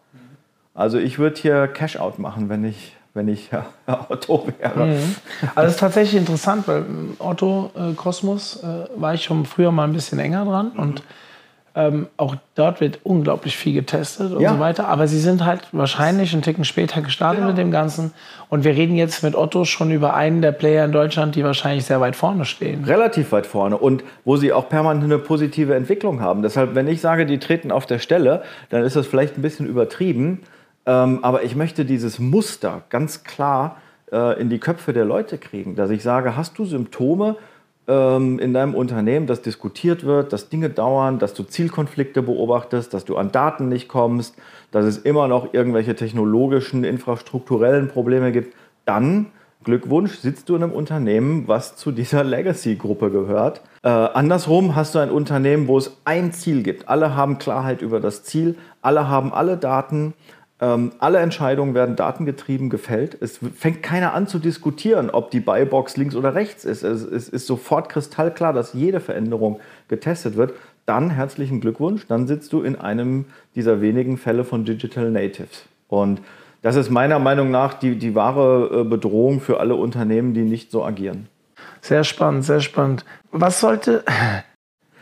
Also 0.75 0.99
ich 0.99 1.19
würde 1.19 1.41
hier 1.41 1.67
Cash-out 1.67 2.21
machen, 2.21 2.49
wenn 2.49 2.65
ich 2.65 2.95
wenn 3.15 3.29
ich 3.29 3.51
ja, 3.51 3.65
Otto 4.09 4.49
wäre. 4.59 4.87
Mhm. 4.87 5.15
Also 5.55 5.69
es 5.69 5.75
ist 5.75 5.81
tatsächlich 5.81 6.21
interessant, 6.21 6.67
weil 6.69 6.85
Otto 7.19 7.71
äh, 7.77 7.95
Kosmos 7.95 8.63
äh, 8.63 8.89
war 9.01 9.15
ich 9.15 9.25
schon 9.25 9.47
früher 9.47 9.71
mal 9.73 9.85
ein 9.85 9.93
bisschen 9.93 10.19
enger 10.19 10.45
dran 10.45 10.73
mhm. 10.75 10.81
und 10.81 11.03
Ähm, 11.77 12.07
auch 12.17 12.37
dort 12.55 12.81
wird 12.81 13.01
unglaublich 13.03 13.57
viel 13.57 13.75
getestet 13.75 14.31
und 14.33 14.41
Ja. 14.41 14.53
so 14.53 14.61
weiter. 14.61 14.87
Aber 14.87 15.09
sie 15.09 15.19
sind 15.19 15.45
halt 15.45 15.63
wahrscheinlich 15.73 16.33
einen 16.33 16.41
Ticken 16.43 16.65
später 16.65 17.01
gestartet 17.03 17.39
Genau. 17.39 17.49
mit 17.49 17.59
dem 17.59 17.73
Ganzen. 17.73 18.13
Und 18.49 18.63
wir 18.63 18.77
reden 18.77 18.95
jetzt 18.95 19.25
mit 19.25 19.35
Otto 19.35 19.65
schon 19.65 19.91
über 19.91 20.15
einen 20.15 20.41
der 20.41 20.53
Player 20.53 20.85
in 20.85 20.93
Deutschland, 20.93 21.35
die 21.35 21.43
wahrscheinlich 21.43 21.85
sehr 21.85 22.01
weit 22.01 22.15
vorne 22.15 22.45
stehen. 22.45 22.85
relativ 22.85 23.33
weit 23.33 23.45
vorne 23.49 23.77
und 23.77 24.05
wo 24.25 24.37
sie 24.37 24.53
auch 24.53 24.69
permanent 24.69 25.03
eine 25.03 25.19
positive 25.19 25.75
Entwicklung 25.75 26.21
haben. 26.21 26.43
Deshalb, 26.43 26.77
wenn 26.77 26.87
ich 26.87 27.01
sage, 27.01 27.27
die 27.27 27.39
treten 27.41 27.73
auf 27.73 27.87
der 27.87 27.99
Stelle, 27.99 28.45
dann 28.71 28.85
ist 28.85 28.95
das 28.95 29.09
vielleicht 29.09 29.37
ein 29.37 29.43
bisschen 29.43 29.67
übertrieben. 29.67 30.43
Ähm, 30.87 31.21
aber 31.23 31.43
ich 31.43 31.57
möchte 31.57 31.85
dieses 31.85 32.19
Muster 32.19 32.83
ganz 32.91 33.25
klar 33.25 33.79
äh, 34.13 34.41
in 34.41 34.51
die 34.51 34.59
Köpfe 34.59 34.93
der 34.93 35.05
Leute 35.05 35.39
kriegen, 35.39 35.77
dass 35.77 35.91
ich 35.91 36.03
sage, 36.03 36.37
hast 36.37 36.59
du 36.59 36.65
Symptome 36.65 37.37
ähm, 37.87 38.39
in 38.39 38.55
deinem 38.55 38.75
Unternehmen, 38.75 39.27
dass 39.27 39.43
diskutiert 39.43 40.05
wird, 40.05 40.33
dass 40.33 40.49
Dinge 40.49 40.71
dauern, 40.71 41.19
dass 41.19 41.35
du 41.35 41.43
Zielkonflikte 41.43 42.23
beobachtest, 42.23 42.95
dass 42.95 43.05
du 43.05 43.17
an 43.17 43.33
Daten 43.33 43.69
nicht 43.69 43.89
kommst, 43.89 44.37
dass 44.71 44.85
es 44.85 44.99
immer 44.99 45.29
noch 45.29 45.53
irgendwelche 45.55 45.95
technologischen, 45.95 46.85
infrastrukturellen 46.85 47.89
Probleme 47.89 48.33
gibt, 48.33 48.55
dann 48.85 49.27
Glückwunsch, 49.65 50.19
sitzt 50.19 50.51
du 50.51 50.57
in 50.57 50.63
einem 50.63 50.73
Unternehmen, 50.73 51.49
was 51.49 51.77
zu 51.77 51.91
dieser 51.91 52.23
Legacy-Gruppe 52.23 53.11
gehört. 53.11 53.63
Äh, 53.83 53.89
andersrum 53.89 54.77
hast 54.77 54.95
du 54.95 54.99
ein 54.99 55.11
Unternehmen, 55.11 55.69
wo 55.69 55.79
es 55.79 55.97
ein 56.05 56.33
Ziel 56.33 56.63
gibt. 56.63 56.89
Alle 56.89 57.17
haben 57.17 57.39
Klarheit 57.39 57.81
über 57.81 57.99
das 57.99 58.23
Ziel, 58.25 58.57
alle 58.83 59.09
haben 59.09 59.33
alle 59.33 59.57
Daten, 59.57 60.13
ähm, 60.61 60.93
alle 60.99 61.19
Entscheidungen 61.19 61.75
werden 61.75 61.97
datengetrieben 61.97 62.71
gefällt. 62.71 63.21
Es 63.21 63.41
fängt 63.57 63.83
keiner 63.83 64.15
an 64.15 64.27
zu 64.27 64.39
diskutieren, 64.39 65.11
ob 65.11 65.31
die 65.31 65.41
Buybox 65.41 65.97
links 65.97 66.15
oder 66.15 66.35
rechts 66.35 66.65
ist. 66.65 66.85
Es, 66.85 67.03
es 67.03 67.29
ist 67.29 67.47
sofort 67.47 67.89
kristallklar, 67.89 68.53
dass 68.53 68.73
jede 68.73 69.01
Veränderung 69.01 69.61
getestet 69.89 70.37
wird. 70.37 70.55
Dann 70.87 71.11
herzlichen 71.11 71.61
Glückwunsch, 71.61 72.07
dann 72.07 72.27
sitzt 72.27 72.53
du 72.53 72.63
in 72.63 72.77
einem 72.77 73.25
dieser 73.55 73.81
wenigen 73.81 74.17
Fälle 74.17 74.45
von 74.45 74.65
Digital 74.65 75.11
Natives. 75.11 75.65
Und 75.89 76.21
das 76.63 76.77
ist 76.77 76.91
meiner 76.91 77.19
Meinung 77.19 77.51
nach 77.51 77.75
die, 77.75 77.97
die 77.97 78.15
wahre 78.15 78.81
äh, 78.81 78.85
Bedrohung 78.85 79.41
für 79.41 79.61
alle 79.61 79.75
Unternehmen, 79.75 80.35
die 80.35 80.43
nicht 80.43 80.71
so 80.71 80.85
agieren. 80.85 81.29
Sehr 81.81 82.05
spannend, 82.05 82.45
sehr 82.45 82.61
spannend. 82.61 83.05
Was 83.33 83.61
sollte. 83.61 84.05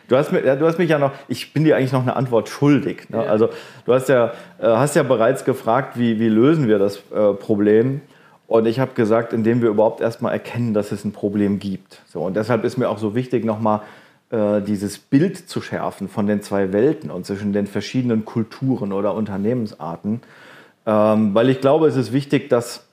Du 0.09 0.17
hast, 0.17 0.33
mir, 0.33 0.45
ja, 0.45 0.57
du 0.57 0.67
hast 0.67 0.79
mich 0.79 0.91
ja 0.91 0.99
noch, 0.99 1.13
ich 1.29 1.53
bin 1.53 1.65
dir 1.65 1.77
eigentlich 1.77 1.93
noch 1.93 2.03
eine 2.03 2.17
Antwort 2.17 2.49
schuldig. 2.49 3.09
Ne? 3.11 3.19
Also 3.29 3.49
du 3.87 3.95
hast 3.95 4.09
ja, 4.09 4.33
äh, 4.59 4.67
hast 4.67 4.97
ja 4.97 5.03
bereits 5.03 5.45
gefragt, 5.45 5.99
wie, 5.99 6.19
wie 6.21 6.29
lösen 6.29 6.69
wir 6.69 6.79
das 6.79 6.99
äh, 7.15 7.33
Problem? 7.35 8.01
Und 8.47 8.67
ich 8.67 8.79
habe 8.81 8.93
gesagt, 8.95 9.33
indem 9.33 9.63
wir 9.63 9.71
überhaupt 9.71 10.01
erstmal 10.03 10.33
erkennen, 10.33 10.75
dass 10.75 10.93
es 10.93 11.05
ein 11.05 11.13
Problem 11.13 11.59
gibt. 11.59 12.03
So, 12.09 12.21
und 12.23 12.35
deshalb 12.37 12.65
ist 12.65 12.77
mir 12.77 12.89
auch 12.91 12.99
so 12.99 13.15
wichtig, 13.15 13.45
nochmal 13.47 13.81
äh, 14.31 14.61
dieses 14.61 14.99
Bild 14.99 15.49
zu 15.49 15.63
schärfen 15.63 16.09
von 16.09 16.27
den 16.27 16.43
zwei 16.43 16.73
Welten 16.73 17.11
und 17.11 17.25
zwischen 17.25 17.53
den 17.55 17.67
verschiedenen 17.67 18.25
Kulturen 18.27 18.93
oder 18.93 19.15
Unternehmensarten. 19.15 20.21
Ähm, 20.85 21.35
weil 21.35 21.49
ich 21.49 21.61
glaube, 21.61 21.87
es 21.87 21.97
ist 21.97 22.13
wichtig, 22.13 22.51
dass 22.51 22.85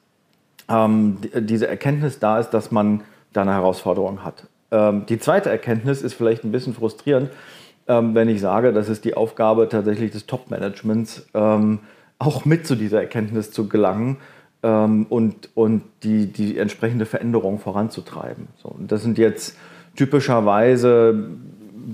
ähm, 0.70 1.18
die- 1.24 1.42
diese 1.42 1.68
Erkenntnis 1.68 2.20
da 2.20 2.40
ist, 2.40 2.52
dass 2.52 2.72
man 2.72 3.02
da 3.34 3.42
eine 3.42 3.54
Herausforderung 3.54 4.24
hat. 4.24 4.44
Ähm, 4.72 5.06
die 5.08 5.20
zweite 5.20 5.50
Erkenntnis 5.50 6.02
ist 6.02 6.14
vielleicht 6.14 6.44
ein 6.44 6.52
bisschen 6.52 6.74
frustrierend, 6.74 7.30
ähm, 7.88 8.14
wenn 8.16 8.30
ich 8.30 8.40
sage, 8.40 8.72
das 8.72 8.90
ist 8.90 9.06
die 9.06 9.16
Aufgabe 9.16 9.68
tatsächlich 9.70 10.12
des 10.12 10.26
Top-Managements, 10.26 11.28
ähm, 11.34 11.80
auch 12.20 12.46
mit 12.46 12.68
zu 12.68 12.76
dieser 12.76 13.02
Erkenntnis 13.02 13.52
zu 13.52 13.68
gelangen 13.68 14.18
ähm, 14.62 15.06
und, 15.10 15.50
und 15.56 15.84
die, 16.04 16.28
die 16.28 16.58
entsprechende 16.58 17.06
Veränderung 17.06 17.60
voranzutreiben. 17.60 18.48
So, 18.62 18.70
und 18.70 18.92
das 18.92 19.02
sind 19.02 19.18
jetzt 19.18 19.58
typischerweise 19.96 21.30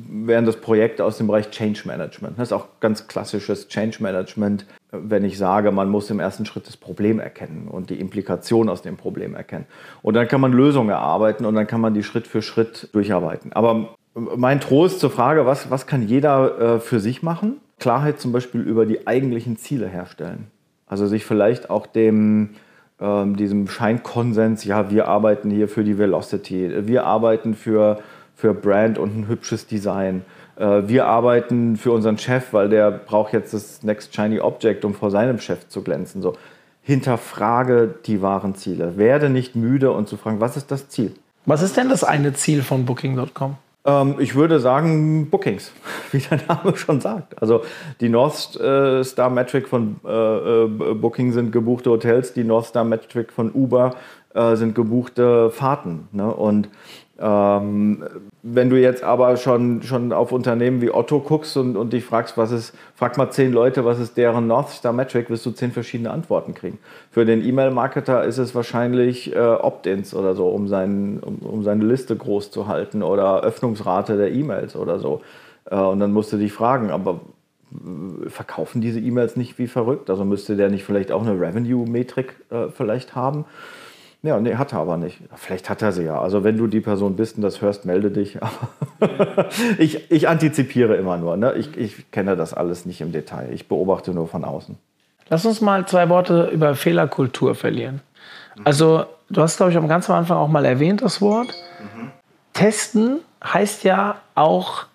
wären 0.10 0.46
das 0.46 0.58
Projekte 0.58 1.04
aus 1.04 1.18
dem 1.18 1.28
Bereich 1.28 1.52
Change 1.52 1.82
Management. 1.86 2.38
Das 2.40 2.50
ist 2.50 2.54
auch 2.54 2.68
ganz 2.80 3.08
klassisches 3.08 3.68
Change 3.68 4.02
Management, 4.02 4.66
wenn 4.92 5.24
ich 5.24 5.38
sage, 5.38 5.72
man 5.72 5.90
muss 5.90 6.10
im 6.10 6.20
ersten 6.20 6.46
Schritt 6.46 6.68
das 6.68 6.78
Problem 6.78 7.20
erkennen 7.20 7.68
und 7.68 7.90
die 7.90 8.00
Implikation 8.00 8.70
aus 8.70 8.82
dem 8.82 8.98
Problem 8.98 9.36
erkennen. 9.36 9.66
Und 10.02 10.14
dann 10.16 10.28
kann 10.28 10.42
man 10.42 10.54
Lösungen 10.54 10.90
erarbeiten 10.90 11.46
und 11.46 11.56
dann 11.56 11.68
kann 11.68 11.82
man 11.82 11.94
die 11.94 12.04
Schritt 12.04 12.28
für 12.28 12.42
Schritt 12.42 12.90
durcharbeiten. 12.94 13.54
Aber 13.54 13.96
mein 14.14 14.62
Trost 14.62 15.00
zur 15.00 15.12
Frage, 15.12 15.46
was, 15.46 15.70
was 15.70 15.88
kann 15.88 16.08
jeder 16.08 16.76
äh, 16.76 16.80
für 16.80 17.00
sich 17.00 17.22
machen? 17.22 17.58
Klarheit 17.80 18.20
zum 18.20 18.32
Beispiel 18.32 18.62
über 18.62 18.86
die 18.86 19.06
eigentlichen 19.08 19.58
Ziele 19.58 19.88
herstellen. 19.88 20.48
Also 20.88 21.08
sich 21.08 21.26
vielleicht 21.26 21.70
auch 21.70 21.88
dem, 21.88 22.52
ähm, 23.00 23.36
diesem 23.36 23.68
Scheinkonsens, 23.68 24.64
ja, 24.64 24.90
wir 24.90 25.08
arbeiten 25.08 25.50
hier 25.52 25.68
für 25.68 25.84
die 25.84 25.98
Velocity, 25.98 26.88
wir 26.88 27.06
arbeiten 27.06 27.54
für, 27.54 28.00
für 28.36 28.54
Brand 28.54 28.98
und 28.98 29.18
ein 29.18 29.28
hübsches 29.28 29.68
Design. 29.68 30.24
Äh, 30.58 30.84
wir 30.86 31.06
arbeiten 31.06 31.78
für 31.78 31.92
unseren 31.92 32.18
Chef, 32.18 32.54
weil 32.54 32.70
der 32.70 32.92
braucht 32.92 33.34
jetzt 33.34 33.54
das 33.54 33.84
Next 33.84 34.14
Shiny 34.16 34.40
Object, 34.40 34.86
um 34.86 34.94
vor 34.94 35.12
seinem 35.12 35.40
Chef 35.40 35.68
zu 35.68 35.82
glänzen. 35.82 36.22
So. 36.22 36.34
Hinterfrage 36.82 37.96
die 38.06 38.22
wahren 38.22 38.56
Ziele. 38.56 38.98
Werde 38.98 39.30
nicht 39.30 39.56
müde 39.56 39.92
und 39.92 40.08
zu 40.08 40.18
fragen, 40.18 40.40
was 40.40 40.56
ist 40.58 40.72
das 40.72 40.90
Ziel? 40.90 41.16
Was 41.46 41.62
ist 41.62 41.78
denn 41.78 41.90
das 41.90 42.04
eine 42.04 42.34
Ziel 42.34 42.62
von 42.62 42.86
Booking.com? 42.86 43.58
Ähm, 43.86 44.16
ich 44.20 44.36
würde 44.36 44.60
sagen 44.60 45.30
Bookings, 45.30 45.72
wie 46.12 46.20
der 46.20 46.40
Name 46.48 46.76
schon 46.76 47.02
sagt. 47.02 47.42
Also 47.42 47.64
die 48.02 48.10
North 48.10 48.56
äh, 48.60 49.04
Star 49.04 49.30
Metric 49.30 49.68
von 49.68 49.98
äh, 50.06 50.64
äh, 50.64 50.68
Booking 50.68 51.32
sind 51.32 51.52
gebuchte 51.52 51.92
Hotels, 51.92 52.34
die 52.34 52.44
North 52.44 52.66
Star 52.66 52.84
Metric 52.84 53.32
von 53.32 53.52
Uber 53.52 53.96
äh, 54.34 54.56
sind 54.56 54.76
gebuchte 54.76 55.52
Fahrten. 55.52 56.08
Ne? 56.12 56.34
Und 56.34 56.70
ähm, 57.18 58.04
wenn 58.44 58.70
du 58.70 58.80
jetzt 58.80 59.04
aber 59.04 59.38
schon, 59.38 59.82
schon 59.84 60.12
auf 60.12 60.32
Unternehmen 60.32 60.82
wie 60.82 60.92
Otto 60.92 61.20
guckst 61.20 61.56
und, 61.56 61.78
und 61.78 61.94
dich 61.94 62.04
fragst, 62.04 62.38
was 62.38 62.52
ist, 62.52 62.76
frag 62.96 63.18
mal 63.18 63.32
zehn 63.32 63.54
Leute, 63.54 63.86
was 63.86 64.00
ist 64.00 64.18
deren 64.18 64.48
North 64.48 64.70
Star 64.70 64.92
Metric, 64.92 65.30
wirst 65.30 65.46
du 65.46 65.52
zehn 65.52 65.72
verschiedene 65.72 66.12
Antworten 66.12 66.54
kriegen. 66.54 66.78
Für 67.12 67.26
den 67.26 67.44
E-Mail-Marketer 67.44 68.24
ist 68.24 68.38
es 68.38 68.54
wahrscheinlich 68.54 69.34
äh, 69.34 69.40
Opt-ins 69.40 70.14
oder 70.14 70.36
so, 70.36 70.48
um, 70.48 70.68
seinen, 70.68 71.20
um, 71.20 71.38
um 71.38 71.64
seine 71.64 71.86
Liste 71.86 72.16
groß 72.16 72.52
zu 72.52 72.68
halten 72.68 73.02
oder 73.02 73.42
Öffnungsrate 73.42 74.18
der 74.18 74.32
E-Mails 74.32 74.76
oder 74.76 75.00
so. 75.00 75.22
Äh, 75.70 75.76
und 75.78 76.00
dann 76.00 76.12
musst 76.12 76.34
du 76.34 76.38
dich 76.38 76.52
fragen, 76.52 76.92
aber 76.92 77.22
verkaufen 78.28 78.82
diese 78.82 79.00
E-Mails 79.00 79.36
nicht 79.36 79.58
wie 79.58 79.68
verrückt? 79.68 80.10
Also 80.10 80.26
müsste 80.26 80.56
der 80.56 80.70
nicht 80.70 80.84
vielleicht 80.84 81.12
auch 81.12 81.26
eine 81.26 81.40
Revenue-Metrik 81.40 82.36
äh, 82.52 82.68
vielleicht 82.70 83.16
haben? 83.16 83.46
Ja, 84.26 84.40
nee, 84.40 84.56
hat 84.56 84.74
er 84.74 84.80
aber 84.80 84.98
nicht. 84.98 85.20
Vielleicht 85.36 85.70
hat 85.70 85.82
er 85.84 85.92
sie 85.92 86.04
ja. 86.04 86.20
Also 86.20 86.44
wenn 86.44 86.58
du 86.58 86.66
die 86.68 86.82
Person 86.82 87.16
bist 87.16 87.36
und 87.38 87.44
das 87.44 87.62
hörst, 87.62 87.86
melde 87.86 88.12
dich. 88.12 88.38
Ich, 89.78 90.10
ich 90.12 90.28
antizipiere 90.28 90.96
immer 90.96 91.18
nur. 91.18 91.38
Ne? 91.38 91.54
Ich, 91.54 91.78
ich 91.78 92.10
kenne 92.12 92.36
das 92.36 92.54
alles 92.54 92.86
nicht 92.86 93.02
im 93.02 93.12
Detail. 93.12 93.50
Ich 93.54 93.68
beobachte 93.68 94.12
nur 94.12 94.28
von 94.28 94.44
außen. 94.44 94.78
Lass 95.30 95.46
uns 95.46 95.62
mal 95.62 95.86
zwei 95.86 96.10
Worte 96.10 96.50
über 96.52 96.76
Fehlerkultur 96.76 97.56
verlieren. 97.56 98.02
Also, 98.64 99.06
du 99.30 99.42
hast, 99.42 99.58
glaube 99.58 99.72
ich, 99.72 99.78
am 99.78 99.88
ganz 99.88 100.10
am 100.10 100.16
Anfang 100.18 100.38
auch 100.38 100.48
mal 100.48 100.66
erwähnt, 100.66 101.02
das 101.02 101.22
Wort. 101.22 101.54
Testen 102.54 103.20
heißt 103.44 103.84
ja 103.84 104.16
auch 104.34 104.86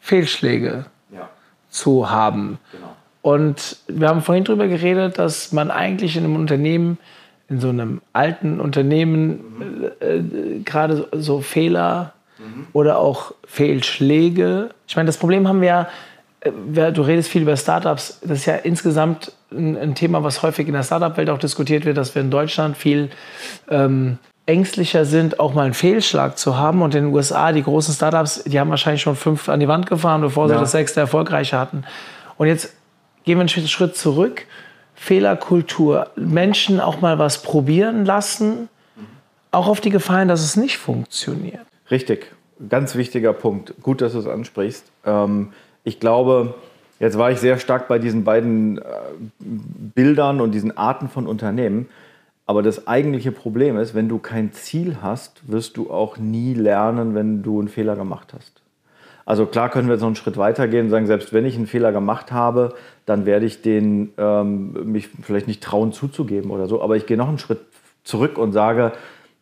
Fehlschläge 0.00 0.86
Ja, 1.10 1.28
zu 1.70 2.10
haben. 2.10 2.58
genau. 2.72 2.88
Und 3.22 3.76
wir 3.88 4.08
haben 4.08 4.22
vorhin 4.22 4.44
darüber 4.44 4.68
geredet, 4.68 5.18
dass 5.18 5.52
man 5.52 5.70
eigentlich 5.70 6.16
in 6.16 6.24
einem 6.24 6.36
Unternehmen, 6.36 6.98
in 7.48 7.60
so 7.60 7.68
einem 7.68 8.00
alten 8.12 8.60
Unternehmen, 8.60 9.84
äh, 10.00 10.16
äh, 10.16 10.60
gerade 10.64 10.96
so, 10.96 11.06
so 11.12 11.40
Fehler 11.40 12.12
oder 12.72 12.98
auch 12.98 13.32
Fehlschläge. 13.46 14.70
Ich 14.86 14.96
meine, 14.96 15.06
das 15.06 15.16
Problem 15.16 15.48
haben 15.48 15.60
wir 15.60 15.68
ja, 15.68 15.88
äh, 16.40 16.92
du 16.92 17.02
redest 17.02 17.28
viel 17.30 17.42
über 17.42 17.56
Startups, 17.56 18.20
das 18.22 18.40
ist 18.40 18.46
ja 18.46 18.56
insgesamt 18.56 19.32
ein, 19.50 19.76
ein 19.76 19.94
Thema, 19.94 20.22
was 20.22 20.42
häufig 20.42 20.66
in 20.66 20.74
der 20.74 20.82
Startup-Welt 20.82 21.30
auch 21.30 21.38
diskutiert 21.38 21.84
wird, 21.84 21.96
dass 21.96 22.14
wir 22.14 22.22
in 22.22 22.30
Deutschland 22.30 22.76
viel 22.76 23.10
ähm, 23.70 24.18
ängstlicher 24.46 25.04
sind, 25.04 25.40
auch 25.40 25.54
mal 25.54 25.64
einen 25.64 25.74
Fehlschlag 25.74 26.38
zu 26.38 26.56
haben. 26.56 26.82
Und 26.82 26.94
in 26.94 27.06
den 27.06 27.14
USA, 27.14 27.52
die 27.52 27.62
großen 27.62 27.94
Startups, 27.94 28.44
die 28.44 28.60
haben 28.60 28.70
wahrscheinlich 28.70 29.02
schon 29.02 29.16
fünf 29.16 29.48
an 29.48 29.60
die 29.60 29.68
Wand 29.68 29.86
gefahren, 29.86 30.20
bevor 30.20 30.48
sie 30.48 30.54
Ja. 30.54 30.60
das 30.60 30.72
sechste 30.72 31.00
erfolgreiche 31.00 31.58
hatten. 31.58 31.84
Und 32.38 32.46
jetzt 32.46 32.74
gehen 33.24 33.38
wir 33.38 33.40
einen 33.40 33.48
Schritt 33.48 33.96
zurück. 33.96 34.46
Fehlerkultur. 34.96 36.08
Menschen 36.16 36.80
auch 36.80 37.00
mal 37.00 37.18
was 37.18 37.42
probieren 37.42 38.04
lassen, 38.04 38.68
auch 39.52 39.68
auf 39.68 39.80
die 39.80 39.90
Gefallen, 39.90 40.28
dass 40.28 40.42
es 40.42 40.56
nicht 40.56 40.78
funktioniert. 40.78 41.66
Richtig, 41.90 42.32
ganz 42.68 42.96
wichtiger 42.96 43.32
Punkt. 43.32 43.74
Gut, 43.82 44.00
dass 44.00 44.12
du 44.12 44.18
es 44.18 44.26
ansprichst. 44.26 44.84
Ähm, 45.04 45.52
ich 45.84 46.00
glaube, 46.00 46.54
jetzt 46.98 47.16
war 47.16 47.30
ich 47.30 47.38
sehr 47.38 47.58
stark 47.58 47.86
bei 47.86 47.98
diesen 47.98 48.24
beiden 48.24 48.78
äh, 48.78 48.82
Bildern 49.38 50.40
und 50.40 50.52
diesen 50.52 50.76
Arten 50.76 51.08
von 51.08 51.26
Unternehmen. 51.26 51.88
Aber 52.46 52.62
das 52.62 52.86
eigentliche 52.86 53.32
Problem 53.32 53.76
ist, 53.76 53.94
wenn 53.94 54.08
du 54.08 54.18
kein 54.18 54.52
Ziel 54.52 54.98
hast, 55.02 55.40
wirst 55.50 55.76
du 55.76 55.90
auch 55.90 56.16
nie 56.16 56.54
lernen, 56.54 57.14
wenn 57.14 57.42
du 57.42 57.58
einen 57.58 57.68
Fehler 57.68 57.96
gemacht 57.96 58.32
hast. 58.36 58.62
Also 59.26 59.44
klar 59.44 59.68
können 59.68 59.88
wir 59.88 59.96
noch 59.96 60.06
einen 60.06 60.16
Schritt 60.16 60.36
weiter 60.36 60.68
gehen 60.68 60.86
und 60.86 60.90
sagen, 60.90 61.06
selbst 61.06 61.32
wenn 61.32 61.44
ich 61.44 61.56
einen 61.56 61.66
Fehler 61.66 61.92
gemacht 61.92 62.30
habe, 62.30 62.74
dann 63.06 63.26
werde 63.26 63.44
ich 63.44 63.60
den 63.60 64.12
ähm, 64.16 64.92
mich 64.92 65.08
vielleicht 65.22 65.48
nicht 65.48 65.62
trauen 65.62 65.92
zuzugeben 65.92 66.50
oder 66.52 66.68
so. 66.68 66.80
Aber 66.80 66.96
ich 66.96 67.06
gehe 67.06 67.16
noch 67.16 67.28
einen 67.28 67.38
Schritt 67.38 67.60
zurück 68.04 68.38
und 68.38 68.52
sage, 68.52 68.92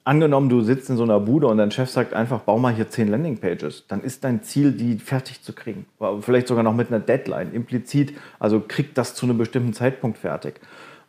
angenommen, 0.04 0.48
du 0.48 0.62
sitzt 0.62 0.88
in 0.88 0.96
so 0.96 1.02
einer 1.02 1.20
Bude 1.20 1.46
und 1.48 1.58
dein 1.58 1.70
Chef 1.70 1.90
sagt 1.90 2.14
einfach, 2.14 2.40
bau 2.40 2.58
mal 2.58 2.72
hier 2.72 2.88
zehn 2.88 3.08
Landingpages, 3.08 3.86
dann 3.86 4.00
ist 4.00 4.24
dein 4.24 4.42
Ziel, 4.42 4.72
die 4.72 4.98
fertig 4.98 5.42
zu 5.42 5.52
kriegen. 5.52 5.84
Vielleicht 6.20 6.48
sogar 6.48 6.64
noch 6.64 6.74
mit 6.74 6.88
einer 6.88 7.00
Deadline, 7.00 7.52
implizit, 7.52 8.14
also 8.38 8.62
krieg 8.66 8.94
das 8.94 9.14
zu 9.14 9.26
einem 9.26 9.36
bestimmten 9.36 9.74
Zeitpunkt 9.74 10.16
fertig. 10.16 10.60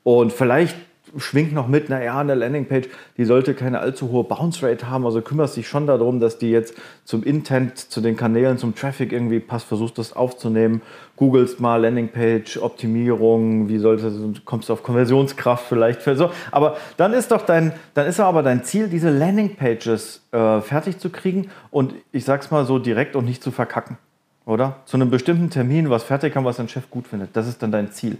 Und 0.03 0.33
vielleicht 0.33 0.75
schwingt 1.17 1.53
noch 1.53 1.67
mit, 1.67 1.89
naja, 1.89 2.19
eine 2.19 2.35
Landingpage, 2.35 2.89
die 3.17 3.25
sollte 3.25 3.53
keine 3.53 3.79
allzu 3.79 4.09
hohe 4.09 4.23
Bounce 4.23 4.65
Rate 4.65 4.89
haben, 4.89 5.05
also 5.05 5.21
kümmerst 5.21 5.55
dich 5.55 5.67
schon 5.67 5.87
darum, 5.87 6.19
dass 6.19 6.37
die 6.37 6.49
jetzt 6.49 6.75
zum 7.03 7.23
Intent, 7.23 7.77
zu 7.77 8.01
den 8.01 8.17
Kanälen, 8.17 8.57
zum 8.57 8.75
Traffic 8.75 9.11
irgendwie 9.11 9.39
passt, 9.39 9.67
versuchst 9.67 9.97
das 9.97 10.15
aufzunehmen, 10.15 10.81
googelst 11.15 11.59
mal 11.59 11.81
Landingpage, 11.81 12.57
Optimierung, 12.57 13.69
wie 13.69 13.77
sollte, 13.77 14.11
kommst 14.43 14.69
du 14.69 14.73
auf 14.73 14.83
Konversionskraft 14.83 15.65
vielleicht, 15.67 16.01
für 16.01 16.15
so, 16.15 16.31
aber 16.51 16.77
dann 16.97 17.13
ist 17.13 17.31
doch 17.31 17.41
dein, 17.41 17.73
dann 17.93 18.07
ist 18.07 18.19
aber 18.19 18.43
dein 18.43 18.63
Ziel, 18.63 18.87
diese 18.87 19.09
Landingpages 19.09 20.23
äh, 20.31 20.61
fertig 20.61 20.99
zu 20.99 21.09
kriegen 21.09 21.49
und 21.71 21.93
ich 22.11 22.25
sag's 22.25 22.51
mal 22.51 22.65
so 22.65 22.79
direkt 22.79 23.15
und 23.15 23.25
nicht 23.25 23.41
zu 23.41 23.51
verkacken, 23.51 23.97
oder? 24.45 24.77
Zu 24.85 24.97
einem 24.97 25.09
bestimmten 25.09 25.49
Termin, 25.49 25.89
was 25.89 26.03
fertig 26.03 26.35
haben, 26.35 26.45
was 26.45 26.57
dein 26.57 26.69
Chef 26.69 26.89
gut 26.89 27.07
findet, 27.07 27.35
das 27.35 27.47
ist 27.47 27.63
dann 27.63 27.71
dein 27.71 27.91
Ziel. 27.91 28.17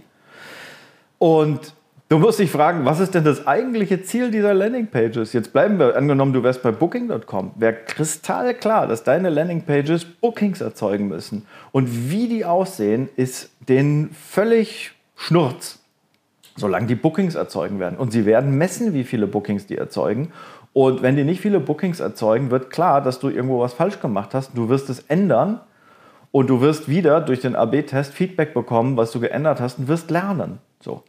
Und 1.18 1.74
Du 2.08 2.18
musst 2.18 2.38
dich 2.38 2.52
fragen, 2.52 2.84
was 2.84 3.00
ist 3.00 3.16
denn 3.16 3.24
das 3.24 3.48
eigentliche 3.48 4.00
Ziel 4.00 4.30
dieser 4.30 4.54
Landingpages? 4.54 5.32
Jetzt 5.32 5.52
bleiben 5.52 5.80
wir, 5.80 5.96
angenommen, 5.96 6.32
du 6.32 6.44
wärst 6.44 6.62
bei 6.62 6.70
Booking.com, 6.70 7.50
wäre 7.56 7.72
kristallklar, 7.84 8.86
dass 8.86 9.02
deine 9.02 9.28
Landingpages 9.28 10.04
Bookings 10.04 10.60
erzeugen 10.60 11.08
müssen. 11.08 11.46
Und 11.72 12.08
wie 12.12 12.28
die 12.28 12.44
aussehen, 12.44 13.08
ist 13.16 13.50
denen 13.68 14.10
völlig 14.12 14.92
Schnurz, 15.16 15.80
solange 16.54 16.86
die 16.86 16.94
Bookings 16.94 17.34
erzeugen 17.34 17.80
werden. 17.80 17.98
Und 17.98 18.12
sie 18.12 18.24
werden 18.24 18.56
messen, 18.56 18.94
wie 18.94 19.02
viele 19.02 19.26
Bookings 19.26 19.66
die 19.66 19.76
erzeugen. 19.76 20.30
Und 20.72 21.02
wenn 21.02 21.16
die 21.16 21.24
nicht 21.24 21.40
viele 21.40 21.58
Bookings 21.58 21.98
erzeugen, 21.98 22.52
wird 22.52 22.70
klar, 22.70 23.00
dass 23.00 23.18
du 23.18 23.30
irgendwo 23.30 23.58
was 23.58 23.72
falsch 23.72 23.98
gemacht 23.98 24.32
hast. 24.32 24.56
Du 24.56 24.68
wirst 24.68 24.90
es 24.90 25.00
ändern 25.08 25.60
und 26.30 26.50
du 26.50 26.60
wirst 26.60 26.88
wieder 26.88 27.20
durch 27.20 27.40
den 27.40 27.56
AB-Test 27.56 28.14
Feedback 28.14 28.54
bekommen, 28.54 28.96
was 28.96 29.10
du 29.10 29.18
geändert 29.18 29.60
hast 29.60 29.80
und 29.80 29.88
wirst 29.88 30.12
lernen. 30.12 30.60
So. 30.78 31.02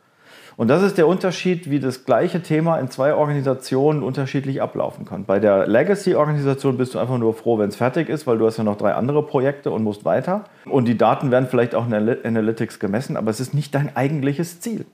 Und 0.58 0.70
das 0.70 0.82
ist 0.82 0.98
der 0.98 1.08
Unterschied, 1.08 1.70
wie 1.70 1.80
das 1.80 2.04
gleiche 2.04 2.42
Thema 2.42 2.80
in 2.80 2.90
zwei 2.90 3.14
Organisationen 3.14 4.02
unterschiedlich 4.02 4.60
ablaufen 4.60 5.06
kann. 5.06 5.24
Bei 5.24 5.40
der 5.40 5.68
Legacy-Organisation 5.68 6.78
bist 6.78 6.96
du 6.96 7.00
einfach 7.00 7.20
nur 7.20 7.36
froh, 7.36 7.60
wenn 7.60 7.70
es 7.70 7.76
fertig 7.76 8.10
ist, 8.10 8.26
weil 8.26 8.40
du 8.40 8.48
hast 8.48 8.58
ja 8.58 8.64
noch 8.64 8.76
drei 8.76 8.96
andere 8.96 9.22
Projekte 9.22 9.70
und 9.70 9.84
musst 9.84 10.04
weiter. 10.04 10.46
Und 10.66 10.86
die 10.86 10.98
Daten 10.98 11.30
werden 11.30 11.48
vielleicht 11.48 11.76
auch 11.76 11.86
in 11.86 11.94
Analytics 11.94 12.80
gemessen, 12.80 13.18
aber 13.18 13.30
es 13.30 13.40
ist 13.40 13.54
nicht 13.54 13.76
dein 13.76 13.96
eigentliches 13.96 14.60
Ziel. 14.60 14.88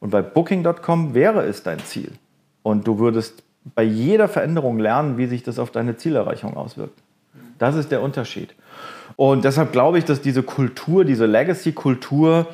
Und 0.00 0.10
bei 0.10 0.20
Booking.com 0.20 1.14
wäre 1.14 1.44
es 1.44 1.62
dein 1.62 1.78
Ziel. 1.78 2.12
Und 2.62 2.86
du 2.86 2.98
würdest 2.98 3.42
bei 3.74 3.82
jeder 3.82 4.28
Veränderung 4.28 4.78
lernen, 4.78 5.16
wie 5.16 5.26
sich 5.26 5.42
das 5.42 5.58
auf 5.58 5.70
deine 5.70 5.96
Zielerreichung 5.96 6.58
auswirkt. 6.58 6.98
Das 7.58 7.74
ist 7.74 7.90
der 7.90 8.02
Unterschied. 8.02 8.54
Und 9.16 9.44
deshalb 9.44 9.72
glaube 9.72 9.98
ich, 9.98 10.04
dass 10.04 10.20
diese 10.20 10.42
Kultur, 10.42 11.06
diese 11.06 11.24
Legacy-Kultur, 11.24 12.46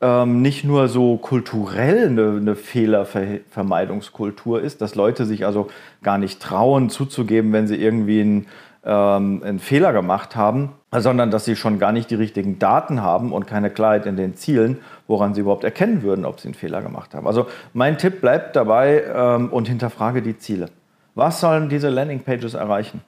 ähm, 0.00 0.42
nicht 0.42 0.64
nur 0.64 0.88
so 0.88 1.16
kulturell 1.16 2.08
eine, 2.08 2.38
eine 2.40 2.56
Fehlervermeidungskultur 2.56 4.62
ist, 4.62 4.80
dass 4.80 4.94
Leute 4.94 5.26
sich 5.26 5.44
also 5.44 5.68
gar 6.02 6.18
nicht 6.18 6.40
trauen 6.40 6.88
zuzugeben, 6.88 7.52
wenn 7.52 7.66
sie 7.66 7.76
irgendwie 7.76 8.20
einen, 8.20 8.46
ähm, 8.84 9.42
einen 9.44 9.58
Fehler 9.58 9.92
gemacht 9.92 10.36
haben, 10.36 10.70
sondern 10.90 11.30
dass 11.30 11.44
sie 11.44 11.54
schon 11.54 11.78
gar 11.78 11.92
nicht 11.92 12.10
die 12.10 12.14
richtigen 12.14 12.58
Daten 12.58 13.02
haben 13.02 13.32
und 13.32 13.46
keine 13.46 13.68
Klarheit 13.70 14.06
in 14.06 14.16
den 14.16 14.36
Zielen, 14.36 14.78
woran 15.06 15.34
sie 15.34 15.42
überhaupt 15.42 15.64
erkennen 15.64 16.02
würden, 16.02 16.24
ob 16.24 16.40
sie 16.40 16.48
einen 16.48 16.54
Fehler 16.54 16.80
gemacht 16.80 17.14
haben. 17.14 17.26
Also 17.26 17.46
mein 17.74 17.98
Tipp 17.98 18.22
bleibt 18.22 18.56
dabei 18.56 19.04
ähm, 19.14 19.50
und 19.50 19.68
hinterfrage 19.68 20.22
die 20.22 20.38
Ziele. 20.38 20.70
Was 21.14 21.40
sollen 21.40 21.68
diese 21.68 21.90
Landingpages 21.90 22.54
erreichen? 22.54 23.02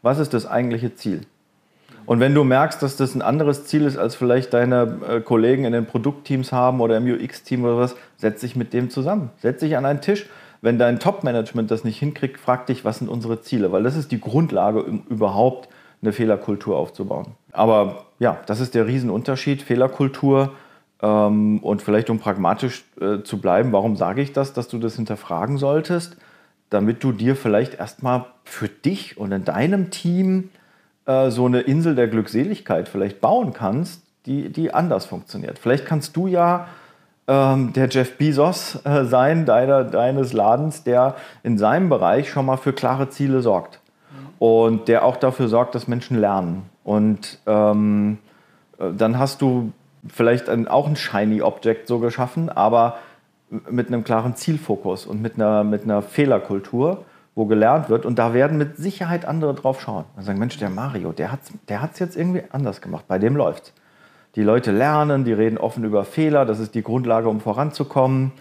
Was 0.00 0.18
ist 0.18 0.32
das 0.32 0.46
eigentliche 0.46 0.94
Ziel? 0.94 1.26
Und 2.06 2.20
wenn 2.20 2.34
du 2.34 2.44
merkst, 2.44 2.82
dass 2.82 2.96
das 2.96 3.14
ein 3.14 3.22
anderes 3.22 3.66
Ziel 3.66 3.84
ist, 3.84 3.96
als 3.96 4.14
vielleicht 4.14 4.52
deine 4.52 4.98
äh, 5.08 5.20
Kollegen 5.20 5.64
in 5.64 5.72
den 5.72 5.86
Produktteams 5.86 6.52
haben 6.52 6.80
oder 6.80 6.96
im 6.96 7.06
UX-Team 7.06 7.64
oder 7.64 7.78
was, 7.78 7.96
setz 8.16 8.40
dich 8.40 8.56
mit 8.56 8.72
dem 8.72 8.90
zusammen. 8.90 9.30
Setz 9.38 9.60
dich 9.60 9.76
an 9.76 9.86
einen 9.86 10.00
Tisch. 10.00 10.26
Wenn 10.60 10.78
dein 10.78 10.98
Top-Management 10.98 11.70
das 11.70 11.84
nicht 11.84 11.98
hinkriegt, 11.98 12.38
frag 12.38 12.66
dich, 12.66 12.84
was 12.84 12.98
sind 12.98 13.08
unsere 13.08 13.42
Ziele? 13.42 13.72
Weil 13.72 13.82
das 13.82 13.96
ist 13.96 14.12
die 14.12 14.20
Grundlage, 14.20 14.82
um 14.82 15.04
überhaupt 15.08 15.68
eine 16.02 16.12
Fehlerkultur 16.12 16.76
aufzubauen. 16.76 17.34
Aber 17.52 18.06
ja, 18.18 18.38
das 18.46 18.60
ist 18.60 18.74
der 18.74 18.86
Riesenunterschied. 18.86 19.62
Fehlerkultur 19.62 20.52
ähm, 21.02 21.58
und 21.58 21.82
vielleicht 21.82 22.10
um 22.10 22.18
pragmatisch 22.18 22.84
äh, 23.00 23.22
zu 23.22 23.40
bleiben, 23.40 23.72
warum 23.72 23.96
sage 23.96 24.22
ich 24.22 24.32
das, 24.32 24.52
dass 24.52 24.68
du 24.68 24.78
das 24.78 24.96
hinterfragen 24.96 25.58
solltest? 25.58 26.16
Damit 26.70 27.04
du 27.04 27.12
dir 27.12 27.36
vielleicht 27.36 27.74
erstmal 27.74 28.26
für 28.44 28.68
dich 28.68 29.18
und 29.18 29.32
in 29.32 29.44
deinem 29.44 29.90
Team 29.90 30.50
äh, 31.06 31.30
so 31.30 31.46
eine 31.46 31.60
Insel 31.60 31.94
der 31.94 32.08
Glückseligkeit 32.08 32.88
vielleicht 32.88 33.20
bauen 33.20 33.52
kannst, 33.52 34.02
die, 34.26 34.50
die 34.50 34.72
anders 34.72 35.04
funktioniert. 35.04 35.58
Vielleicht 35.58 35.84
kannst 35.84 36.16
du 36.16 36.26
ja 36.26 36.66
ähm, 37.26 37.72
der 37.72 37.88
Jeff 37.88 38.16
Bezos 38.16 38.78
äh, 38.84 39.04
sein, 39.04 39.46
deiner, 39.46 39.84
deines 39.84 40.32
Ladens, 40.32 40.84
der 40.84 41.16
in 41.42 41.58
seinem 41.58 41.88
Bereich 41.88 42.30
schon 42.30 42.46
mal 42.46 42.56
für 42.56 42.72
klare 42.72 43.08
Ziele 43.10 43.40
sorgt. 43.42 43.80
Und 44.38 44.88
der 44.88 45.04
auch 45.04 45.16
dafür 45.16 45.48
sorgt, 45.48 45.74
dass 45.74 45.88
Menschen 45.88 46.18
lernen. 46.18 46.64
Und 46.82 47.38
ähm, 47.46 48.18
äh, 48.78 48.92
dann 48.96 49.18
hast 49.18 49.40
du 49.40 49.72
vielleicht 50.06 50.48
ein, 50.48 50.68
auch 50.68 50.86
ein 50.86 50.96
Shiny 50.96 51.40
Object 51.40 51.86
so 51.86 51.98
geschaffen, 51.98 52.50
aber 52.50 52.98
mit 53.70 53.88
einem 53.88 54.04
klaren 54.04 54.36
Zielfokus 54.36 55.06
und 55.06 55.22
mit 55.22 55.36
einer, 55.36 55.64
mit 55.64 55.84
einer 55.84 56.02
Fehlerkultur 56.02 57.04
wo 57.34 57.46
gelernt 57.46 57.88
wird. 57.88 58.06
Und 58.06 58.18
da 58.18 58.32
werden 58.34 58.58
mit 58.58 58.76
Sicherheit 58.76 59.24
andere 59.24 59.54
drauf 59.54 59.80
schauen. 59.80 60.04
Und 60.16 60.22
sagen, 60.22 60.38
Mensch, 60.38 60.56
der 60.58 60.70
Mario, 60.70 61.12
der 61.12 61.32
hat 61.32 61.40
es 61.44 61.52
der 61.68 61.88
jetzt 61.98 62.16
irgendwie 62.16 62.42
anders 62.50 62.80
gemacht. 62.80 63.04
Bei 63.08 63.18
dem 63.18 63.36
läuft 63.36 63.72
Die 64.36 64.42
Leute 64.42 64.72
lernen, 64.72 65.24
die 65.24 65.32
reden 65.32 65.58
offen 65.58 65.84
über 65.84 66.04
Fehler. 66.04 66.44
Das 66.44 66.58
ist 66.58 66.74
die 66.74 66.82
Grundlage, 66.82 67.28
um 67.28 67.40
voranzukommen. 67.40 68.32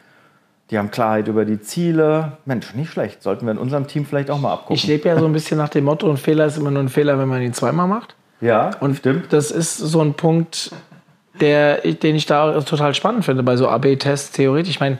Die 0.70 0.78
haben 0.78 0.92
Klarheit 0.92 1.28
über 1.28 1.46
die 1.46 1.60
Ziele. 1.60 2.38
Mensch, 2.46 2.74
nicht 2.74 2.90
schlecht. 2.90 3.22
Sollten 3.22 3.46
wir 3.46 3.52
in 3.52 3.58
unserem 3.58 3.88
Team 3.88 4.06
vielleicht 4.06 4.32
auch 4.32 4.40
mal 4.40 4.54
abgucken. 4.54 4.76
Ich 4.76 4.88
lebe 4.88 5.08
ja 5.08 5.20
so 5.20 5.26
ein 5.26 5.34
bisschen 5.34 5.58
nach 5.58 5.70
dem 5.70 5.84
Motto, 5.84 6.10
ein 6.10 6.18
Fehler 6.18 6.46
ist 6.46 6.58
immer 6.58 6.72
nur 6.72 6.82
ein 6.82 6.90
Fehler, 6.90 7.20
wenn 7.20 7.28
man 7.28 7.42
ihn 7.42 7.54
zweimal 7.54 7.88
macht. 7.88 8.16
Ja, 8.42 8.72
und 8.80 8.98
stimmt. 8.98 9.32
Das 9.32 9.52
ist 9.52 9.78
so 9.78 10.02
ein 10.02 10.16
Punkt, 10.16 10.72
der, 11.40 11.82
den 11.82 12.16
ich 12.16 12.26
da 12.26 12.60
total 12.62 12.94
spannend 12.94 13.26
finde 13.26 13.44
bei 13.44 13.56
so 13.56 13.68
AB-Tests 13.68 14.32
theoretisch. 14.32 14.72
Ich 14.72 14.80
meine, 14.80 14.98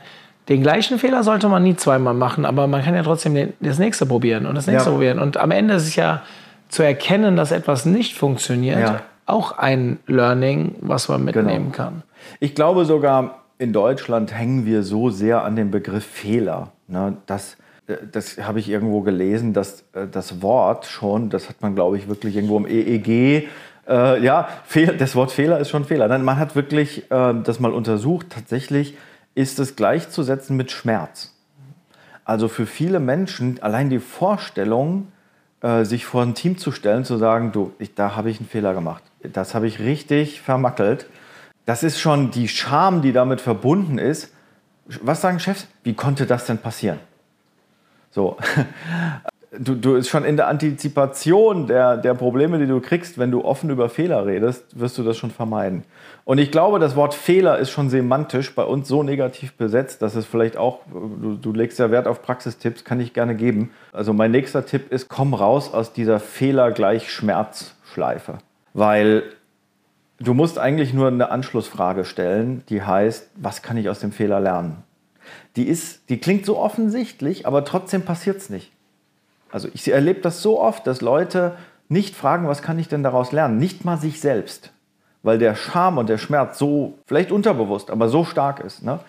den 0.48 0.62
gleichen 0.62 0.98
Fehler 0.98 1.22
sollte 1.22 1.48
man 1.48 1.62
nie 1.62 1.76
zweimal 1.76 2.14
machen, 2.14 2.44
aber 2.44 2.66
man 2.66 2.82
kann 2.82 2.94
ja 2.94 3.02
trotzdem 3.02 3.54
das 3.60 3.78
nächste 3.78 4.06
probieren 4.06 4.46
und 4.46 4.54
das 4.54 4.66
nächste 4.66 4.90
ja. 4.90 4.94
probieren. 4.94 5.18
Und 5.18 5.36
am 5.36 5.50
Ende 5.50 5.74
ist 5.74 5.84
es 5.84 5.96
ja 5.96 6.22
zu 6.68 6.82
erkennen, 6.82 7.36
dass 7.36 7.50
etwas 7.50 7.86
nicht 7.86 8.16
funktioniert, 8.16 8.80
ja. 8.80 9.00
auch 9.26 9.56
ein 9.56 9.98
Learning, 10.06 10.74
was 10.80 11.08
man 11.08 11.24
mitnehmen 11.24 11.72
genau. 11.72 11.76
kann. 11.76 12.02
Ich 12.40 12.54
glaube 12.54 12.84
sogar, 12.84 13.42
in 13.58 13.72
Deutschland 13.72 14.36
hängen 14.36 14.66
wir 14.66 14.82
so 14.82 15.10
sehr 15.10 15.44
an 15.44 15.56
dem 15.56 15.70
Begriff 15.70 16.04
Fehler. 16.04 16.72
Ne, 16.88 17.16
dass, 17.24 17.56
äh, 17.86 17.96
das 18.12 18.38
habe 18.38 18.58
ich 18.58 18.68
irgendwo 18.68 19.00
gelesen, 19.00 19.54
dass 19.54 19.84
äh, 19.94 20.06
das 20.10 20.42
Wort 20.42 20.84
schon, 20.84 21.30
das 21.30 21.48
hat 21.48 21.62
man, 21.62 21.74
glaube 21.74 21.96
ich, 21.96 22.08
wirklich 22.08 22.36
irgendwo 22.36 22.58
im 22.58 22.66
EEG 22.66 23.48
äh, 23.88 24.22
ja, 24.22 24.48
das 24.98 25.14
Wort 25.14 25.30
Fehler 25.30 25.58
ist 25.58 25.70
schon 25.70 25.84
Fehler. 25.84 26.16
man 26.18 26.38
hat 26.38 26.56
wirklich 26.56 27.10
äh, 27.10 27.34
das 27.42 27.60
mal 27.60 27.72
untersucht. 27.72 28.28
Tatsächlich 28.30 28.96
ist 29.34 29.58
es 29.58 29.76
gleichzusetzen 29.76 30.56
mit 30.56 30.70
Schmerz. 30.70 31.32
Also 32.24 32.48
für 32.48 32.66
viele 32.66 33.00
Menschen 33.00 33.62
allein 33.62 33.90
die 33.90 33.98
Vorstellung, 33.98 35.08
äh, 35.60 35.84
sich 35.84 36.06
vor 36.06 36.22
ein 36.22 36.34
Team 36.34 36.56
zu 36.56 36.72
stellen, 36.72 37.04
zu 37.04 37.16
sagen, 37.16 37.52
du, 37.52 37.72
ich, 37.78 37.94
da 37.94 38.16
habe 38.16 38.30
ich 38.30 38.38
einen 38.38 38.48
Fehler 38.48 38.74
gemacht, 38.74 39.02
das 39.22 39.54
habe 39.54 39.66
ich 39.66 39.80
richtig 39.80 40.40
vermackelt. 40.40 41.06
Das 41.66 41.82
ist 41.82 41.98
schon 41.98 42.30
die 42.30 42.48
Scham, 42.48 43.02
die 43.02 43.12
damit 43.12 43.40
verbunden 43.40 43.98
ist. 43.98 44.32
Was 45.02 45.22
sagen 45.22 45.40
Chefs? 45.40 45.66
Wie 45.82 45.94
konnte 45.94 46.26
das 46.26 46.44
denn 46.46 46.58
passieren? 46.58 47.00
So. 48.10 48.36
du, 49.58 49.74
du 49.74 49.94
ist 49.94 50.08
schon 50.08 50.24
in 50.24 50.36
der 50.36 50.48
Antizipation 50.48 51.66
der, 51.66 51.96
der 51.96 52.14
Probleme, 52.14 52.58
die 52.58 52.66
du 52.66 52.80
kriegst, 52.80 53.18
wenn 53.18 53.30
du 53.30 53.44
offen 53.44 53.70
über 53.70 53.88
Fehler 53.88 54.26
redest, 54.26 54.78
wirst 54.78 54.98
du 54.98 55.02
das 55.02 55.16
schon 55.16 55.30
vermeiden. 55.30 55.84
Und 56.24 56.38
ich 56.38 56.50
glaube, 56.50 56.78
das 56.78 56.96
Wort 56.96 57.12
Fehler 57.12 57.58
ist 57.58 57.70
schon 57.70 57.90
semantisch 57.90 58.54
bei 58.54 58.64
uns 58.64 58.88
so 58.88 59.02
negativ 59.02 59.52
besetzt, 59.54 60.00
dass 60.00 60.14
es 60.14 60.24
vielleicht 60.24 60.56
auch, 60.56 60.80
du, 60.90 61.36
du 61.36 61.52
legst 61.52 61.78
ja 61.78 61.90
Wert 61.90 62.06
auf 62.06 62.22
Praxistipps, 62.22 62.84
kann 62.84 62.98
ich 62.98 63.12
gerne 63.12 63.34
geben. 63.34 63.70
Also 63.92 64.14
mein 64.14 64.30
nächster 64.30 64.64
Tipp 64.64 64.90
ist, 64.90 65.08
komm 65.10 65.34
raus 65.34 65.72
aus 65.74 65.92
dieser 65.92 66.20
Fehler 66.20 66.72
gleich 66.72 67.10
Schmerzschleife. 67.10 68.38
Weil 68.72 69.24
du 70.18 70.32
musst 70.32 70.58
eigentlich 70.58 70.94
nur 70.94 71.08
eine 71.08 71.30
Anschlussfrage 71.30 72.06
stellen, 72.06 72.62
die 72.70 72.82
heißt, 72.82 73.30
was 73.36 73.60
kann 73.60 73.76
ich 73.76 73.90
aus 73.90 74.00
dem 74.00 74.12
Fehler 74.12 74.40
lernen? 74.40 74.82
Die, 75.56 75.68
ist, 75.68 76.08
die 76.08 76.18
klingt 76.18 76.46
so 76.46 76.58
offensichtlich, 76.58 77.46
aber 77.46 77.66
trotzdem 77.66 78.02
passiert 78.02 78.38
es 78.38 78.48
nicht. 78.48 78.72
Also 79.52 79.68
ich 79.74 79.86
erlebe 79.90 80.20
das 80.20 80.40
so 80.42 80.60
oft, 80.60 80.86
dass 80.86 81.02
Leute 81.02 81.56
nicht 81.88 82.16
fragen, 82.16 82.48
was 82.48 82.62
kann 82.62 82.78
ich 82.78 82.88
denn 82.88 83.02
daraus 83.02 83.30
lernen? 83.30 83.58
Nicht 83.58 83.84
mal 83.84 83.98
sich 83.98 84.20
selbst. 84.20 84.73
Weil 85.24 85.38
der 85.38 85.56
Scham 85.56 85.98
und 85.98 86.08
der 86.08 86.18
Schmerz 86.18 86.58
so, 86.58 86.98
vielleicht 87.06 87.32
unterbewusst, 87.32 87.90
aber 87.90 88.08
so 88.08 88.24
stark 88.24 88.60
ist. 88.60 88.84
Ne? 88.84 89.00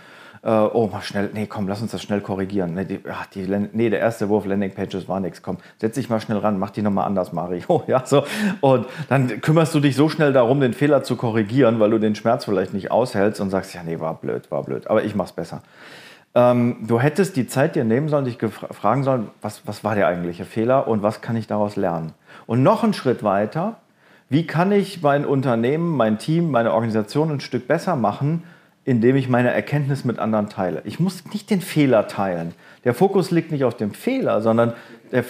äh, 0.46 0.50
oh, 0.50 0.88
mal 0.88 1.02
schnell, 1.02 1.32
nee, 1.34 1.48
komm, 1.48 1.68
lass 1.68 1.82
uns 1.82 1.92
das 1.92 2.04
schnell 2.04 2.22
korrigieren. 2.22 2.76
Nee, 2.76 2.86
die, 2.86 3.00
ach, 3.12 3.26
die, 3.26 3.48
nee 3.74 3.90
der 3.90 4.00
erste 4.00 4.30
Wurf 4.30 4.46
Landingpages 4.46 5.10
war 5.10 5.20
nichts. 5.20 5.42
Komm, 5.42 5.58
setz 5.82 5.96
dich 5.96 6.08
mal 6.08 6.22
schnell 6.22 6.38
ran, 6.38 6.60
mach 6.60 6.70
die 6.70 6.84
nochmal 6.84 7.06
anders, 7.06 7.34
Mario. 7.34 7.84
Ja, 7.88 8.06
so. 8.06 8.26
Und 8.62 8.86
dann 9.10 9.42
kümmerst 9.42 9.74
du 9.74 9.80
dich 9.80 9.96
so 9.96 10.08
schnell 10.08 10.34
darum, 10.34 10.60
den 10.60 10.74
Fehler 10.74 11.04
zu 11.04 11.16
korrigieren, 11.16 11.80
weil 11.80 11.90
du 11.90 12.00
den 12.00 12.16
Schmerz 12.16 12.46
vielleicht 12.46 12.74
nicht 12.74 12.92
aushältst 12.92 13.42
und 13.42 13.50
sagst, 13.50 13.74
ja, 13.74 13.82
nee, 13.84 14.00
war 14.00 14.16
blöd, 14.16 14.50
war 14.52 14.64
blöd, 14.64 14.88
aber 14.88 15.04
ich 15.04 15.16
mach's 15.16 15.32
besser. 15.32 15.62
Ähm, 16.36 16.78
du 16.88 17.00
hättest 17.00 17.36
die 17.38 17.48
Zeit 17.48 17.76
dir 17.76 17.84
nehmen 17.84 18.10
sollen, 18.10 18.26
dich 18.26 18.38
fragen 18.72 19.04
sollen, 19.04 19.30
was, 19.42 19.62
was 19.66 19.84
war 19.84 19.96
der 19.96 20.08
eigentliche 20.08 20.46
Fehler 20.46 20.88
und 20.88 21.02
was 21.02 21.22
kann 21.22 21.36
ich 21.36 21.48
daraus 21.48 21.76
lernen? 21.76 22.14
Und 22.46 22.62
noch 22.62 22.84
einen 22.84 22.94
Schritt 22.94 23.24
weiter, 23.24 23.78
wie 24.30 24.48
kann 24.48 24.72
ich 24.72 25.02
mein 25.02 25.26
Unternehmen, 25.26 25.96
mein 25.96 26.18
Team, 26.18 26.52
meine 26.52 26.74
Organisation 26.74 27.32
ein 27.32 27.40
Stück 27.40 27.68
besser 27.68 27.96
machen, 27.96 28.44
indem 28.84 29.16
ich 29.16 29.30
meine 29.30 29.52
Erkenntnis 29.52 30.06
mit 30.06 30.20
anderen 30.20 30.50
teile. 30.50 30.82
Ich 30.86 31.00
muss 31.00 31.26
nicht 31.34 31.50
den 31.50 31.62
Fehler 31.62 32.08
teilen. 32.08 32.54
Der 32.84 32.94
Fokus 32.94 33.32
liegt 33.32 33.52
nicht 33.52 33.64
auf 33.64 33.76
dem 33.76 33.94
Fehler, 33.94 34.42
sondern 34.42 34.74
der, 35.12 35.24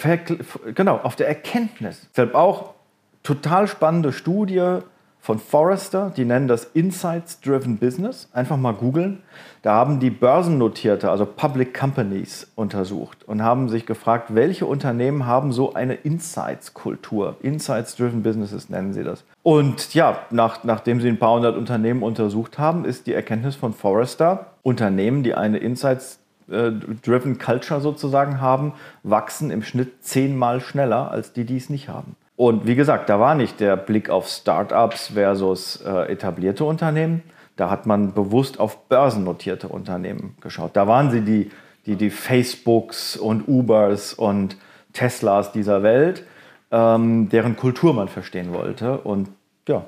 genau, 0.74 0.96
auf 0.98 1.16
der 1.16 1.28
Erkenntnis. 1.28 2.06
Deshalb 2.10 2.34
auch 2.34 2.74
total 3.22 3.66
spannende 3.66 4.12
Studie 4.12 4.78
von 5.26 5.40
Forrester, 5.40 6.12
die 6.16 6.24
nennen 6.24 6.46
das 6.46 6.62
Insights-Driven 6.66 7.78
Business. 7.78 8.28
Einfach 8.32 8.56
mal 8.56 8.74
googeln. 8.74 9.22
Da 9.62 9.74
haben 9.74 9.98
die 9.98 10.10
börsennotierte, 10.10 11.10
also 11.10 11.26
Public 11.26 11.74
Companies, 11.74 12.46
untersucht 12.54 13.24
und 13.26 13.42
haben 13.42 13.68
sich 13.68 13.86
gefragt, 13.86 14.36
welche 14.36 14.66
Unternehmen 14.66 15.26
haben 15.26 15.50
so 15.50 15.74
eine 15.74 15.94
Insights-Kultur. 15.94 17.34
Insights-Driven 17.42 18.22
Businesses 18.22 18.70
nennen 18.70 18.92
sie 18.92 19.02
das. 19.02 19.24
Und 19.42 19.94
ja, 19.94 20.20
nach, 20.30 20.62
nachdem 20.62 21.00
sie 21.00 21.08
ein 21.08 21.18
paar 21.18 21.34
hundert 21.34 21.56
Unternehmen 21.56 22.04
untersucht 22.04 22.60
haben, 22.60 22.84
ist 22.84 23.08
die 23.08 23.12
Erkenntnis 23.12 23.56
von 23.56 23.72
Forrester, 23.74 24.52
Unternehmen, 24.62 25.24
die 25.24 25.34
eine 25.34 25.58
Insights-Driven 25.58 27.38
Culture 27.38 27.80
sozusagen 27.80 28.40
haben, 28.40 28.74
wachsen 29.02 29.50
im 29.50 29.64
Schnitt 29.64 30.04
zehnmal 30.04 30.60
schneller 30.60 31.10
als 31.10 31.32
die, 31.32 31.44
die 31.44 31.56
es 31.56 31.68
nicht 31.68 31.88
haben. 31.88 32.14
Und 32.36 32.66
wie 32.66 32.74
gesagt, 32.74 33.08
da 33.08 33.18
war 33.18 33.34
nicht 33.34 33.60
der 33.60 33.76
Blick 33.76 34.10
auf 34.10 34.28
Startups 34.28 35.08
versus 35.14 35.80
äh, 35.84 36.12
etablierte 36.12 36.64
Unternehmen. 36.64 37.22
Da 37.56 37.70
hat 37.70 37.86
man 37.86 38.12
bewusst 38.12 38.60
auf 38.60 38.88
börsennotierte 38.88 39.68
Unternehmen 39.68 40.36
geschaut. 40.42 40.72
Da 40.74 40.86
waren 40.86 41.10
sie 41.10 41.22
die, 41.22 41.50
die, 41.86 41.96
die 41.96 42.10
Facebooks 42.10 43.16
und 43.16 43.48
Ubers 43.48 44.12
und 44.12 44.56
Teslas 44.92 45.52
dieser 45.52 45.82
Welt, 45.82 46.24
ähm, 46.70 47.30
deren 47.30 47.56
Kultur 47.56 47.94
man 47.94 48.08
verstehen 48.08 48.52
wollte 48.52 48.98
und 48.98 49.28
ja, 49.66 49.86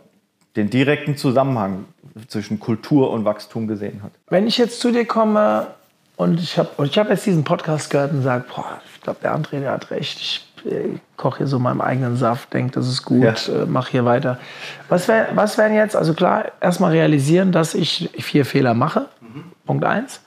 den 0.57 0.71
direkten 0.71 1.17
Zusammenhang 1.17 1.85
zwischen 2.29 2.59
Kultur 2.59 3.11
und 3.11 3.25
Wachstum 3.25 3.69
gesehen 3.69 4.03
hat. 4.03 4.13
Wenn 4.29 4.47
ich 4.47 4.57
jetzt 4.59 4.81
zu 4.81 4.91
dir 4.91 5.05
komme 5.05 5.69
und 6.17 6.41
ich 6.41 6.59
habe 6.59 6.71
hab 6.79 7.11
jetzt 7.11 7.27
diesen 7.27 7.45
Podcast 7.45 7.91
gehört 7.91 8.13
und 8.13 8.23
sage, 8.23 8.45
ich 8.95 9.01
glaube, 9.03 9.21
der 9.23 9.37
André, 9.37 9.61
der 9.61 9.73
hat 9.73 9.91
recht, 9.91 10.19
ich 10.19 10.48
koche 11.17 11.39
hier 11.39 11.47
so 11.47 11.59
meinen 11.59 11.81
eigenen 11.81 12.17
Saft, 12.17 12.53
denke, 12.53 12.73
das 12.73 12.89
ist 12.89 13.05
gut, 13.05 13.49
ja. 13.49 13.63
äh, 13.63 13.67
mach 13.67 13.89
hier 13.89 14.05
weiter. 14.05 14.39
Was, 14.89 15.09
wär, 15.09 15.29
was 15.35 15.59
wären 15.59 15.75
jetzt, 15.75 15.97
also 15.97 16.15
klar, 16.15 16.47
erstmal 16.61 16.93
realisieren, 16.93 17.53
dass 17.53 17.75
ich 17.75 18.11
vier 18.19 18.45
Fehler 18.45 18.75
mache. 18.75 19.07
Mhm. 19.21 19.45
Punkt 19.67 19.85
eins. 19.85 20.21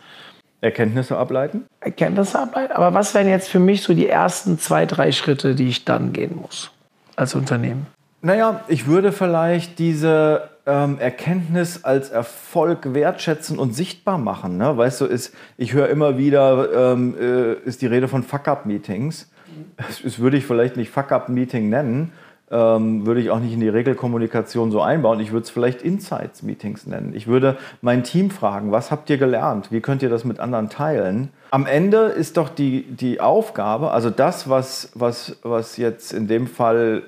Erkenntnisse 0.61 1.17
ableiten? 1.17 1.65
Erkenntnisse 1.79 2.39
ableiten. 2.39 2.73
Aber 2.73 2.93
was 2.93 3.13
wären 3.15 3.27
jetzt 3.27 3.49
für 3.49 3.59
mich 3.59 3.81
so 3.81 3.93
die 3.93 4.07
ersten 4.07 4.59
zwei, 4.59 4.85
drei 4.85 5.11
Schritte, 5.11 5.55
die 5.55 5.67
ich 5.67 5.85
dann 5.85 6.13
gehen 6.13 6.37
muss 6.39 6.71
als 7.15 7.33
Unternehmen? 7.33 7.87
Naja, 8.21 8.61
ich 8.67 8.85
würde 8.85 9.11
vielleicht 9.11 9.79
diese 9.79 10.49
ähm, 10.67 10.99
Erkenntnis 10.99 11.83
als 11.83 12.09
Erfolg 12.09 12.93
wertschätzen 12.93 13.57
und 13.57 13.75
sichtbar 13.75 14.19
machen. 14.19 14.57
Ne? 14.57 14.77
Weißt 14.77 15.01
du, 15.01 15.05
ist, 15.05 15.33
ich 15.57 15.73
höre 15.73 15.89
immer 15.89 16.19
wieder, 16.19 16.93
ähm, 16.93 17.15
äh, 17.19 17.53
ist 17.67 17.81
die 17.81 17.87
Rede 17.87 18.07
von 18.07 18.21
Fuck-Up-Meetings 18.21 19.31
das 19.77 20.19
würde 20.19 20.37
ich 20.37 20.45
vielleicht 20.45 20.77
nicht 20.77 20.89
Fuck-Up-Meeting 20.91 21.69
nennen, 21.69 22.11
ähm, 22.51 23.05
würde 23.05 23.21
ich 23.21 23.29
auch 23.29 23.39
nicht 23.39 23.53
in 23.53 23.61
die 23.61 23.69
Regelkommunikation 23.69 24.71
so 24.71 24.81
einbauen. 24.81 25.19
Ich 25.21 25.31
würde 25.31 25.43
es 25.43 25.49
vielleicht 25.49 25.81
Insights-Meetings 25.81 26.85
nennen. 26.85 27.13
Ich 27.15 27.27
würde 27.27 27.57
mein 27.81 28.03
Team 28.03 28.29
fragen, 28.29 28.71
was 28.71 28.91
habt 28.91 29.09
ihr 29.09 29.17
gelernt? 29.17 29.71
Wie 29.71 29.79
könnt 29.79 30.03
ihr 30.03 30.09
das 30.09 30.25
mit 30.25 30.39
anderen 30.39 30.69
teilen? 30.69 31.29
Am 31.51 31.65
Ende 31.65 31.97
ist 32.07 32.37
doch 32.37 32.49
die, 32.49 32.83
die 32.83 33.21
Aufgabe, 33.21 33.91
also 33.91 34.09
das, 34.09 34.49
was, 34.49 34.91
was, 34.95 35.37
was 35.43 35.77
jetzt 35.77 36.13
in 36.13 36.27
dem 36.27 36.47
Fall 36.47 37.03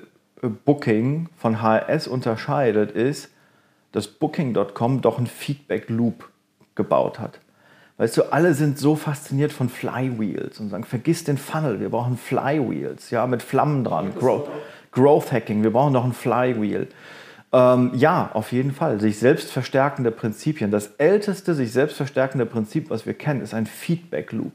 Booking 0.64 1.28
von 1.36 1.62
HRS 1.62 2.08
unterscheidet, 2.08 2.90
ist, 2.90 3.30
dass 3.92 4.08
Booking.com 4.08 5.02
doch 5.02 5.18
ein 5.18 5.26
Feedback-Loop 5.26 6.28
gebaut 6.74 7.18
hat. 7.18 7.38
Weißt 7.96 8.16
du, 8.16 8.32
alle 8.32 8.54
sind 8.54 8.78
so 8.78 8.96
fasziniert 8.96 9.52
von 9.52 9.68
Flywheels 9.68 10.58
und 10.58 10.70
sagen, 10.70 10.84
vergiss 10.84 11.22
den 11.22 11.38
Funnel, 11.38 11.78
wir 11.78 11.90
brauchen 11.90 12.16
Flywheels, 12.16 13.10
ja, 13.10 13.26
mit 13.26 13.42
Flammen 13.42 13.84
dran, 13.84 14.12
Growth, 14.18 14.48
Growth 14.90 15.30
Hacking, 15.30 15.62
wir 15.62 15.70
brauchen 15.70 15.92
noch 15.92 16.04
ein 16.04 16.12
Flywheel. 16.12 16.88
Ähm, 17.52 17.92
ja, 17.94 18.30
auf 18.34 18.50
jeden 18.50 18.72
Fall, 18.72 19.00
sich 19.00 19.20
selbst 19.20 19.52
verstärkende 19.52 20.10
Prinzipien. 20.10 20.72
Das 20.72 20.88
älteste 20.98 21.54
sich 21.54 21.70
selbst 21.70 21.96
verstärkende 21.96 22.46
Prinzip, 22.46 22.90
was 22.90 23.06
wir 23.06 23.14
kennen, 23.14 23.40
ist 23.40 23.54
ein 23.54 23.66
Feedback 23.66 24.32
Loop. 24.32 24.52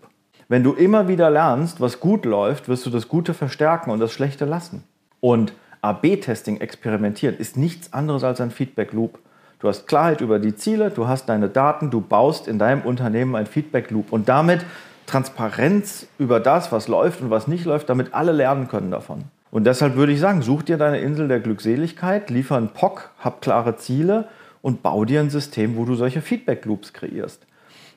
Wenn 0.50 0.64
du 0.64 0.74
immer 0.74 1.08
wieder 1.08 1.30
lernst, 1.30 1.80
was 1.80 2.02
gut 2.02 2.26
läuft, 2.26 2.68
wirst 2.68 2.86
du 2.86 2.90
das 2.90 3.08
Gute 3.08 3.34
verstärken 3.34 3.92
und 3.92 4.00
das 4.00 4.12
Schlechte 4.12 4.44
lassen. 4.44 4.84
Und 5.22 5.54
AB-Testing 5.82 6.60
experimentieren 6.60 7.38
ist 7.38 7.56
nichts 7.56 7.94
anderes 7.94 8.26
als 8.26 8.42
ein 8.42 8.52
Feedback 8.52 8.92
Loop. 8.92 9.20
Du 9.60 9.68
hast 9.68 9.88
Klarheit 9.88 10.22
über 10.22 10.40
die 10.40 10.56
Ziele, 10.56 10.90
du 10.90 11.08
hast 11.08 11.28
deine 11.28 11.50
Daten, 11.50 11.92
du 11.92 12.00
baust 12.00 12.48
in 12.48 12.60
deinem 12.60 12.82
Unternehmen 12.82 13.36
ein 13.36 13.46
Feedback 13.46 13.92
Loop 13.92 14.14
und 14.14 14.30
damit 14.30 14.66
Transparenz 15.06 16.08
über 16.18 16.40
das, 16.40 16.72
was 16.72 16.88
läuft 16.88 17.22
und 17.22 17.30
was 17.30 17.48
nicht 17.48 17.66
läuft, 17.66 17.90
damit 17.90 18.14
alle 18.14 18.32
lernen 18.32 18.70
können 18.70 18.90
davon. 18.90 19.26
Und 19.52 19.66
deshalb 19.66 19.96
würde 19.96 20.14
ich 20.14 20.20
sagen, 20.22 20.44
such 20.44 20.64
dir 20.64 20.78
deine 20.78 21.00
Insel 21.00 21.28
der 21.28 21.42
Glückseligkeit, 21.42 22.30
liefer 22.30 22.56
einen 22.56 22.70
POC, 22.70 23.10
hab 23.20 23.42
klare 23.42 23.76
Ziele 23.76 24.30
und 24.62 24.82
bau 24.82 25.04
dir 25.04 25.20
ein 25.20 25.30
System, 25.30 25.76
wo 25.76 25.84
du 25.84 25.96
solche 25.96 26.22
Feedback 26.22 26.64
Loops 26.66 26.94
kreierst. 26.94 27.46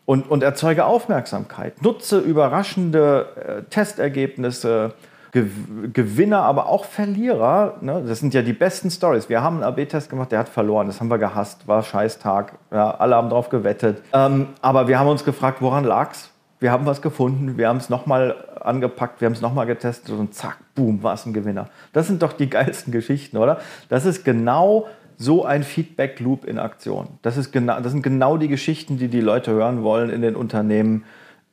Und, 0.04 0.28
und 0.28 0.42
erzeuge 0.42 0.84
Aufmerksamkeit. 0.84 1.80
Nutze 1.80 2.18
überraschende 2.18 3.26
äh, 3.36 3.62
Testergebnisse, 3.70 4.94
Gewinner, 5.32 6.42
aber 6.42 6.66
auch 6.66 6.84
Verlierer. 6.84 7.78
Ne? 7.80 8.04
Das 8.06 8.20
sind 8.20 8.34
ja 8.34 8.42
die 8.42 8.52
besten 8.52 8.90
Stories. 8.90 9.30
Wir 9.30 9.42
haben 9.42 9.62
einen 9.62 9.64
AB-Test 9.64 10.10
gemacht, 10.10 10.30
der 10.30 10.40
hat 10.40 10.50
verloren. 10.50 10.86
Das 10.86 11.00
haben 11.00 11.08
wir 11.08 11.16
gehasst, 11.16 11.66
war 11.66 11.82
Scheißtag. 11.82 12.52
Ja, 12.70 12.90
alle 12.90 13.16
haben 13.16 13.30
drauf 13.30 13.48
gewettet. 13.48 14.02
Ähm, 14.12 14.48
aber 14.60 14.88
wir 14.88 14.98
haben 14.98 15.08
uns 15.08 15.24
gefragt, 15.24 15.62
woran 15.62 15.84
lag's? 15.84 16.30
Wir 16.60 16.70
haben 16.70 16.84
was 16.86 17.02
gefunden, 17.02 17.56
wir 17.56 17.68
haben 17.68 17.78
es 17.78 17.88
nochmal 17.88 18.36
angepackt, 18.60 19.20
wir 19.20 19.26
haben 19.26 19.32
es 19.32 19.40
nochmal 19.40 19.66
getestet 19.66 20.14
und 20.14 20.32
zack, 20.32 20.58
boom, 20.76 21.02
war 21.02 21.14
es 21.14 21.26
ein 21.26 21.32
Gewinner. 21.32 21.70
Das 21.92 22.06
sind 22.06 22.22
doch 22.22 22.34
die 22.34 22.48
geilsten 22.50 22.92
Geschichten, 22.92 23.38
oder? 23.38 23.58
Das 23.88 24.04
ist 24.04 24.24
genau 24.24 24.86
so 25.16 25.44
ein 25.44 25.62
Feedback-Loop 25.62 26.44
in 26.44 26.58
Aktion. 26.58 27.08
Das, 27.22 27.36
ist 27.36 27.52
genau, 27.52 27.80
das 27.80 27.92
sind 27.92 28.02
genau 28.02 28.36
die 28.36 28.48
Geschichten, 28.48 28.98
die 28.98 29.08
die 29.08 29.20
Leute 29.20 29.50
hören 29.50 29.82
wollen 29.82 30.10
in 30.10 30.20
den 30.20 30.36
Unternehmen, 30.36 31.04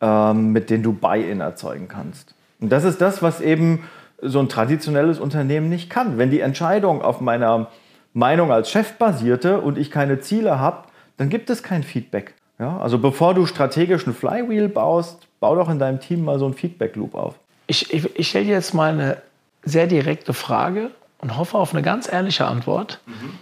ähm, 0.01 0.51
mit 0.51 0.69
denen 0.69 0.83
du 0.83 0.91
Buy-in 0.91 1.39
erzeugen 1.39 1.87
kannst. 1.87 2.35
Und 2.59 2.69
das 2.69 2.83
ist 2.83 3.01
das, 3.01 3.21
was 3.21 3.41
eben 3.41 3.87
so 4.21 4.39
ein 4.39 4.49
traditionelles 4.49 5.19
Unternehmen 5.19 5.69
nicht 5.69 5.89
kann. 5.89 6.17
Wenn 6.17 6.29
die 6.29 6.41
Entscheidung 6.41 7.01
auf 7.01 7.21
meiner 7.21 7.67
Meinung 8.13 8.51
als 8.51 8.69
Chef 8.69 8.93
basierte 8.93 9.61
und 9.61 9.77
ich 9.77 9.91
keine 9.91 10.19
Ziele 10.19 10.59
habe, 10.59 10.87
dann 11.17 11.29
gibt 11.29 11.49
es 11.49 11.63
kein 11.63 11.83
Feedback. 11.83 12.33
Ja, 12.59 12.77
also 12.79 12.97
bevor 12.97 13.33
du 13.33 13.45
strategisch 13.45 14.05
ein 14.05 14.13
Flywheel 14.13 14.67
baust, 14.67 15.27
bau 15.39 15.55
doch 15.55 15.69
in 15.69 15.79
deinem 15.79 16.01
Team 16.01 16.25
mal 16.25 16.39
so 16.39 16.45
einen 16.45 16.53
Feedback-Loop 16.53 17.15
auf. 17.15 17.35
Ich, 17.67 17.93
ich, 17.93 18.19
ich 18.19 18.27
stelle 18.27 18.45
dir 18.45 18.51
jetzt 18.51 18.73
mal 18.73 18.91
eine 18.91 19.17
sehr 19.63 19.87
direkte 19.87 20.33
Frage 20.33 20.91
und 21.19 21.37
hoffe 21.37 21.57
auf 21.57 21.73
eine 21.73 21.81
ganz 21.81 22.11
ehrliche 22.11 22.45
Antwort. 22.45 22.99
Mhm. 23.05 23.39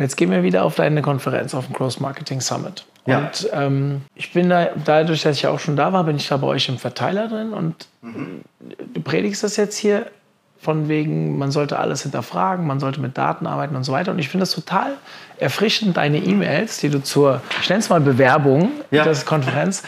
Jetzt 0.00 0.16
gehen 0.16 0.30
wir 0.30 0.42
wieder 0.42 0.64
auf 0.64 0.76
deine 0.76 1.02
Konferenz, 1.02 1.54
auf 1.54 1.66
dem 1.66 1.74
Cross 1.74 2.00
Marketing 2.00 2.40
Summit. 2.40 2.86
Ja. 3.06 3.18
Und 3.18 3.50
ähm, 3.52 4.00
ich 4.14 4.32
bin 4.32 4.48
da, 4.48 4.70
dadurch, 4.84 5.22
dass 5.22 5.36
ich 5.36 5.46
auch 5.46 5.58
schon 5.58 5.76
da 5.76 5.92
war, 5.92 6.04
bin 6.04 6.16
ich 6.16 6.28
da 6.28 6.38
bei 6.38 6.46
euch 6.46 6.68
im 6.70 6.78
Verteiler 6.78 7.28
drin 7.28 7.52
und 7.52 7.86
mhm. 8.00 8.40
du 8.94 9.00
predigst 9.02 9.42
das 9.42 9.56
jetzt 9.56 9.76
hier 9.76 10.06
von 10.60 10.88
wegen, 10.88 11.38
man 11.38 11.50
sollte 11.50 11.78
alles 11.78 12.02
hinterfragen, 12.02 12.66
man 12.66 12.80
sollte 12.80 13.00
mit 13.00 13.16
Daten 13.16 13.46
arbeiten 13.46 13.76
und 13.76 13.84
so 13.84 13.92
weiter. 13.92 14.10
Und 14.10 14.18
ich 14.18 14.28
finde 14.28 14.42
das 14.42 14.52
total 14.52 14.92
erfrischend, 15.38 15.96
deine 15.96 16.18
E-Mails, 16.18 16.78
die 16.78 16.90
du 16.90 17.02
zur, 17.02 17.40
ich 17.62 17.68
nenne 17.70 17.80
es 17.80 17.88
mal 17.88 18.00
Bewerbung, 18.00 18.70
ja. 18.90 19.04
das 19.04 19.24
Konferenz, 19.24 19.82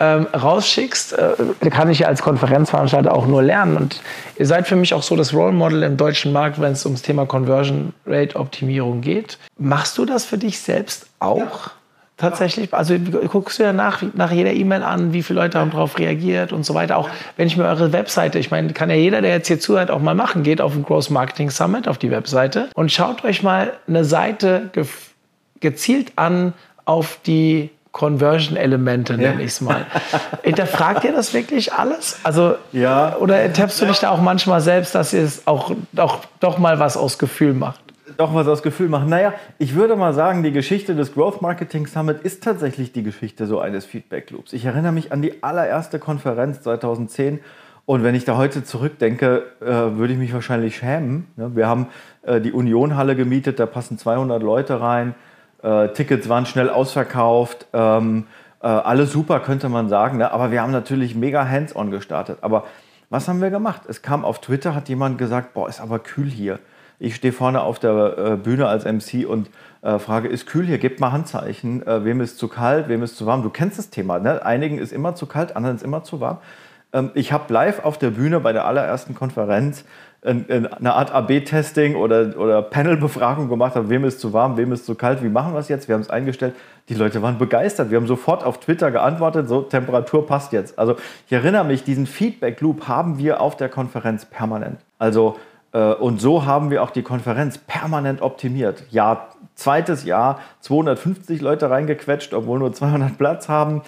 ähm, 0.00 0.26
rausschickst. 0.34 1.12
Äh, 1.12 1.70
kann 1.70 1.90
ich 1.90 1.98
ja 2.00 2.06
als 2.08 2.22
Konferenzveranstalter 2.22 3.12
auch 3.12 3.26
nur 3.26 3.42
lernen. 3.42 3.76
Und 3.76 4.00
ihr 4.38 4.46
seid 4.46 4.66
für 4.66 4.76
mich 4.76 4.94
auch 4.94 5.02
so 5.02 5.14
das 5.14 5.34
Role 5.34 5.52
Model 5.52 5.82
im 5.82 5.98
deutschen 5.98 6.32
Markt, 6.32 6.58
wenn 6.58 6.72
es 6.72 6.86
ums 6.86 7.02
Thema 7.02 7.26
Conversion 7.26 7.92
Rate 8.06 8.36
Optimierung 8.36 9.02
geht. 9.02 9.38
Machst 9.58 9.98
du 9.98 10.06
das 10.06 10.24
für 10.24 10.38
dich 10.38 10.58
selbst 10.58 11.06
auch? 11.20 11.66
Ja. 11.66 11.72
Tatsächlich, 12.16 12.72
also 12.72 12.96
guckst 13.28 13.58
du 13.58 13.64
ja 13.64 13.72
nach, 13.72 14.02
nach 14.14 14.30
jeder 14.30 14.52
E-Mail 14.52 14.84
an, 14.84 15.12
wie 15.12 15.22
viele 15.24 15.40
Leute 15.40 15.58
haben 15.58 15.72
darauf 15.72 15.98
reagiert 15.98 16.52
und 16.52 16.64
so 16.64 16.72
weiter. 16.72 16.96
Auch 16.96 17.08
wenn 17.36 17.48
ich 17.48 17.56
mir 17.56 17.64
eure 17.64 17.92
Webseite, 17.92 18.38
ich 18.38 18.52
meine, 18.52 18.72
kann 18.72 18.88
ja 18.88 18.94
jeder, 18.94 19.20
der 19.20 19.32
jetzt 19.32 19.48
hier 19.48 19.58
zuhört, 19.58 19.90
auch 19.90 20.00
mal 20.00 20.14
machen, 20.14 20.44
geht 20.44 20.60
auf 20.60 20.74
den 20.74 20.84
Growth 20.84 21.10
Marketing 21.10 21.50
Summit, 21.50 21.88
auf 21.88 21.98
die 21.98 22.12
Webseite 22.12 22.68
und 22.74 22.92
schaut 22.92 23.24
euch 23.24 23.42
mal 23.42 23.72
eine 23.88 24.04
Seite 24.04 24.70
ge 24.72 24.84
gezielt 25.60 26.12
an 26.16 26.52
auf 26.84 27.18
die 27.24 27.70
Conversion-Elemente, 27.94 29.16
nenne 29.16 29.40
ich 29.42 29.52
es 29.52 29.60
mal. 29.60 29.86
Hinterfragt 30.42 31.04
ihr 31.04 31.12
das 31.12 31.32
wirklich 31.32 31.72
alles? 31.72 32.18
Also, 32.24 32.56
ja. 32.72 33.16
Oder 33.16 33.50
tappst 33.52 33.80
du 33.80 33.86
dich 33.86 34.00
da 34.00 34.10
auch 34.10 34.20
manchmal 34.20 34.60
selbst, 34.60 34.94
dass 34.94 35.12
ihr 35.12 35.22
es 35.22 35.46
auch, 35.46 35.70
auch 35.96 36.18
doch 36.40 36.58
mal 36.58 36.78
was 36.80 36.96
aus 36.96 37.18
Gefühl 37.18 37.54
macht? 37.54 37.83
Doch 38.16 38.34
was 38.34 38.46
aus 38.46 38.62
Gefühl 38.62 38.88
machen. 38.88 39.08
Naja, 39.08 39.34
ich 39.58 39.74
würde 39.74 39.96
mal 39.96 40.14
sagen, 40.14 40.42
die 40.42 40.52
Geschichte 40.52 40.94
des 40.94 41.14
Growth 41.14 41.42
Marketing 41.42 41.86
Summit 41.86 42.20
ist 42.20 42.42
tatsächlich 42.44 42.92
die 42.92 43.02
Geschichte 43.02 43.46
so 43.46 43.58
eines 43.58 43.84
Feedback 43.84 44.30
Loops. 44.30 44.52
Ich 44.52 44.64
erinnere 44.64 44.92
mich 44.92 45.10
an 45.12 45.22
die 45.22 45.42
allererste 45.42 45.98
Konferenz 45.98 46.62
2010 46.62 47.40
und 47.86 48.02
wenn 48.02 48.14
ich 48.14 48.24
da 48.24 48.36
heute 48.36 48.64
zurückdenke, 48.64 49.44
äh, 49.60 49.66
würde 49.66 50.14
ich 50.14 50.18
mich 50.18 50.32
wahrscheinlich 50.32 50.76
schämen. 50.76 51.26
Ne? 51.36 51.54
Wir 51.54 51.66
haben 51.66 51.88
äh, 52.22 52.40
die 52.40 52.52
Unionhalle 52.52 53.16
gemietet, 53.16 53.58
da 53.58 53.66
passen 53.66 53.98
200 53.98 54.42
Leute 54.42 54.80
rein. 54.80 55.14
Äh, 55.62 55.88
Tickets 55.88 56.28
waren 56.28 56.46
schnell 56.46 56.70
ausverkauft. 56.70 57.66
Ähm, 57.72 58.26
äh, 58.62 58.66
alles 58.66 59.12
super, 59.12 59.40
könnte 59.40 59.68
man 59.68 59.88
sagen. 59.88 60.18
Ne? 60.18 60.32
Aber 60.32 60.50
wir 60.50 60.62
haben 60.62 60.72
natürlich 60.72 61.14
mega 61.14 61.46
hands-on 61.46 61.90
gestartet. 61.90 62.38
Aber 62.40 62.64
was 63.10 63.28
haben 63.28 63.42
wir 63.42 63.50
gemacht? 63.50 63.82
Es 63.86 64.00
kam 64.00 64.24
auf 64.24 64.40
Twitter, 64.40 64.74
hat 64.74 64.88
jemand 64.88 65.18
gesagt, 65.18 65.52
boah, 65.52 65.68
ist 65.68 65.80
aber 65.80 65.98
kühl 65.98 66.30
hier. 66.30 66.60
Ich 66.98 67.16
stehe 67.16 67.32
vorne 67.32 67.62
auf 67.62 67.78
der 67.78 68.18
äh, 68.18 68.36
Bühne 68.36 68.66
als 68.66 68.84
MC 68.84 69.28
und 69.28 69.50
äh, 69.82 69.98
frage, 69.98 70.28
ist 70.28 70.46
kühl 70.46 70.64
hier? 70.64 70.78
Gebt 70.78 71.00
mal 71.00 71.12
Handzeichen. 71.12 71.86
Äh, 71.86 72.04
wem 72.04 72.20
ist 72.20 72.38
zu 72.38 72.48
kalt, 72.48 72.88
wem 72.88 73.02
ist 73.02 73.16
zu 73.16 73.26
warm? 73.26 73.42
Du 73.42 73.50
kennst 73.50 73.78
das 73.78 73.90
Thema. 73.90 74.18
Ne? 74.18 74.44
Einigen 74.44 74.78
ist 74.78 74.92
immer 74.92 75.14
zu 75.14 75.26
kalt, 75.26 75.56
anderen 75.56 75.76
ist 75.76 75.82
immer 75.82 76.04
zu 76.04 76.20
warm. 76.20 76.38
Ähm, 76.92 77.10
ich 77.14 77.32
habe 77.32 77.52
live 77.52 77.84
auf 77.84 77.98
der 77.98 78.10
Bühne 78.10 78.40
bei 78.40 78.52
der 78.52 78.64
allerersten 78.64 79.14
Konferenz 79.14 79.84
eine 80.24 80.94
Art 80.94 81.12
AB-Testing 81.12 81.96
oder, 81.96 82.38
oder 82.38 82.62
Panel-Befragung 82.62 83.50
gemacht 83.50 83.74
habe, 83.74 83.90
wem 83.90 84.04
ist 84.04 84.20
zu 84.20 84.32
warm, 84.32 84.56
wem 84.56 84.72
ist 84.72 84.86
zu 84.86 84.94
kalt, 84.94 85.22
wie 85.22 85.28
machen 85.28 85.52
wir 85.52 85.58
es 85.58 85.68
jetzt? 85.68 85.86
Wir 85.86 85.94
haben 85.94 86.00
es 86.00 86.08
eingestellt. 86.08 86.54
Die 86.88 86.94
Leute 86.94 87.20
waren 87.20 87.36
begeistert. 87.36 87.90
Wir 87.90 87.98
haben 87.98 88.06
sofort 88.06 88.42
auf 88.42 88.58
Twitter 88.58 88.90
geantwortet, 88.90 89.48
so 89.50 89.60
Temperatur 89.60 90.26
passt 90.26 90.52
jetzt. 90.52 90.78
Also 90.78 90.96
ich 91.26 91.32
erinnere 91.32 91.64
mich, 91.64 91.84
diesen 91.84 92.06
Feedback-Loop 92.06 92.88
haben 92.88 93.18
wir 93.18 93.42
auf 93.42 93.58
der 93.58 93.68
Konferenz 93.68 94.24
permanent. 94.24 94.80
Also 94.98 95.36
und 95.78 96.20
so 96.20 96.46
haben 96.46 96.70
wir 96.70 96.82
auch 96.82 96.90
die 96.90 97.02
Konferenz 97.02 97.58
permanent 97.58 98.22
optimiert. 98.22 98.84
Ja, 98.90 99.28
zweites 99.54 100.04
Jahr 100.04 100.40
250 100.60 101.40
Leute 101.40 101.70
reingequetscht, 101.70 102.32
obwohl 102.32 102.58
nur 102.58 102.72
200 102.72 103.18
Platz 103.18 103.48
haben 103.48 103.82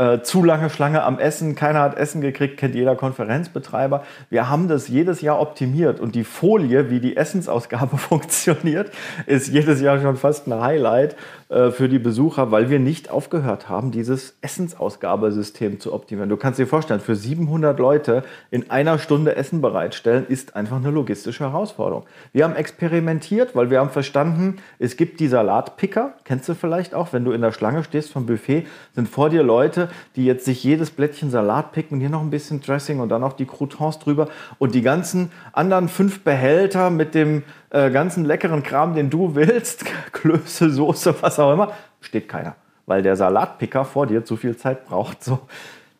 äh, 0.00 0.22
zu 0.22 0.42
lange 0.42 0.70
Schlange 0.70 1.02
am 1.02 1.18
Essen, 1.18 1.54
keiner 1.54 1.80
hat 1.80 1.96
Essen 1.96 2.22
gekriegt, 2.22 2.56
kennt 2.56 2.74
jeder 2.74 2.96
Konferenzbetreiber. 2.96 4.02
Wir 4.30 4.48
haben 4.48 4.66
das 4.66 4.88
jedes 4.88 5.20
Jahr 5.20 5.38
optimiert 5.38 6.00
und 6.00 6.14
die 6.14 6.24
Folie, 6.24 6.88
wie 6.88 7.00
die 7.00 7.18
Essensausgabe 7.18 7.96
funktioniert, 7.98 8.90
ist 9.26 9.48
jedes 9.48 9.80
Jahr 9.82 10.00
schon 10.00 10.16
fast 10.16 10.46
ein 10.46 10.58
Highlight 10.58 11.16
äh, 11.50 11.72
für 11.72 11.88
die 11.88 11.98
Besucher, 11.98 12.52
weil 12.52 12.70
wir 12.70 12.78
nicht 12.78 13.10
aufgehört 13.10 13.68
haben, 13.68 13.90
dieses 13.90 14.36
Essensausgabesystem 14.40 15.80
zu 15.80 15.92
optimieren. 15.92 16.28
Du 16.28 16.36
kannst 16.36 16.60
dir 16.60 16.66
vorstellen, 16.68 17.00
für 17.00 17.16
700 17.16 17.76
Leute 17.80 18.22
in 18.52 18.70
einer 18.70 19.00
Stunde 19.00 19.34
Essen 19.34 19.60
bereitstellen, 19.60 20.26
ist 20.28 20.54
einfach 20.54 20.76
eine 20.76 20.90
logistische 20.90 21.42
Herausforderung. 21.42 22.04
Wir 22.32 22.44
haben 22.44 22.54
experimentiert, 22.54 23.56
weil 23.56 23.68
wir 23.68 23.80
haben 23.80 23.90
verstanden, 23.90 24.58
es 24.78 24.96
gibt 24.96 25.18
die 25.18 25.26
Salatpicker, 25.26 26.14
kennst 26.22 26.48
du 26.48 26.54
vielleicht 26.54 26.94
auch, 26.94 27.12
wenn 27.12 27.24
du 27.24 27.32
in 27.32 27.40
der 27.40 27.50
Schlange 27.50 27.82
stehst 27.82 28.12
vom 28.12 28.26
Buffet, 28.26 28.68
sind 28.94 29.08
vor 29.08 29.28
dir 29.28 29.42
Leute, 29.42 29.88
die 30.14 30.26
jetzt 30.26 30.44
sich 30.44 30.62
jedes 30.62 30.92
Blättchen 30.92 31.30
Salat 31.32 31.72
picken 31.72 31.96
und 31.96 32.00
hier 32.00 32.10
noch 32.10 32.22
ein 32.22 32.30
bisschen 32.30 32.60
Dressing 32.60 33.00
und 33.00 33.08
dann 33.08 33.22
noch 33.22 33.32
die 33.32 33.46
Croutons 33.46 33.98
drüber 33.98 34.28
und 34.58 34.76
die 34.76 34.82
ganzen 34.82 35.32
anderen 35.52 35.88
fünf 35.88 36.20
Behälter 36.20 36.90
mit 36.90 37.16
dem 37.16 37.42
äh, 37.70 37.90
ganzen 37.90 38.24
leckeren 38.24 38.62
Kram, 38.62 38.94
den 38.94 39.10
du 39.10 39.34
willst, 39.34 39.84
Klöße, 40.12 40.70
Soße, 40.70 41.14
was 41.22 41.38
auch 41.38 41.52
immer, 41.52 41.72
steht 42.00 42.28
keiner, 42.28 42.56
weil 42.86 43.02
der 43.02 43.16
Salatpicker 43.16 43.84
vor 43.84 44.06
dir 44.06 44.24
zu 44.24 44.36
viel 44.36 44.56
Zeit 44.56 44.86
braucht. 44.86 45.22
So. 45.24 45.40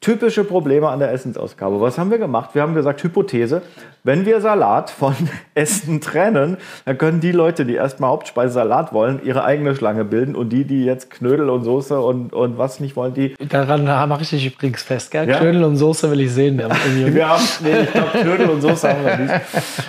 Typische 0.00 0.44
Probleme 0.44 0.88
an 0.88 0.98
der 0.98 1.12
Essensausgabe. 1.12 1.78
Was 1.82 1.98
haben 1.98 2.10
wir 2.10 2.16
gemacht? 2.16 2.54
Wir 2.54 2.62
haben 2.62 2.74
gesagt, 2.74 3.02
Hypothese, 3.02 3.60
wenn 4.02 4.24
wir 4.24 4.40
Salat 4.40 4.88
von 4.88 5.14
Essen 5.54 6.00
trennen, 6.00 6.56
dann 6.86 6.96
können 6.96 7.20
die 7.20 7.32
Leute, 7.32 7.66
die 7.66 7.74
erstmal 7.74 8.08
Hauptspeise 8.08 8.54
Salat 8.54 8.94
wollen, 8.94 9.20
ihre 9.24 9.44
eigene 9.44 9.74
Schlange 9.76 10.06
bilden 10.06 10.34
und 10.34 10.50
die, 10.50 10.64
die 10.64 10.86
jetzt 10.86 11.10
Knödel 11.10 11.50
und 11.50 11.64
Soße 11.64 12.00
und, 12.00 12.32
und 12.32 12.56
was 12.56 12.80
nicht 12.80 12.96
wollen, 12.96 13.12
die... 13.12 13.34
Daran 13.46 13.84
mache 13.84 14.22
ich 14.22 14.30
dich 14.30 14.46
übrigens 14.46 14.82
fest, 14.82 15.10
gell? 15.10 15.28
Ja? 15.28 15.38
Knödel 15.38 15.64
und 15.64 15.76
Soße 15.76 16.10
will 16.10 16.22
ich 16.22 16.32
sehen. 16.32 16.56
wir 16.56 17.28
haben, 17.28 17.44
nee, 17.62 17.80
ich 17.80 17.92
glaube, 17.92 18.18
Knödel 18.22 18.48
und 18.48 18.62
Soße 18.62 18.88
haben 18.88 19.04
wir 19.04 19.16
nicht. 19.18 19.34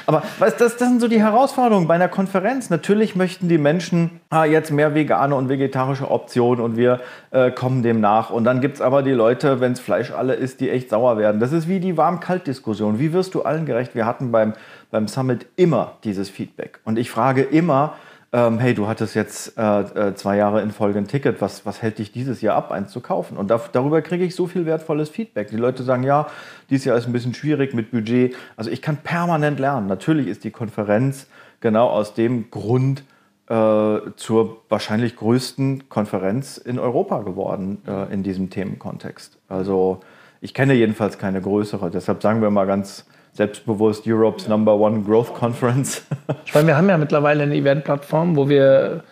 Aber 0.05 0.23
weißt, 0.39 0.59
das, 0.59 0.75
das 0.75 0.89
sind 0.89 0.99
so 0.99 1.07
die 1.07 1.21
Herausforderungen 1.21 1.87
bei 1.87 1.95
einer 1.95 2.09
Konferenz. 2.09 2.69
Natürlich 2.69 3.15
möchten 3.15 3.47
die 3.47 3.57
Menschen 3.57 4.19
ah, 4.29 4.43
jetzt 4.43 4.71
mehr 4.71 4.93
vegane 4.93 5.35
und 5.35 5.47
vegetarische 5.47 6.11
Optionen 6.11 6.61
und 6.61 6.75
wir 6.75 6.99
äh, 7.31 7.51
kommen 7.51 7.81
dem 7.81 8.01
nach. 8.01 8.29
Und 8.29 8.43
dann 8.43 8.59
gibt 8.59 8.75
es 8.75 8.81
aber 8.81 9.03
die 9.03 9.11
Leute, 9.11 9.61
wenn 9.61 9.71
es 9.71 9.79
Fleisch 9.79 10.00
alle 10.09 10.33
ist, 10.33 10.59
die 10.59 10.71
echt 10.71 10.89
sauer 10.89 11.19
werden. 11.19 11.39
Das 11.39 11.51
ist 11.51 11.67
wie 11.67 11.79
die 11.79 11.97
Warm-Kalt-Diskussion. 11.97 12.97
Wie 12.97 13.13
wirst 13.13 13.35
du 13.35 13.43
allen 13.43 13.67
gerecht? 13.67 13.93
Wir 13.93 14.07
hatten 14.07 14.31
beim, 14.31 14.53
beim 14.89 15.07
Summit 15.07 15.45
immer 15.55 15.97
dieses 16.03 16.31
Feedback. 16.31 16.79
Und 16.83 16.97
ich 16.97 17.11
frage 17.11 17.43
immer, 17.43 17.93
ähm, 18.33 18.59
hey, 18.59 18.73
du 18.73 18.87
hattest 18.87 19.13
jetzt 19.13 19.57
äh, 19.57 19.81
äh, 19.81 20.15
zwei 20.15 20.37
Jahre 20.37 20.61
in 20.61 20.71
Folge 20.71 20.97
ein 20.97 21.07
Ticket, 21.07 21.41
was, 21.41 21.65
was 21.65 21.81
hält 21.81 21.99
dich 21.99 22.11
dieses 22.11 22.41
Jahr 22.41 22.55
ab, 22.55 22.71
eins 22.71 22.91
zu 22.91 23.01
kaufen? 23.01 23.37
Und 23.37 23.51
da, 23.51 23.61
darüber 23.71 24.01
kriege 24.01 24.23
ich 24.23 24.35
so 24.35 24.47
viel 24.47 24.65
wertvolles 24.65 25.09
Feedback. 25.09 25.49
Die 25.49 25.57
Leute 25.57 25.83
sagen, 25.83 26.03
ja, 26.03 26.27
dieses 26.69 26.85
Jahr 26.85 26.97
ist 26.97 27.05
ein 27.07 27.13
bisschen 27.13 27.33
schwierig 27.33 27.73
mit 27.73 27.91
Budget. 27.91 28.35
Also 28.55 28.71
ich 28.71 28.81
kann 28.81 28.97
permanent 28.97 29.59
lernen. 29.59 29.87
Natürlich 29.87 30.27
ist 30.27 30.45
die 30.45 30.51
Konferenz 30.51 31.27
genau 31.59 31.89
aus 31.89 32.13
dem 32.13 32.49
Grund 32.49 33.03
äh, 33.51 34.15
zur 34.15 34.61
wahrscheinlich 34.69 35.17
größten 35.17 35.89
Konferenz 35.89 36.57
in 36.57 36.79
Europa 36.79 37.21
geworden 37.23 37.79
äh, 37.85 38.13
in 38.13 38.23
diesem 38.23 38.49
Themenkontext. 38.49 39.37
Also 39.49 39.99
ich 40.39 40.53
kenne 40.53 40.73
jedenfalls 40.73 41.17
keine 41.17 41.41
größere. 41.41 41.91
Deshalb 41.91 42.21
sagen 42.21 42.41
wir 42.41 42.49
mal 42.49 42.65
ganz 42.65 43.05
selbstbewusst 43.33 44.07
Europe's 44.07 44.47
Number 44.47 44.75
One 44.75 45.01
Growth 45.01 45.33
Conference. 45.33 46.03
Ich 46.45 46.53
meine, 46.53 46.67
wir 46.67 46.77
haben 46.77 46.87
ja 46.87 46.97
mittlerweile 46.97 47.43
eine 47.43 47.55
Eventplattform, 47.55 48.37
wo 48.37 48.47
wir, 48.47 49.03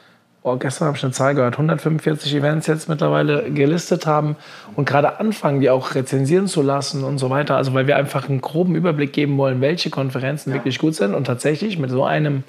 oh, 0.43 0.55
gestern 0.55 0.87
habe 0.87 0.97
ich 0.97 1.03
eine 1.03 1.11
Zahl 1.11 1.35
gehört, 1.35 1.55
145 1.55 2.33
Events 2.33 2.67
jetzt 2.67 2.87
mittlerweile 2.87 3.51
gelistet 3.51 4.05
haben 4.05 4.37
und 4.75 4.87
gerade 4.87 5.19
anfangen, 5.19 5.59
die 5.59 5.69
auch 5.69 5.95
rezensieren 5.95 6.47
zu 6.47 6.61
lassen 6.61 7.03
und 7.03 7.17
so 7.17 7.29
weiter. 7.29 7.57
Also 7.57 7.73
weil 7.73 7.87
wir 7.87 7.97
einfach 7.97 8.29
einen 8.29 8.39
groben 8.39 8.75
Überblick 8.75 9.11
geben 9.11 9.37
wollen, 9.37 9.59
welche 9.59 9.89
Konferenzen 9.89 10.51
ja. 10.51 10.55
wirklich 10.55 10.79
gut 10.79 10.95
sind 10.95 11.13
und 11.13 11.25
tatsächlich 11.25 11.77
mit 11.77 11.89
so 11.89 12.05
einem 12.05 12.43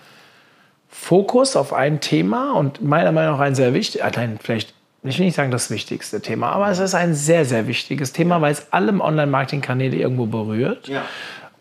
Fokus 1.00 1.56
auf 1.56 1.72
ein 1.72 2.00
Thema 2.00 2.52
und 2.52 2.82
meiner 2.82 3.10
Meinung 3.10 3.32
nach 3.32 3.40
ein 3.40 3.54
sehr 3.54 3.72
wichtig, 3.72 4.04
allein 4.04 4.38
vielleicht 4.40 4.74
ich 5.02 5.18
will 5.18 5.24
nicht 5.24 5.34
sagen 5.34 5.50
das 5.50 5.70
wichtigste 5.70 6.20
Thema, 6.20 6.50
aber 6.50 6.68
es 6.68 6.78
ist 6.78 6.94
ein 6.94 7.14
sehr, 7.14 7.46
sehr 7.46 7.66
wichtiges 7.66 8.12
Thema, 8.12 8.42
weil 8.42 8.52
es 8.52 8.70
alle 8.70 8.92
Online-Marketing-Kanäle 8.92 9.96
irgendwo 9.96 10.26
berührt 10.26 10.88
ja. 10.88 11.06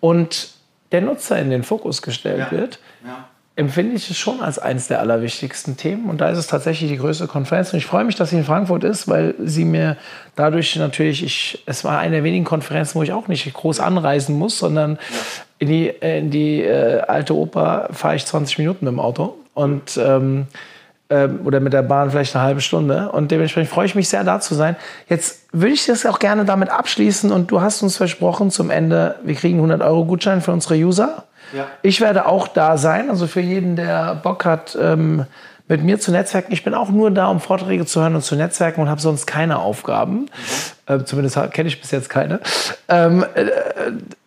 und 0.01 0.49
der 0.91 0.99
Nutzer 0.99 1.39
in 1.39 1.49
den 1.49 1.63
Fokus 1.63 2.01
gestellt 2.01 2.47
ja. 2.51 2.51
wird. 2.51 2.79
Ja. 3.05 3.29
Empfinde 3.59 3.97
ich 3.97 4.09
es 4.09 4.17
schon 4.17 4.39
als 4.39 4.57
eines 4.57 4.87
der 4.87 5.01
allerwichtigsten 5.01 5.75
Themen. 5.75 6.09
Und 6.09 6.21
da 6.21 6.29
ist 6.29 6.37
es 6.37 6.47
tatsächlich 6.47 6.89
die 6.89 6.97
größte 6.97 7.27
Konferenz. 7.27 7.73
Und 7.73 7.79
ich 7.79 7.85
freue 7.85 8.05
mich, 8.05 8.15
dass 8.15 8.29
sie 8.29 8.37
in 8.37 8.45
Frankfurt 8.45 8.85
ist, 8.85 9.09
weil 9.09 9.35
sie 9.43 9.65
mir 9.65 9.97
dadurch 10.37 10.77
natürlich, 10.77 11.21
ich, 11.23 11.63
es 11.65 11.83
war 11.83 11.99
eine 11.99 12.15
der 12.15 12.23
wenigen 12.23 12.45
Konferenzen, 12.45 12.95
wo 12.95 13.03
ich 13.03 13.11
auch 13.11 13.27
nicht 13.27 13.53
groß 13.53 13.81
anreisen 13.81 14.37
muss, 14.37 14.57
sondern 14.57 14.97
in 15.57 15.67
die, 15.67 15.87
in 15.87 16.31
die 16.31 16.63
äh, 16.63 17.01
alte 17.01 17.35
Oper 17.35 17.89
fahre 17.91 18.15
ich 18.15 18.25
20 18.25 18.59
Minuten 18.59 18.85
mit 18.85 18.93
dem 18.93 18.99
Auto. 19.01 19.35
Und 19.53 19.99
ähm, 20.01 20.47
ähm, 21.09 21.41
oder 21.43 21.59
mit 21.59 21.73
der 21.73 21.81
Bahn 21.81 22.11
vielleicht 22.11 22.35
eine 22.35 22.45
halbe 22.45 22.61
Stunde. 22.61 23.11
Und 23.11 23.31
dementsprechend 23.31 23.71
freue 23.71 23.87
ich 23.87 23.95
mich 23.95 24.07
sehr, 24.07 24.23
da 24.23 24.39
zu 24.39 24.55
sein. 24.55 24.75
Jetzt 25.09 25.41
würde 25.51 25.73
ich 25.73 25.85
das 25.85 26.05
auch 26.05 26.19
gerne 26.19 26.45
damit 26.45 26.69
abschließen. 26.69 27.31
Und 27.31 27.51
du 27.51 27.59
hast 27.59 27.81
uns 27.81 27.97
versprochen 27.97 28.51
zum 28.51 28.69
Ende, 28.69 29.15
wir 29.23 29.35
kriegen 29.35 29.57
100 29.57 29.81
Euro 29.81 30.05
Gutschein 30.05 30.41
für 30.41 30.53
unsere 30.53 30.75
User. 30.75 31.25
Ja. 31.53 31.67
Ich 31.81 32.01
werde 32.01 32.25
auch 32.25 32.47
da 32.47 32.77
sein. 32.77 33.09
Also 33.09 33.27
für 33.27 33.41
jeden, 33.41 33.75
der 33.75 34.15
Bock 34.15 34.45
hat, 34.45 34.77
ähm, 34.79 35.25
mit 35.69 35.83
mir 35.83 35.99
zu 35.99 36.11
netzwerken. 36.11 36.51
Ich 36.51 36.63
bin 36.63 36.73
auch 36.73 36.89
nur 36.89 37.11
da, 37.11 37.27
um 37.27 37.39
Vorträge 37.39 37.85
zu 37.85 38.01
hören 38.01 38.15
und 38.15 38.23
zu 38.23 38.35
netzwerken 38.35 38.81
und 38.81 38.89
habe 38.89 38.99
sonst 38.99 39.27
keine 39.27 39.59
Aufgaben. 39.59 40.21
Mhm. 40.21 40.27
Äh, 40.87 41.03
zumindest 41.05 41.37
kenne 41.53 41.69
ich 41.69 41.79
bis 41.79 41.91
jetzt 41.91 42.09
keine. 42.09 42.39
Ähm, 42.87 43.23
äh, 43.35 43.45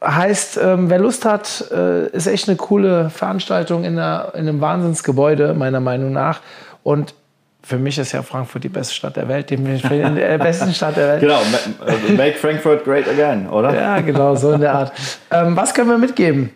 heißt, 0.07 0.61
ähm, 0.63 0.89
wer 0.89 1.01
Lust 1.01 1.25
hat, 1.25 1.65
äh, 1.73 2.07
ist 2.09 2.29
echt 2.29 2.49
eine 2.49 2.57
coole 2.57 3.11
Veranstaltung 3.11 3.83
in, 3.83 3.99
einer, 3.99 4.33
in 4.35 4.49
einem 4.49 4.61
Wahnsinnsgebäude, 4.61 5.53
meiner 5.55 5.81
Meinung 5.81 6.13
nach. 6.13 6.41
Und 6.85 7.15
für 7.65 7.77
mich 7.77 7.99
ist 7.99 8.13
ja 8.13 8.23
Frankfurt 8.23 8.63
die 8.63 8.69
beste 8.69 8.95
Stadt 8.95 9.17
der 9.17 9.27
Welt, 9.27 9.51
die 9.51 9.55
äh, 9.55 10.39
besten 10.43 10.73
Stadt 10.73 10.97
der 10.97 11.09
Welt. 11.09 11.21
Genau, 11.21 11.41
also 11.85 12.13
make 12.17 12.37
Frankfurt 12.37 12.85
great 12.85 13.09
again, 13.09 13.49
oder? 13.49 13.75
Ja, 13.75 14.01
genau, 14.01 14.37
so 14.37 14.53
in 14.53 14.61
der 14.61 14.75
Art. 14.75 14.93
Ähm, 15.31 15.57
was 15.57 15.73
können 15.73 15.89
wir 15.89 15.97
mitgeben? 15.97 16.51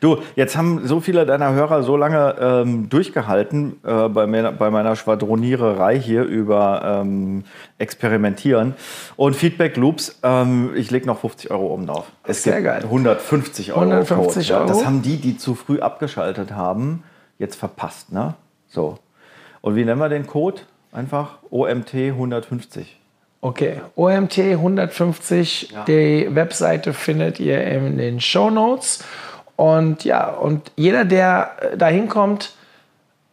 Du, 0.00 0.18
jetzt 0.36 0.56
haben 0.56 0.86
so 0.86 1.00
viele 1.00 1.26
deiner 1.26 1.52
Hörer 1.52 1.82
so 1.82 1.96
lange 1.96 2.36
ähm, 2.40 2.88
durchgehalten 2.88 3.76
äh, 3.84 4.08
bei, 4.08 4.26
mir, 4.26 4.52
bei, 4.52 4.70
meiner 4.70 4.96
Schwadroniererei 4.96 5.98
hier 5.98 6.22
über 6.24 7.02
ähm, 7.02 7.44
Experimentieren 7.78 8.74
und 9.16 9.34
Feedback 9.36 9.76
Loops. 9.76 10.18
Ähm, 10.22 10.70
ich 10.74 10.90
lege 10.90 11.06
noch 11.06 11.20
50 11.20 11.50
Euro 11.50 11.72
oben 11.72 11.86
drauf. 11.86 12.06
Es 12.24 12.42
Sehr 12.42 12.62
geil. 12.62 12.82
150 12.84 13.72
Euro. 13.72 13.80
150 13.80 14.52
Euro. 14.54 14.66
Das 14.66 14.84
haben 14.84 15.02
die, 15.02 15.16
die 15.16 15.36
zu 15.36 15.54
früh 15.54 15.80
abgeschaltet 15.80 16.52
haben, 16.52 17.02
jetzt 17.38 17.56
verpasst. 17.56 18.12
Ne? 18.12 18.34
So. 18.68 18.98
Und 19.60 19.76
wie 19.76 19.84
nennen 19.84 20.00
wir 20.00 20.08
den 20.08 20.26
Code? 20.26 20.60
Einfach 20.92 21.38
OMT 21.50 21.94
150. 21.94 22.98
Okay, 23.40 23.80
OMT 23.94 24.38
150, 24.38 25.70
Ja. 25.70 25.84
die 25.84 26.28
Webseite 26.34 26.92
findet 26.92 27.38
ihr 27.38 27.62
in 27.62 27.96
den 27.96 28.20
Show 28.20 28.50
Notes. 28.50 29.04
Und 29.58 30.04
ja, 30.04 30.28
und 30.30 30.70
jeder, 30.76 31.04
der 31.04 31.50
äh, 31.72 31.76
da 31.76 31.88
hinkommt 31.88 32.52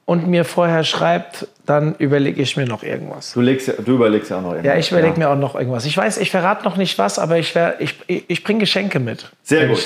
und 0.05 0.27
mir 0.27 0.43
vorher 0.43 0.83
schreibt, 0.83 1.47
dann 1.67 1.93
überlege 1.99 2.41
ich 2.41 2.57
mir 2.57 2.65
noch 2.65 2.81
irgendwas. 2.81 3.33
Du, 3.33 3.41
legst, 3.41 3.67
ja- 3.67 3.75
du 3.77 3.93
überlegst 3.93 4.31
ja 4.31 4.37
auch 4.37 4.41
noch 4.41 4.49
irgendwas. 4.53 4.73
Ja, 4.73 4.79
ich 4.79 4.91
überlege 4.91 5.19
mir 5.19 5.29
auch 5.29 5.35
noch 5.37 5.53
irgendwas. 5.53 5.85
Ich 5.85 5.95
weiß, 5.95 6.17
ich 6.17 6.31
verrate 6.31 6.63
noch 6.63 6.77
nicht 6.77 6.97
was, 6.97 7.19
aber 7.19 7.37
ich, 7.37 7.53
wär- 7.53 7.79
ich, 7.79 7.95
ich, 8.07 8.43
bringe 8.43 8.61
Geschenke 8.61 8.99
mit. 8.99 9.31
Sehr 9.43 9.67
gut. 9.67 9.77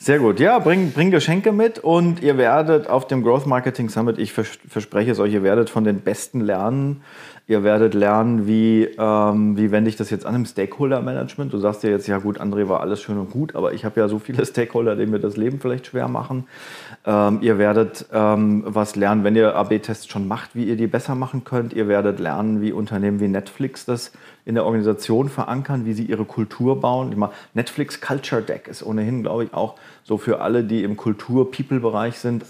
Sehr 0.00 0.18
gut. 0.18 0.40
Ja, 0.40 0.58
bring, 0.58 0.90
bring 0.90 1.12
Geschenke 1.12 1.52
mit 1.52 1.78
und 1.78 2.22
ihr 2.24 2.36
werdet 2.38 2.88
auf 2.88 3.06
dem 3.06 3.22
Growth 3.22 3.46
Marketing 3.46 3.88
Summit, 3.88 4.18
ich 4.18 4.32
vers 4.32 4.58
verspreche 4.68 5.12
es 5.12 5.20
euch, 5.20 5.32
ihr 5.32 5.44
werdet 5.44 5.70
von 5.70 5.84
den 5.84 6.00
Besten 6.00 6.40
lernen. 6.40 7.02
Ihr 7.50 7.64
werdet 7.64 7.94
lernen, 7.94 8.46
wie, 8.46 8.84
ähm, 8.98 9.56
wie 9.56 9.70
wende 9.70 9.88
ich 9.88 9.96
das 9.96 10.10
jetzt 10.10 10.26
an 10.26 10.34
im 10.34 10.44
Stakeholder-Management. 10.44 11.50
Du 11.50 11.56
sagst 11.56 11.82
ja 11.82 11.88
jetzt, 11.88 12.06
ja 12.06 12.18
gut, 12.18 12.38
André 12.42 12.68
war 12.68 12.80
alles 12.80 13.00
schön 13.00 13.16
und 13.16 13.30
gut, 13.30 13.56
aber 13.56 13.72
ich 13.72 13.86
habe 13.86 13.98
ja 13.98 14.06
so 14.06 14.18
viele 14.18 14.44
Stakeholder, 14.46 14.96
denen 14.96 15.12
mir 15.12 15.18
das 15.18 15.38
Leben 15.38 15.58
vielleicht 15.58 15.86
schwer 15.86 16.08
machen. 16.08 16.46
Ähm, 17.06 17.38
ihr 17.40 17.56
werdet 17.56 18.04
ähm, 18.12 18.64
was 18.66 18.96
lernen, 18.96 19.24
wenn 19.24 19.34
ihr 19.34 19.56
AB-Tests 19.56 20.08
schon 20.08 20.28
macht, 20.28 20.54
wie 20.56 20.64
ihr 20.64 20.76
die 20.76 20.86
besser 20.86 21.14
machen 21.14 21.44
könnt. 21.44 21.72
Ihr 21.72 21.88
werdet 21.88 22.20
lernen, 22.20 22.60
wie 22.60 22.70
Unternehmen 22.70 23.18
wie 23.18 23.28
Netflix 23.28 23.86
das 23.86 24.12
in 24.44 24.54
der 24.54 24.66
Organisation 24.66 25.30
verankern, 25.30 25.86
wie 25.86 25.94
sie 25.94 26.04
ihre 26.04 26.26
Kultur 26.26 26.78
bauen. 26.78 27.12
Ich 27.12 27.16
meine, 27.16 27.32
Netflix 27.54 28.02
Culture 28.02 28.42
Deck 28.42 28.68
ist 28.68 28.82
ohnehin, 28.82 29.22
glaube 29.22 29.44
ich, 29.44 29.54
auch 29.54 29.76
so 30.04 30.18
für 30.18 30.42
alle, 30.42 30.64
die 30.64 30.82
im 30.82 30.98
Kultur-People-Bereich 30.98 32.18
sind. 32.18 32.44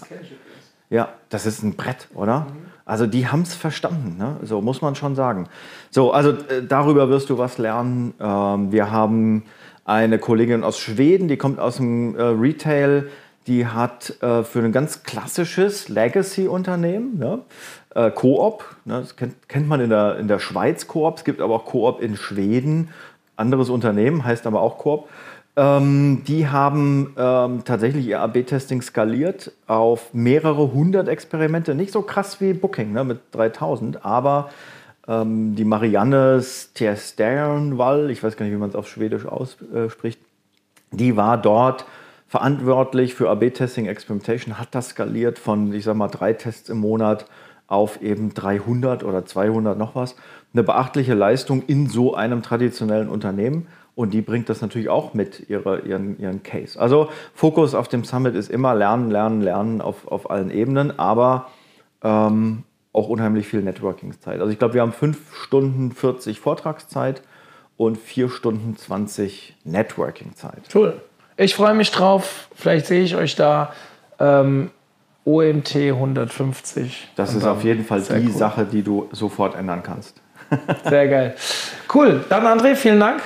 Ja, 0.89 1.09
das 1.29 1.45
ist 1.45 1.61
ein 1.61 1.75
Brett, 1.75 2.07
oder? 2.15 2.47
Also 2.83 3.05
die 3.05 3.27
haben 3.27 3.43
es 3.43 3.53
verstanden, 3.53 4.17
ne? 4.17 4.37
so 4.41 4.61
muss 4.61 4.81
man 4.81 4.95
schon 4.95 5.15
sagen. 5.15 5.47
So, 5.91 6.11
also 6.11 6.31
äh, 6.31 6.63
darüber 6.67 7.09
wirst 7.09 7.29
du 7.29 7.37
was 7.37 7.59
lernen. 7.59 8.15
Ähm, 8.19 8.71
wir 8.71 8.89
haben 8.89 9.43
eine 9.85 10.17
Kollegin 10.17 10.63
aus 10.63 10.79
Schweden, 10.79 11.27
die 11.27 11.37
kommt 11.37 11.59
aus 11.59 11.77
dem 11.77 12.15
äh, 12.15 12.23
Retail, 12.23 13.09
die 13.45 13.67
hat 13.67 14.15
äh, 14.23 14.43
für 14.43 14.59
ein 14.59 14.71
ganz 14.71 15.03
klassisches 15.03 15.89
Legacy-Unternehmen, 15.89 17.19
ne? 17.19 17.39
äh, 17.93 18.09
Coop, 18.09 18.63
ne? 18.85 19.01
das 19.01 19.15
kennt, 19.15 19.47
kennt 19.47 19.67
man 19.67 19.81
in 19.81 19.91
der, 19.91 20.17
in 20.17 20.27
der 20.27 20.39
Schweiz 20.39 20.87
Coop, 20.87 21.17
es 21.17 21.23
gibt 21.23 21.41
aber 21.41 21.53
auch 21.53 21.65
Coop 21.65 22.01
in 22.01 22.17
Schweden, 22.17 22.89
anderes 23.35 23.69
Unternehmen, 23.69 24.25
heißt 24.25 24.47
aber 24.47 24.61
auch 24.61 24.79
Coop. 24.79 25.07
Ähm, 25.59 26.23
die 26.25 26.47
haben 26.47 27.13
ähm, 27.17 27.65
tatsächlich 27.65 28.07
ihr 28.07 28.21
AB-Testing 28.21 28.81
skaliert 28.81 29.51
auf 29.67 30.13
mehrere 30.13 30.71
hundert 30.71 31.09
Experimente. 31.09 31.75
Nicht 31.75 31.91
so 31.91 32.01
krass 32.01 32.39
wie 32.39 32.53
Booking 32.53 32.93
ne, 32.93 33.03
mit 33.03 33.19
3000, 33.31 34.05
aber 34.05 34.51
ähm, 35.05 35.55
die 35.55 35.65
Marianne 35.65 36.41
Sternwall, 36.41 38.09
ich 38.09 38.23
weiß 38.23 38.37
gar 38.37 38.45
nicht, 38.45 38.55
wie 38.55 38.59
man 38.59 38.69
es 38.69 38.75
auf 38.75 38.87
Schwedisch 38.87 39.25
ausspricht, 39.25 40.21
die 40.91 41.17
war 41.17 41.37
dort 41.37 41.85
verantwortlich 42.29 43.13
für 43.13 43.29
AB-Testing 43.29 43.87
Experimentation, 43.87 44.59
hat 44.59 44.69
das 44.71 44.89
skaliert 44.89 45.39
von, 45.39 45.73
ich 45.73 45.83
sag 45.83 45.97
mal, 45.97 46.07
drei 46.07 46.31
Tests 46.31 46.69
im 46.69 46.77
Monat 46.77 47.25
auf 47.67 48.01
eben 48.01 48.33
300 48.33 49.03
oder 49.03 49.25
200 49.25 49.77
noch 49.77 49.93
was. 49.93 50.15
Eine 50.53 50.63
beachtliche 50.63 51.15
Leistung 51.15 51.63
in 51.67 51.87
so 51.87 52.15
einem 52.15 52.43
traditionellen 52.43 53.09
Unternehmen. 53.09 53.67
Und 53.99 54.11
die 54.11 54.21
bringt 54.21 54.47
das 54.47 54.61
natürlich 54.61 54.87
auch 54.87 55.13
mit, 55.13 55.49
ihre, 55.49 55.81
ihren, 55.81 56.17
ihren 56.21 56.41
Case. 56.41 56.79
Also 56.79 57.09
Fokus 57.35 57.75
auf 57.75 57.89
dem 57.89 58.05
Summit 58.05 58.33
ist 58.33 58.49
immer 58.49 58.73
Lernen, 58.73 59.11
Lernen, 59.11 59.41
Lernen 59.41 59.81
auf, 59.81 60.07
auf 60.07 60.31
allen 60.31 60.51
Ebenen, 60.51 60.97
aber 60.97 61.49
ähm, 62.01 62.63
auch 62.93 63.09
unheimlich 63.09 63.45
viel 63.49 63.61
Networking-Zeit. 63.61 64.39
Also 64.39 64.53
ich 64.53 64.57
glaube, 64.57 64.75
wir 64.75 64.83
haben 64.83 64.93
5 64.93 65.35
Stunden 65.35 65.91
40 65.91 66.39
Vortragszeit 66.39 67.23
und 67.75 67.97
4 67.97 68.29
Stunden 68.29 68.77
20 68.77 69.57
Networking-Zeit. 69.65 70.73
Cool. 70.73 71.01
Ich 71.35 71.53
freue 71.53 71.73
mich 71.73 71.91
drauf. 71.91 72.47
Vielleicht 72.55 72.85
sehe 72.85 73.03
ich 73.03 73.17
euch 73.17 73.35
da. 73.35 73.73
Ähm, 74.17 74.71
OMT 75.25 75.75
150. 75.75 77.09
Das 77.17 77.35
ist 77.35 77.43
auf 77.43 77.65
jeden 77.65 77.83
Fall 77.83 77.99
die 77.99 78.27
cool. 78.27 78.31
Sache, 78.31 78.63
die 78.63 78.81
du 78.81 79.09
sofort 79.11 79.55
ändern 79.55 79.83
kannst. 79.83 80.21
Sehr 80.85 81.09
geil. 81.09 81.35
Cool. 81.93 82.23
Dann 82.29 82.45
André, 82.45 82.75
vielen 82.75 83.01
Dank. 83.01 83.21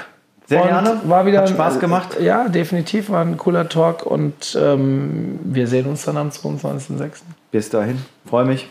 Sehr 0.47 0.61
Und 0.61 0.67
gerne. 0.67 1.01
War 1.05 1.25
wieder 1.25 1.41
Hat 1.41 1.49
Spaß 1.49 1.79
gemacht. 1.79 2.19
Ja, 2.19 2.47
definitiv. 2.49 3.09
War 3.09 3.21
ein 3.21 3.37
cooler 3.37 3.69
Talk 3.69 4.05
und 4.05 4.57
ähm, 4.59 5.39
wir 5.43 5.67
sehen 5.67 5.85
uns 5.85 6.03
dann 6.05 6.17
am 6.17 6.29
22.06. 6.29 7.21
Bis 7.51 7.69
dahin, 7.69 7.99
freue 8.25 8.45
mich. 8.45 8.69